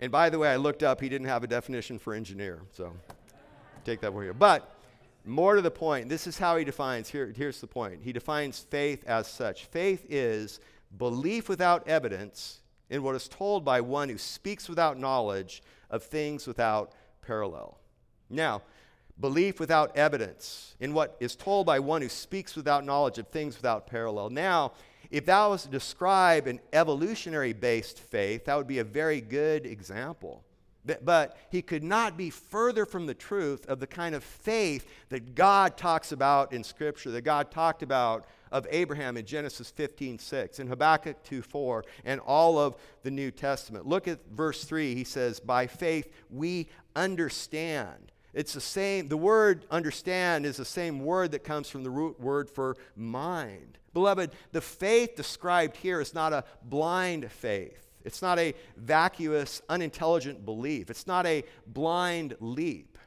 And 0.00 0.10
by 0.10 0.30
the 0.30 0.38
way, 0.38 0.48
I 0.48 0.56
looked 0.56 0.82
up, 0.82 1.00
he 1.00 1.08
didn't 1.08 1.28
have 1.28 1.44
a 1.44 1.46
definition 1.46 1.98
for 1.98 2.14
engineer, 2.14 2.62
so 2.72 2.92
take 3.84 4.00
that 4.00 4.12
with 4.12 4.26
you. 4.26 4.34
But 4.34 4.70
more 5.24 5.54
to 5.54 5.62
the 5.62 5.70
point, 5.70 6.08
this 6.08 6.26
is 6.26 6.38
how 6.38 6.56
he 6.56 6.64
defines, 6.64 7.08
here, 7.08 7.32
here's 7.34 7.60
the 7.60 7.66
point. 7.66 8.00
He 8.02 8.12
defines 8.12 8.58
faith 8.58 9.04
as 9.06 9.26
such 9.26 9.66
faith 9.66 10.04
is 10.08 10.60
belief 10.98 11.48
without 11.48 11.86
evidence 11.88 12.60
in 12.90 13.02
what 13.02 13.14
is 13.14 13.28
told 13.28 13.64
by 13.64 13.80
one 13.80 14.08
who 14.08 14.18
speaks 14.18 14.68
without 14.68 14.98
knowledge 14.98 15.62
of 15.90 16.02
things 16.02 16.46
without 16.46 16.92
parallel. 17.22 17.78
Now, 18.28 18.62
belief 19.18 19.60
without 19.60 19.96
evidence 19.96 20.74
in 20.80 20.92
what 20.92 21.16
is 21.20 21.36
told 21.36 21.66
by 21.66 21.78
one 21.78 22.02
who 22.02 22.08
speaks 22.08 22.56
without 22.56 22.84
knowledge 22.84 23.18
of 23.18 23.28
things 23.28 23.56
without 23.56 23.86
parallel. 23.86 24.30
Now, 24.30 24.72
if 25.14 25.26
that 25.26 25.46
was 25.46 25.62
to 25.62 25.68
describe 25.68 26.48
an 26.48 26.58
evolutionary 26.72 27.52
based 27.52 28.00
faith, 28.00 28.46
that 28.46 28.56
would 28.56 28.66
be 28.66 28.80
a 28.80 28.84
very 28.84 29.20
good 29.20 29.64
example. 29.64 30.42
But 31.02 31.36
he 31.50 31.62
could 31.62 31.84
not 31.84 32.16
be 32.16 32.30
further 32.30 32.84
from 32.84 33.06
the 33.06 33.14
truth 33.14 33.64
of 33.68 33.78
the 33.78 33.86
kind 33.86 34.16
of 34.16 34.24
faith 34.24 34.88
that 35.10 35.36
God 35.36 35.76
talks 35.76 36.10
about 36.10 36.52
in 36.52 36.64
Scripture, 36.64 37.12
that 37.12 37.22
God 37.22 37.52
talked 37.52 37.84
about 37.84 38.26
of 38.50 38.66
Abraham 38.70 39.16
in 39.16 39.24
Genesis 39.24 39.70
15 39.70 40.18
6, 40.18 40.58
and 40.58 40.68
Habakkuk 40.68 41.22
2 41.22 41.42
4, 41.42 41.84
and 42.04 42.20
all 42.20 42.58
of 42.58 42.74
the 43.04 43.10
New 43.12 43.30
Testament. 43.30 43.86
Look 43.86 44.08
at 44.08 44.18
verse 44.32 44.64
3. 44.64 44.96
He 44.96 45.04
says, 45.04 45.38
By 45.38 45.68
faith 45.68 46.12
we 46.28 46.66
understand. 46.96 48.10
It's 48.32 48.52
the 48.52 48.60
same, 48.60 49.06
the 49.06 49.16
word 49.16 49.64
understand 49.70 50.44
is 50.44 50.56
the 50.56 50.64
same 50.64 51.04
word 51.04 51.30
that 51.30 51.44
comes 51.44 51.70
from 51.70 51.84
the 51.84 51.90
root 51.90 52.18
word 52.18 52.50
for 52.50 52.76
mind. 52.96 53.78
Beloved, 53.94 54.32
the 54.52 54.60
faith 54.60 55.16
described 55.16 55.76
here 55.76 56.00
is 56.00 56.12
not 56.12 56.32
a 56.32 56.44
blind 56.62 57.30
faith. 57.30 57.80
It's 58.04 58.20
not 58.20 58.38
a 58.38 58.54
vacuous, 58.76 59.62
unintelligent 59.68 60.44
belief. 60.44 60.90
It's 60.90 61.06
not 61.06 61.24
a 61.24 61.44
blind 61.66 62.36
leap. 62.40 62.98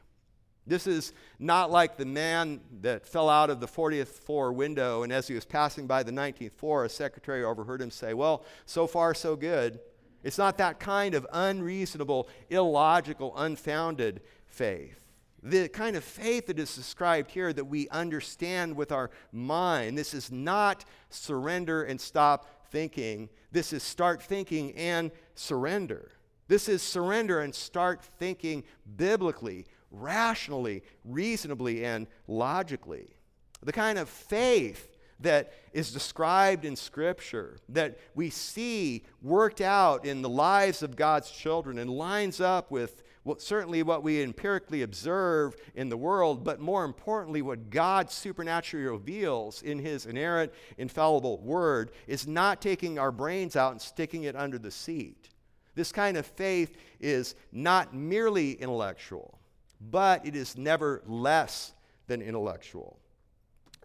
This 0.66 0.86
is 0.86 1.12
not 1.38 1.70
like 1.70 1.96
the 1.96 2.04
man 2.04 2.60
that 2.82 3.06
fell 3.06 3.28
out 3.28 3.48
of 3.48 3.60
the 3.60 3.66
40th 3.66 4.08
floor 4.08 4.52
window, 4.52 5.02
and 5.02 5.12
as 5.12 5.28
he 5.28 5.34
was 5.34 5.44
passing 5.44 5.86
by 5.86 6.02
the 6.02 6.10
19th 6.10 6.52
floor, 6.52 6.84
a 6.84 6.88
secretary 6.88 7.44
overheard 7.44 7.80
him 7.80 7.90
say, 7.90 8.12
Well, 8.12 8.44
so 8.66 8.86
far, 8.86 9.14
so 9.14 9.36
good. 9.36 9.80
It's 10.22 10.36
not 10.36 10.58
that 10.58 10.80
kind 10.80 11.14
of 11.14 11.26
unreasonable, 11.32 12.28
illogical, 12.50 13.32
unfounded 13.36 14.20
faith. 14.46 15.07
The 15.42 15.68
kind 15.68 15.96
of 15.96 16.02
faith 16.02 16.46
that 16.46 16.58
is 16.58 16.74
described 16.74 17.30
here 17.30 17.52
that 17.52 17.64
we 17.64 17.88
understand 17.90 18.74
with 18.74 18.90
our 18.90 19.10
mind. 19.32 19.96
This 19.96 20.14
is 20.14 20.32
not 20.32 20.84
surrender 21.10 21.84
and 21.84 22.00
stop 22.00 22.66
thinking. 22.70 23.28
This 23.52 23.72
is 23.72 23.82
start 23.82 24.22
thinking 24.22 24.74
and 24.74 25.10
surrender. 25.34 26.10
This 26.48 26.68
is 26.68 26.82
surrender 26.82 27.40
and 27.40 27.54
start 27.54 28.02
thinking 28.18 28.64
biblically, 28.96 29.66
rationally, 29.90 30.82
reasonably, 31.04 31.84
and 31.84 32.06
logically. 32.26 33.14
The 33.62 33.72
kind 33.72 33.98
of 33.98 34.08
faith 34.08 34.96
that 35.20 35.52
is 35.72 35.92
described 35.92 36.64
in 36.64 36.76
Scripture, 36.76 37.58
that 37.68 37.98
we 38.14 38.30
see 38.30 39.04
worked 39.20 39.60
out 39.60 40.04
in 40.04 40.22
the 40.22 40.28
lives 40.28 40.82
of 40.82 40.96
God's 40.96 41.30
children 41.30 41.78
and 41.78 41.90
lines 41.90 42.40
up 42.40 42.70
with 42.70 43.02
well, 43.24 43.38
certainly 43.38 43.82
what 43.82 44.02
we 44.02 44.22
empirically 44.22 44.82
observe 44.82 45.54
in 45.74 45.88
the 45.88 45.96
world, 45.96 46.44
but 46.44 46.60
more 46.60 46.84
importantly, 46.84 47.42
what 47.42 47.70
God 47.70 48.10
supernaturally 48.10 48.86
reveals 48.86 49.62
in 49.62 49.78
His 49.78 50.06
inerrant, 50.06 50.52
infallible 50.76 51.38
Word 51.38 51.90
is 52.06 52.26
not 52.26 52.62
taking 52.62 52.98
our 52.98 53.12
brains 53.12 53.56
out 53.56 53.72
and 53.72 53.82
sticking 53.82 54.24
it 54.24 54.36
under 54.36 54.58
the 54.58 54.70
seat. 54.70 55.28
This 55.74 55.92
kind 55.92 56.16
of 56.16 56.26
faith 56.26 56.76
is 57.00 57.34
not 57.52 57.94
merely 57.94 58.52
intellectual, 58.52 59.38
but 59.80 60.26
it 60.26 60.34
is 60.34 60.56
never 60.56 61.02
less 61.06 61.72
than 62.06 62.22
intellectual. 62.22 62.98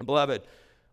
beloved, 0.03 0.41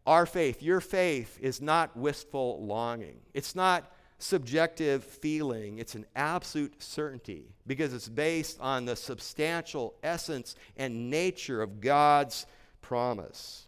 our 0.06 0.26
faith, 0.26 0.62
your 0.62 0.80
faith, 0.80 1.38
is 1.40 1.60
not 1.60 1.96
wistful 1.96 2.64
longing. 2.64 3.20
It's 3.32 3.54
not 3.54 3.92
subjective 4.22 5.02
feeling, 5.02 5.78
it's 5.78 5.94
an 5.94 6.06
absolute 6.14 6.82
certainty 6.82 7.54
because 7.66 7.94
it's 7.94 8.08
based 8.08 8.58
on 8.60 8.84
the 8.84 8.94
substantial 8.94 9.94
essence 10.02 10.54
and 10.76 11.10
nature 11.10 11.62
of 11.62 11.80
God's 11.80 12.46
promise. 12.82 13.66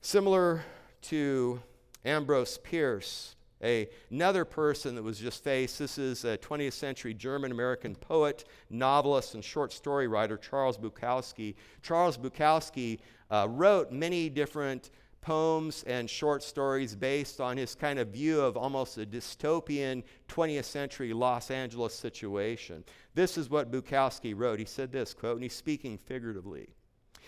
Similar 0.00 0.62
to 1.02 1.60
Ambrose 2.04 2.58
Bierce, 2.58 3.36
a, 3.62 3.88
another 4.10 4.44
person 4.44 4.94
that 4.94 5.02
was 5.02 5.18
just 5.18 5.42
faced. 5.42 5.78
This 5.78 5.98
is 5.98 6.24
a 6.24 6.38
20th 6.38 6.72
century 6.74 7.14
German 7.14 7.50
American 7.50 7.94
poet, 7.94 8.44
novelist, 8.70 9.34
and 9.34 9.44
short 9.44 9.72
story 9.72 10.06
writer, 10.06 10.36
Charles 10.36 10.78
Bukowski. 10.78 11.54
Charles 11.82 12.16
Bukowski 12.16 13.00
uh, 13.30 13.46
wrote 13.50 13.90
many 13.92 14.28
different 14.28 14.90
poems 15.20 15.82
and 15.86 16.08
short 16.08 16.42
stories 16.42 16.94
based 16.94 17.40
on 17.40 17.56
his 17.56 17.74
kind 17.74 17.98
of 17.98 18.08
view 18.08 18.40
of 18.40 18.56
almost 18.56 18.98
a 18.98 19.06
dystopian 19.06 20.02
20th 20.28 20.64
century 20.64 21.12
Los 21.12 21.50
Angeles 21.50 21.94
situation. 21.94 22.84
This 23.14 23.36
is 23.36 23.50
what 23.50 23.70
Bukowski 23.70 24.34
wrote. 24.36 24.58
He 24.58 24.64
said 24.64 24.92
this 24.92 25.14
quote, 25.14 25.34
and 25.34 25.42
he's 25.42 25.54
speaking 25.54 25.98
figuratively. 25.98 26.68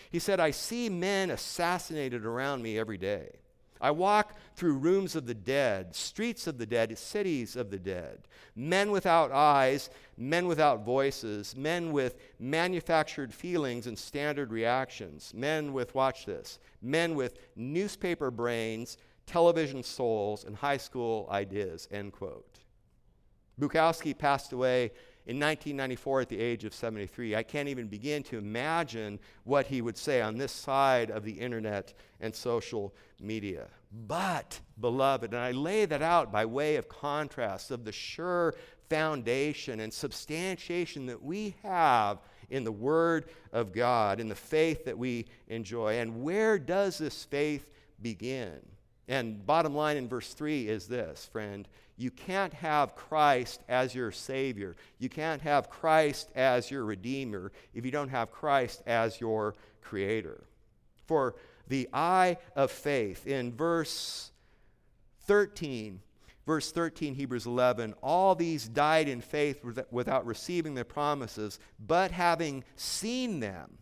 He 0.09 0.19
said, 0.19 0.39
I 0.39 0.51
see 0.51 0.89
men 0.89 1.29
assassinated 1.29 2.25
around 2.25 2.63
me 2.63 2.79
every 2.79 2.97
day. 2.97 3.40
I 3.81 3.91
walk 3.91 4.35
through 4.55 4.77
rooms 4.77 5.15
of 5.15 5.25
the 5.25 5.33
dead, 5.33 5.95
streets 5.95 6.45
of 6.45 6.59
the 6.59 6.67
dead, 6.67 6.95
cities 6.97 7.55
of 7.55 7.71
the 7.71 7.79
dead. 7.79 8.19
Men 8.55 8.91
without 8.91 9.31
eyes, 9.31 9.89
men 10.17 10.45
without 10.45 10.85
voices, 10.85 11.55
men 11.55 11.91
with 11.91 12.17
manufactured 12.39 13.33
feelings 13.33 13.87
and 13.87 13.97
standard 13.97 14.51
reactions. 14.51 15.33
Men 15.35 15.73
with, 15.73 15.95
watch 15.95 16.27
this, 16.27 16.59
men 16.81 17.15
with 17.15 17.39
newspaper 17.55 18.29
brains, 18.29 18.97
television 19.25 19.81
souls, 19.81 20.43
and 20.45 20.55
high 20.55 20.77
school 20.77 21.27
ideas, 21.31 21.87
end 21.91 22.13
quote. 22.13 22.59
Bukowski 23.59 24.17
passed 24.17 24.53
away 24.53 24.91
in 25.27 25.39
1994 25.39 26.21
at 26.21 26.29
the 26.29 26.39
age 26.39 26.65
of 26.65 26.73
73. 26.73 27.35
I 27.35 27.43
can't 27.43 27.69
even 27.69 27.87
begin 27.87 28.23
to 28.23 28.37
imagine 28.37 29.19
what 29.43 29.67
he 29.67 29.81
would 29.81 29.97
say 29.97 30.21
on 30.21 30.37
this 30.37 30.51
side 30.51 31.11
of 31.11 31.23
the 31.23 31.33
internet 31.33 31.93
and 32.19 32.33
social 32.33 32.93
media. 33.19 33.67
But, 34.07 34.59
beloved, 34.79 35.33
and 35.33 35.41
I 35.41 35.51
lay 35.51 35.85
that 35.85 36.01
out 36.01 36.31
by 36.31 36.45
way 36.45 36.75
of 36.77 36.89
contrast 36.89 37.71
of 37.71 37.85
the 37.85 37.91
sure 37.91 38.55
foundation 38.89 39.79
and 39.79 39.93
substantiation 39.93 41.05
that 41.05 41.21
we 41.21 41.55
have 41.63 42.19
in 42.49 42.63
the 42.63 42.71
Word 42.71 43.29
of 43.53 43.71
God, 43.71 44.19
in 44.19 44.27
the 44.27 44.35
faith 44.35 44.85
that 44.85 44.97
we 44.97 45.27
enjoy. 45.47 45.99
And 45.99 46.23
where 46.23 46.57
does 46.57 46.97
this 46.97 47.23
faith 47.23 47.69
begin? 48.01 48.59
And 49.07 49.45
bottom 49.45 49.75
line 49.75 49.97
in 49.97 50.07
verse 50.07 50.33
3 50.33 50.67
is 50.67 50.87
this, 50.87 51.25
friend 51.25 51.67
you 52.01 52.09
can't 52.11 52.53
have 52.55 52.95
Christ 52.95 53.61
as 53.69 53.93
your 53.93 54.11
Savior. 54.11 54.75
You 54.97 55.07
can't 55.07 55.41
have 55.43 55.69
Christ 55.69 56.29
as 56.35 56.71
your 56.71 56.83
Redeemer 56.83 57.51
if 57.73 57.85
you 57.85 57.91
don't 57.91 58.09
have 58.09 58.31
Christ 58.31 58.81
as 58.87 59.21
your 59.21 59.55
Creator. 59.81 60.43
For 61.05 61.35
the 61.67 61.87
eye 61.93 62.37
of 62.55 62.71
faith, 62.71 63.27
in 63.27 63.53
verse 63.53 64.31
13, 65.27 66.01
verse 66.45 66.71
13, 66.71 67.13
Hebrews 67.13 67.45
11, 67.45 67.93
all 68.01 68.33
these 68.33 68.67
died 68.67 69.07
in 69.07 69.21
faith 69.21 69.63
without 69.91 70.25
receiving 70.25 70.73
the 70.73 70.83
promises, 70.83 71.59
but 71.79 72.11
having 72.11 72.63
seen 72.75 73.39
them. 73.39 73.77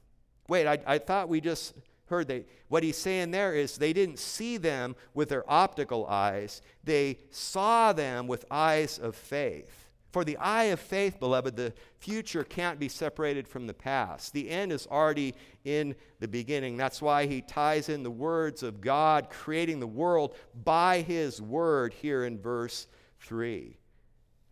Wait, 0.49 0.67
I, 0.67 0.79
I 0.85 0.97
thought 0.97 1.29
we 1.29 1.39
just 1.39 1.73
heard 2.09 2.27
they 2.27 2.45
what 2.67 2.83
he's 2.83 2.97
saying 2.97 3.31
there 3.31 3.53
is 3.53 3.77
they 3.77 3.93
didn't 3.93 4.19
see 4.19 4.57
them 4.57 4.95
with 5.13 5.29
their 5.29 5.49
optical 5.51 6.05
eyes. 6.07 6.61
They 6.83 7.17
saw 7.31 7.93
them 7.93 8.27
with 8.27 8.45
eyes 8.51 8.99
of 8.99 9.15
faith. 9.15 9.87
For 10.11 10.23
the 10.23 10.37
eye 10.37 10.65
of 10.65 10.79
faith 10.79 11.19
beloved 11.19 11.55
the 11.55 11.73
future 11.99 12.43
can't 12.43 12.79
be 12.79 12.89
separated 12.89 13.47
from 13.47 13.67
the 13.67 13.73
past. 13.73 14.33
The 14.33 14.49
end 14.49 14.71
is 14.71 14.87
already 14.87 15.35
in 15.65 15.95
the 16.19 16.27
beginning. 16.27 16.77
That's 16.77 17.01
why 17.01 17.27
he 17.27 17.41
ties 17.41 17.89
in 17.89 18.01
the 18.03 18.11
words 18.11 18.63
of 18.63 18.81
god 18.81 19.29
creating 19.29 19.79
the 19.79 19.87
world 19.87 20.35
by 20.63 21.01
his 21.01 21.41
word 21.41 21.93
here 21.93 22.25
in 22.25 22.39
verse 22.39 22.87
3 23.21 23.77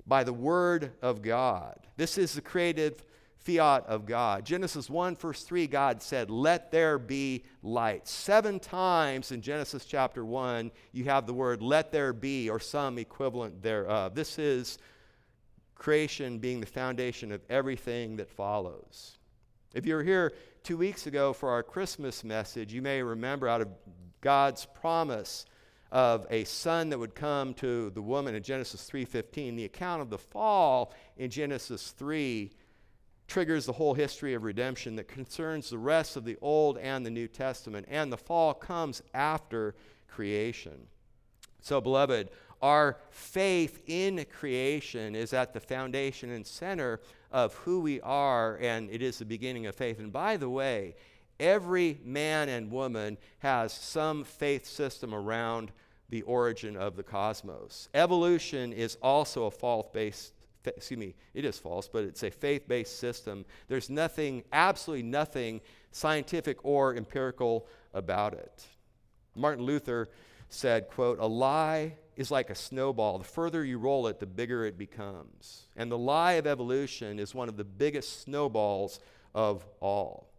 by 0.08 0.24
the 0.24 0.34
word 0.34 0.94
of 1.02 1.22
god. 1.22 1.76
This 1.98 2.18
is 2.18 2.34
the 2.34 2.42
creative 2.42 3.04
fiat 3.48 3.86
of 3.86 4.06
God. 4.06 4.44
Genesis 4.44 4.90
1, 4.90 5.16
verse 5.16 5.44
3, 5.44 5.68
God 5.68 6.02
said, 6.02 6.30
Let 6.30 6.70
there 6.70 7.00
be 7.00 7.46
light. 7.64 8.06
Seven 8.06 8.60
times 8.60 9.32
in 9.32 9.42
Genesis 9.42 9.86
chapter 9.86 10.26
1, 10.26 10.70
you 10.92 11.06
have 11.06 11.26
the 11.26 11.34
word 11.34 11.62
let 11.62 11.90
there 11.94 12.12
be 12.12 12.50
or 12.50 12.60
some 12.60 12.98
equivalent 12.98 13.64
thereof. 13.64 14.16
This 14.16 14.38
is 14.38 14.78
creation 15.76 16.40
being 16.40 16.60
the 16.60 16.66
foundation 16.66 17.32
of 17.32 17.42
everything 17.50 18.18
that 18.18 18.30
follows. 18.30 19.18
If 19.74 19.86
you 19.86 19.96
were 19.96 20.04
here 20.04 20.34
two 20.64 20.76
weeks 20.76 21.08
ago 21.08 21.32
for 21.32 21.50
our 21.50 21.64
Christmas 21.64 22.26
message, 22.26 22.74
you 22.74 22.82
may 22.82 23.02
remember 23.02 23.48
out 23.48 23.62
of 23.62 23.70
God's 24.20 24.66
promise 24.66 25.46
of 25.90 26.28
a 26.30 26.44
son 26.44 26.90
that 26.90 27.00
would 27.00 27.16
come 27.16 27.54
to 27.54 27.92
the 27.92 28.02
woman 28.02 28.36
in 28.36 28.44
Genesis 28.44 28.90
3:15 28.90 29.56
the 29.56 29.64
account 29.64 30.02
of 30.02 30.10
the 30.10 30.18
fall 30.18 30.94
in 31.16 31.30
Genesis 31.30 31.92
3 31.92 32.52
triggers 33.28 33.66
the 33.66 33.74
whole 33.74 33.94
history 33.94 34.34
of 34.34 34.44
redemption 34.44 34.96
that 34.96 35.08
concerns 35.08 35.70
the 35.70 35.78
rest 35.78 36.16
of 36.16 36.24
the 36.24 36.38
Old 36.42 36.78
and 36.78 37.06
the 37.06 37.10
New 37.10 37.28
Testament. 37.28 37.86
And 37.90 38.12
the 38.12 38.18
fall 38.18 38.54
comes 38.54 39.02
after 39.14 39.76
creation. 40.08 40.88
So, 41.62 41.82
beloved, 41.82 42.30
our 42.62 42.98
faith 43.10 43.80
in 43.86 44.26
creation 44.26 45.16
is 45.16 45.34
at 45.34 45.54
the 45.54 45.60
foundation 45.60 46.32
and 46.32 46.46
center 46.46 47.02
of 47.32 47.54
who 47.56 47.82
we 47.82 48.02
are, 48.02 48.58
and 48.62 48.90
it 48.90 49.02
is 49.02 49.20
the 49.20 49.26
beginning 49.26 49.66
of 49.68 49.76
faith. 49.76 50.00
And 50.00 50.12
by 50.12 50.38
the 50.38 50.50
way, 50.50 50.96
every 51.40 52.00
man 52.04 52.50
and 52.50 52.72
woman 52.72 53.18
has 53.40 53.74
some 53.74 54.24
faith 54.24 54.66
system 54.66 55.14
around 55.14 55.72
the 56.10 56.22
origin 56.24 56.78
of 56.78 56.96
the 56.96 57.04
cosmos. 57.04 57.90
Evolution 57.94 58.72
is 58.72 58.98
also 59.02 59.46
a 59.46 59.52
faith 59.52 59.92
based 59.94 60.32
excuse 60.76 61.00
me, 61.00 61.16
it 61.34 61.46
is 61.46 61.58
false, 61.58 61.88
but 61.88 62.04
it's 62.04 62.24
a 62.24 62.32
faith 62.32 62.68
based 62.68 63.00
system. 63.00 63.46
There's 63.68 63.90
nothing, 63.90 64.44
absolutely 64.52 65.04
nothing 65.04 65.62
scientific 65.92 66.58
or 66.64 66.96
empirical 66.96 67.68
about 67.94 68.34
it. 68.34 68.66
Martin 69.36 69.64
Luther 69.66 70.08
said, 70.50 70.88
quote, 70.90 71.20
a 71.20 71.28
lie 71.28 71.94
is 72.16 72.32
like 72.32 72.50
a 72.50 72.56
snowball. 72.56 73.20
The 73.20 73.24
further 73.24 73.64
you 73.64 73.78
roll 73.78 74.08
it, 74.08 74.20
the 74.20 74.26
bigger 74.26 74.66
it 74.66 74.78
becomes. 74.78 75.68
And 75.76 75.92
the 75.92 75.98
lie 75.98 76.34
of 76.34 76.48
evolution 76.48 77.20
is 77.20 77.36
one 77.36 77.50
of 77.50 77.58
the 77.58 77.64
biggest 77.64 78.22
snowballs 78.22 79.00
of 79.36 79.66
all. 79.80 80.30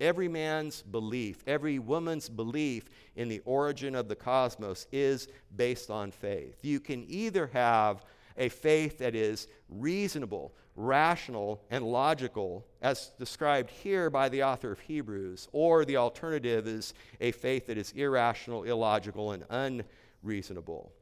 Every 0.00 0.28
man's 0.28 0.82
belief, 0.82 1.42
every 1.46 1.78
woman's 1.78 2.28
belief 2.28 2.90
in 3.14 3.28
the 3.28 3.40
origin 3.44 3.94
of 3.94 4.08
the 4.08 4.16
cosmos 4.16 4.86
is 4.92 5.28
based 5.56 5.88
on 5.88 6.10
faith. 6.10 6.58
You 6.62 6.80
can 6.80 7.04
either 7.08 7.46
have 7.52 8.04
a 8.36 8.48
faith 8.48 8.98
that 8.98 9.14
is 9.14 9.46
reasonable, 9.68 10.54
rational, 10.76 11.62
and 11.70 11.84
logical, 11.84 12.66
as 12.82 13.10
described 13.18 13.70
here 13.70 14.10
by 14.10 14.28
the 14.28 14.42
author 14.42 14.72
of 14.72 14.80
Hebrews, 14.80 15.48
or 15.52 15.84
the 15.84 15.96
alternative 15.96 16.66
is 16.66 16.94
a 17.20 17.32
faith 17.32 17.66
that 17.68 17.78
is 17.78 17.92
irrational, 17.92 18.64
illogical, 18.64 19.32
and 19.32 19.84
unreasonable. 20.22 20.92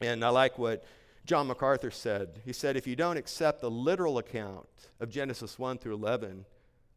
And 0.00 0.24
I 0.24 0.28
like 0.28 0.58
what 0.58 0.84
John 1.26 1.46
MacArthur 1.46 1.90
said. 1.90 2.40
He 2.44 2.52
said, 2.52 2.76
if 2.76 2.86
you 2.86 2.96
don't 2.96 3.16
accept 3.16 3.60
the 3.60 3.70
literal 3.70 4.18
account 4.18 4.66
of 5.00 5.10
Genesis 5.10 5.58
1 5.58 5.78
through 5.78 5.94
11, 5.94 6.44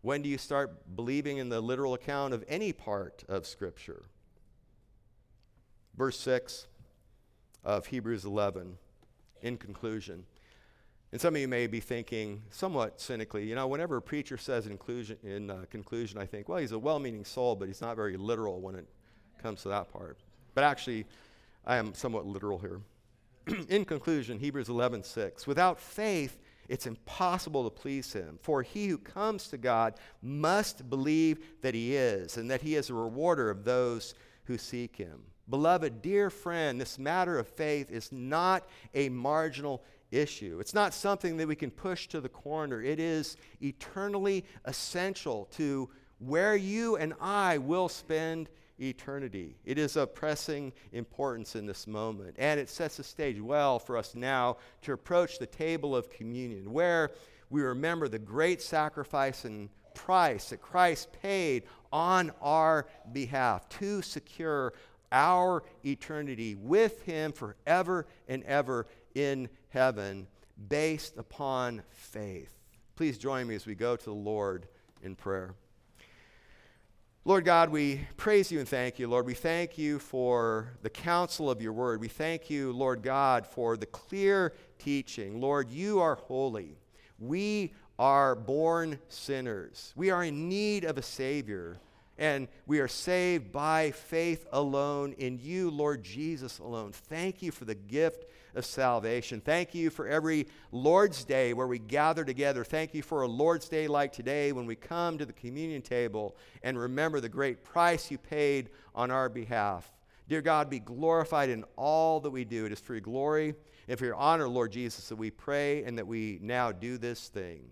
when 0.01 0.21
do 0.21 0.29
you 0.29 0.37
start 0.37 0.95
believing 0.95 1.37
in 1.37 1.49
the 1.49 1.61
literal 1.61 1.93
account 1.93 2.33
of 2.33 2.43
any 2.47 2.73
part 2.73 3.23
of 3.29 3.45
Scripture? 3.45 4.03
Verse 5.95 6.19
6 6.19 6.67
of 7.63 7.85
Hebrews 7.85 8.25
11 8.25 8.77
in 9.43 9.57
conclusion. 9.57 10.25
And 11.11 11.21
some 11.21 11.35
of 11.35 11.41
you 11.41 11.47
may 11.47 11.67
be 11.67 11.79
thinking, 11.79 12.41
somewhat 12.49 12.99
cynically, 12.99 13.47
you 13.47 13.53
know, 13.53 13.67
whenever 13.67 13.97
a 13.97 14.01
preacher 14.01 14.35
says 14.35 14.65
inclusion, 14.65 15.17
in 15.23 15.51
uh, 15.51 15.65
conclusion, 15.69 16.17
I 16.17 16.25
think, 16.25 16.49
well, 16.49 16.57
he's 16.57 16.71
a 16.71 16.79
well 16.79 16.97
meaning 16.97 17.23
soul, 17.23 17.55
but 17.55 17.67
he's 17.67 17.81
not 17.81 17.95
very 17.95 18.17
literal 18.17 18.59
when 18.61 18.73
it 18.73 18.87
comes 19.39 19.61
to 19.61 19.69
that 19.69 19.93
part. 19.93 20.17
But 20.55 20.63
actually, 20.63 21.05
I 21.67 21.75
am 21.75 21.93
somewhat 21.93 22.25
literal 22.25 22.57
here. 22.57 22.81
in 23.69 23.85
conclusion, 23.85 24.39
Hebrews 24.39 24.69
11 24.69 25.03
6. 25.03 25.45
Without 25.45 25.79
faith, 25.79 26.39
it's 26.67 26.87
impossible 26.87 27.63
to 27.65 27.69
please 27.69 28.11
him. 28.11 28.39
For 28.41 28.63
he 28.63 28.87
who 28.87 28.97
comes 28.97 29.49
to 29.49 29.57
God 29.57 29.95
must 30.23 30.89
believe 30.89 31.45
that 31.61 31.75
he 31.75 31.95
is, 31.95 32.37
and 32.37 32.49
that 32.49 32.61
he 32.61 32.75
is 32.75 32.89
a 32.89 32.93
rewarder 32.93 33.51
of 33.51 33.65
those 33.65 34.15
who 34.45 34.57
seek 34.57 34.95
him. 34.95 35.21
Beloved, 35.49 36.01
dear 36.01 36.29
friend, 36.29 36.79
this 36.79 36.97
matter 36.97 37.37
of 37.37 37.47
faith 37.47 37.91
is 37.91 38.11
not 38.11 38.67
a 38.93 39.09
marginal 39.09 39.83
issue. 40.11 40.59
It's 40.59 40.73
not 40.73 40.93
something 40.93 41.37
that 41.37 41.47
we 41.47 41.55
can 41.55 41.71
push 41.71 42.07
to 42.07 42.21
the 42.21 42.29
corner. 42.29 42.81
It 42.81 42.99
is 42.99 43.35
eternally 43.61 44.45
essential 44.65 45.45
to 45.55 45.89
where 46.19 46.55
you 46.55 46.95
and 46.95 47.13
I 47.19 47.57
will 47.57 47.89
spend 47.89 48.49
eternity. 48.79 49.57
It 49.65 49.77
is 49.77 49.95
of 49.97 50.15
pressing 50.15 50.71
importance 50.91 51.55
in 51.55 51.65
this 51.65 51.87
moment. 51.87 52.35
And 52.39 52.59
it 52.59 52.69
sets 52.69 52.97
the 52.97 53.03
stage 53.03 53.39
well 53.39 53.79
for 53.79 53.97
us 53.97 54.15
now 54.15 54.57
to 54.83 54.93
approach 54.93 55.39
the 55.39 55.45
table 55.45 55.95
of 55.95 56.09
communion, 56.09 56.71
where 56.71 57.11
we 57.49 57.61
remember 57.61 58.07
the 58.07 58.19
great 58.19 58.61
sacrifice 58.61 59.45
and 59.45 59.69
price 59.93 60.49
that 60.49 60.61
Christ 60.61 61.09
paid 61.21 61.63
on 61.93 62.31
our 62.41 62.87
behalf 63.13 63.69
to 63.69 64.01
secure 64.01 64.73
our 65.11 65.63
eternity 65.85 66.55
with 66.55 67.03
Him 67.03 67.31
forever 67.31 68.07
and 68.27 68.43
ever 68.43 68.87
in 69.13 69.47
heaven 69.69 70.27
based 70.67 71.17
upon 71.17 71.83
faith. 71.91 72.51
Please 72.95 73.17
join 73.17 73.47
me 73.47 73.55
as 73.55 73.65
we 73.65 73.75
go 73.75 73.95
to 73.95 74.05
the 74.05 74.11
Lord 74.11 74.67
in 75.03 75.15
prayer. 75.15 75.53
Lord 77.25 77.45
God, 77.45 77.69
we 77.69 78.01
praise 78.17 78.51
you 78.51 78.59
and 78.59 78.67
thank 78.67 78.99
you, 78.99 79.07
Lord. 79.07 79.25
We 79.25 79.33
thank 79.33 79.77
you 79.77 79.97
for 79.97 80.73
the 80.81 80.89
counsel 80.89 81.49
of 81.49 81.61
your 81.61 81.71
word. 81.71 82.01
We 82.01 82.09
thank 82.09 82.49
you, 82.49 82.73
Lord 82.73 83.01
God, 83.01 83.47
for 83.47 83.77
the 83.77 83.85
clear 83.85 84.53
teaching. 84.77 85.39
Lord, 85.39 85.69
you 85.69 86.01
are 86.01 86.15
holy. 86.15 86.75
We 87.19 87.73
are 87.97 88.35
born 88.35 88.99
sinners. 89.07 89.93
We 89.95 90.09
are 90.09 90.23
in 90.23 90.49
need 90.49 90.83
of 90.83 90.97
a 90.97 91.03
Savior. 91.03 91.79
And 92.17 92.47
we 92.67 92.79
are 92.79 92.87
saved 92.87 93.51
by 93.51 93.91
faith 93.91 94.45
alone 94.51 95.13
in 95.17 95.39
you, 95.41 95.71
Lord 95.71 96.03
Jesus 96.03 96.59
alone. 96.59 96.91
Thank 96.91 97.41
you 97.41 97.51
for 97.51 97.65
the 97.65 97.73
gift 97.73 98.25
of 98.55 98.65
salvation. 98.65 99.41
Thank 99.41 99.73
you 99.73 99.89
for 99.89 100.07
every 100.07 100.47
Lord's 100.71 101.23
Day 101.23 101.53
where 101.53 101.65
we 101.65 101.79
gather 101.79 102.23
together. 102.23 102.63
Thank 102.63 102.93
you 102.93 103.01
for 103.01 103.23
a 103.23 103.27
Lord's 103.27 103.67
Day 103.67 103.87
like 103.87 104.13
today 104.13 104.51
when 104.51 104.67
we 104.67 104.75
come 104.75 105.17
to 105.17 105.25
the 105.25 105.33
communion 105.33 105.81
table 105.81 106.35
and 106.61 106.77
remember 106.77 107.19
the 107.19 107.29
great 107.29 107.63
price 107.63 108.11
you 108.11 108.19
paid 108.19 108.69
on 108.93 109.09
our 109.09 109.27
behalf. 109.27 109.91
Dear 110.29 110.41
God, 110.41 110.69
be 110.69 110.79
glorified 110.79 111.49
in 111.49 111.65
all 111.75 112.19
that 112.19 112.29
we 112.29 112.45
do. 112.45 112.65
It 112.65 112.71
is 112.71 112.79
for 112.79 112.93
your 112.93 113.01
glory 113.01 113.55
and 113.87 113.97
for 113.97 114.05
your 114.05 114.15
honor, 114.15 114.47
Lord 114.47 114.71
Jesus, 114.71 115.09
that 115.09 115.15
we 115.15 115.31
pray 115.31 115.83
and 115.83 115.97
that 115.97 116.07
we 116.07 116.37
now 116.41 116.71
do 116.71 116.97
this 116.99 117.27
thing. 117.27 117.63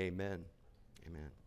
Amen. 0.00 0.44
Amen. 1.06 1.39